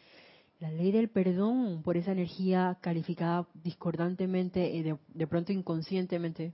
la 0.61 0.71
ley 0.71 0.93
del 0.93 1.09
perdón 1.09 1.83
por 1.83 1.97
esa 1.97 2.13
energía 2.13 2.77
calificada 2.83 3.49
discordantemente 3.55 4.71
y 4.71 4.83
de, 4.83 5.27
pronto 5.27 5.53
inconscientemente. 5.53 6.53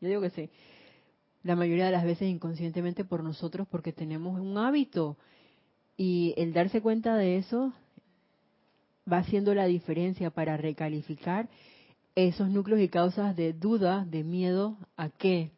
Yo 0.00 0.08
digo 0.08 0.22
que 0.22 0.30
sí. 0.30 0.50
La 1.42 1.54
mayoría 1.54 1.86
de 1.86 1.92
las 1.92 2.04
veces 2.04 2.28
inconscientemente 2.28 3.04
por 3.04 3.22
nosotros 3.22 3.68
porque 3.70 3.92
tenemos 3.92 4.40
un 4.40 4.56
hábito. 4.56 5.18
Y 5.98 6.34
el 6.38 6.54
darse 6.54 6.80
cuenta 6.80 7.14
de 7.16 7.36
eso 7.36 7.72
va 9.10 9.18
haciendo 9.18 9.54
la 9.54 9.66
diferencia 9.66 10.30
para 10.30 10.56
recalificar 10.56 11.48
esos 12.14 12.48
núcleos 12.48 12.80
y 12.80 12.88
causas 12.88 13.36
de 13.36 13.52
duda, 13.52 14.06
de 14.06 14.24
miedo, 14.24 14.78
¿a 14.96 15.10
qué? 15.10 15.52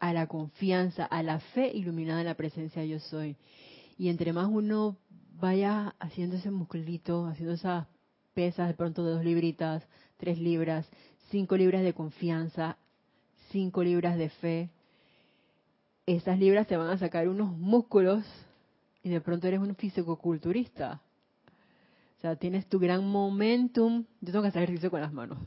A 0.00 0.14
la 0.14 0.26
confianza, 0.26 1.04
a 1.04 1.22
la 1.22 1.40
fe 1.40 1.70
iluminada 1.74 2.20
en 2.20 2.26
la 2.26 2.34
presencia 2.34 2.84
yo 2.86 2.98
soy. 2.98 3.36
Y 3.98 4.08
entre 4.08 4.32
más 4.32 4.48
uno 4.50 4.96
vaya 5.40 5.94
haciendo 5.98 6.36
ese 6.36 6.50
musculito, 6.50 7.26
haciendo 7.26 7.54
esas 7.54 7.86
pesas 8.34 8.68
de 8.68 8.74
pronto 8.74 9.04
de 9.04 9.12
dos 9.12 9.24
libritas, 9.24 9.86
tres 10.16 10.38
libras, 10.38 10.88
cinco 11.30 11.56
libras 11.56 11.82
de 11.82 11.92
confianza, 11.92 12.76
cinco 13.50 13.82
libras 13.82 14.16
de 14.16 14.28
fe. 14.28 14.70
Esas 16.06 16.38
libras 16.38 16.66
te 16.66 16.76
van 16.76 16.90
a 16.90 16.98
sacar 16.98 17.28
unos 17.28 17.56
músculos 17.56 18.24
y 19.02 19.10
de 19.10 19.20
pronto 19.20 19.46
eres 19.46 19.60
un 19.60 19.74
fisicoculturista. 19.74 21.02
O 22.18 22.20
sea, 22.20 22.36
tienes 22.36 22.66
tu 22.66 22.78
gran 22.78 23.04
momentum. 23.04 24.04
Yo 24.20 24.32
tengo 24.32 24.42
que 24.42 24.48
hacer 24.48 24.62
ejercicio 24.64 24.90
con 24.90 25.00
las 25.00 25.12
manos. 25.12 25.38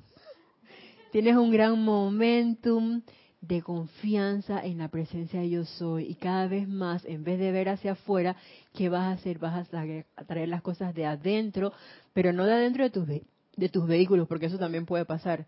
Tienes 1.11 1.35
un 1.35 1.51
gran 1.51 1.83
momentum 1.83 3.01
de 3.41 3.63
confianza 3.63 4.63
en 4.63 4.77
la 4.77 4.87
presencia 4.87 5.41
de 5.41 5.49
yo 5.49 5.65
soy. 5.65 6.05
Y 6.05 6.15
cada 6.15 6.47
vez 6.47 6.67
más, 6.67 7.03
en 7.05 7.23
vez 7.23 7.39
de 7.39 7.51
ver 7.51 7.69
hacia 7.69 7.93
afuera, 7.93 8.35
¿qué 8.73 8.87
vas 8.87 9.01
a 9.01 9.11
hacer? 9.11 9.39
Vas 9.39 9.67
a 9.73 10.25
traer 10.25 10.47
las 10.47 10.61
cosas 10.61 10.93
de 10.93 11.05
adentro, 11.05 11.73
pero 12.13 12.31
no 12.31 12.45
de 12.45 12.53
adentro 12.53 12.83
de 12.83 12.89
tus, 12.91 13.07
de 13.07 13.69
tus 13.69 13.87
vehículos, 13.87 14.27
porque 14.27 14.45
eso 14.45 14.59
también 14.59 14.85
puede 14.85 15.05
pasar, 15.05 15.47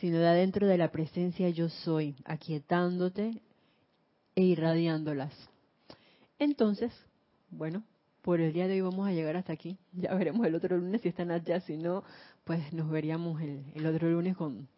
sino 0.00 0.18
de 0.18 0.28
adentro 0.28 0.66
de 0.66 0.78
la 0.78 0.92
presencia 0.92 1.48
yo 1.48 1.68
soy, 1.68 2.14
aquietándote 2.24 3.40
e 4.34 4.42
irradiándolas. 4.42 5.32
Entonces, 6.38 6.92
bueno, 7.50 7.82
por 8.22 8.40
el 8.40 8.52
día 8.52 8.68
de 8.68 8.74
hoy 8.74 8.80
vamos 8.82 9.08
a 9.08 9.12
llegar 9.12 9.36
hasta 9.36 9.54
aquí. 9.54 9.78
Ya 9.92 10.14
veremos 10.14 10.46
el 10.46 10.54
otro 10.54 10.76
lunes 10.76 11.00
si 11.00 11.08
están 11.08 11.30
allá, 11.30 11.60
si 11.60 11.78
no, 11.78 12.04
pues 12.44 12.72
nos 12.72 12.90
veríamos 12.90 13.40
el, 13.40 13.64
el 13.74 13.86
otro 13.86 14.10
lunes 14.10 14.36
con, 14.36 14.68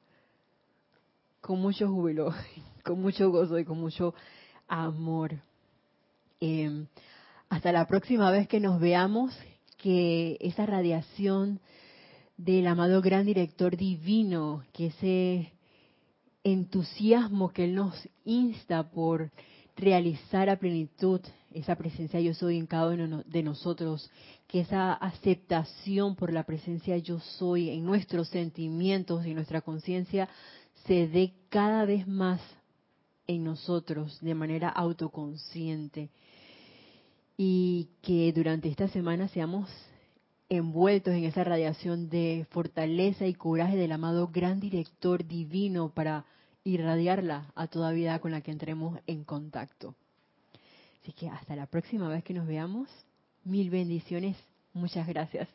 con 1.43 1.61
mucho 1.61 1.89
júbilo, 1.89 2.33
con 2.85 3.03
mucho 3.03 3.31
gozo 3.31 3.59
y 3.59 3.65
con 3.67 3.79
mucho 3.79 4.15
amor. 4.67 5.35
Eh, 6.41 6.87
hasta 7.51 7.73
la 7.73 7.87
próxima 7.87 8.31
vez 8.31 8.49
que 8.49 8.61
nos 8.61 8.81
veamos, 8.81 9.37
que 9.77 10.39
esa 10.41 10.65
radiación 10.65 11.61
del 12.39 12.67
amado 12.67 13.03
gran 13.03 13.27
director 13.27 13.77
divino, 13.77 14.65
que 14.73 14.87
ese 14.87 15.53
entusiasmo 16.45 17.53
que 17.53 17.65
Él 17.65 17.75
nos 17.75 18.09
insta 18.25 18.89
por 18.91 19.31
realizar 19.77 20.49
a 20.49 20.57
plenitud 20.57 21.21
esa 21.53 21.77
presencia 21.77 22.21
yo 22.21 22.35
soy 22.35 22.57
en 22.57 22.67
cada 22.67 22.89
uno 22.91 23.23
de 23.27 23.43
nosotros, 23.43 24.11
que 24.47 24.61
esa 24.61 24.95
aceptación 24.95 26.15
por 26.17 26.33
la 26.33 26.45
presencia 26.45 26.97
yo 26.99 27.19
soy 27.21 27.71
en 27.71 27.85
nuestros 27.85 28.29
sentimientos 28.29 29.27
y 29.27 29.35
nuestra 29.35 29.61
conciencia 29.61 30.29
se 30.87 31.09
dé 31.09 31.35
cada 31.49 31.85
vez 31.85 32.07
más 32.07 32.41
en 33.27 33.45
nosotros 33.45 34.19
de 34.21 34.35
manera 34.35 34.69
autoconsciente 34.69 36.11
y 37.37 37.89
que 38.03 38.33
durante 38.33 38.69
esta 38.69 38.89
semana 38.89 39.29
seamos 39.29 39.71
envueltos 40.49 41.15
en 41.15 41.25
esa 41.25 41.45
radiación 41.45 42.11
de 42.11 42.47
fortaleza 42.51 43.27
y 43.27 43.35
coraje 43.35 43.77
del 43.77 43.93
amado 43.93 44.29
gran 44.29 44.61
director 44.61 45.27
divino 45.27 45.91
para 45.95 46.27
irradiarla 46.65 47.51
a 47.55 47.67
toda 47.69 47.93
vida 47.93 48.19
con 48.19 48.33
la 48.33 48.43
que 48.43 48.51
entremos 48.51 48.99
en 49.07 49.25
contacto. 49.25 49.95
Así 51.01 51.13
que 51.13 51.29
hasta 51.29 51.57
la 51.57 51.67
próxima 51.67 52.09
vez 52.09 52.23
que 52.23 52.35
nos 52.35 52.47
veamos, 52.47 52.89
mil 53.45 53.71
bendiciones, 53.71 54.37
muchas 54.73 55.07
gracias. 55.09 55.49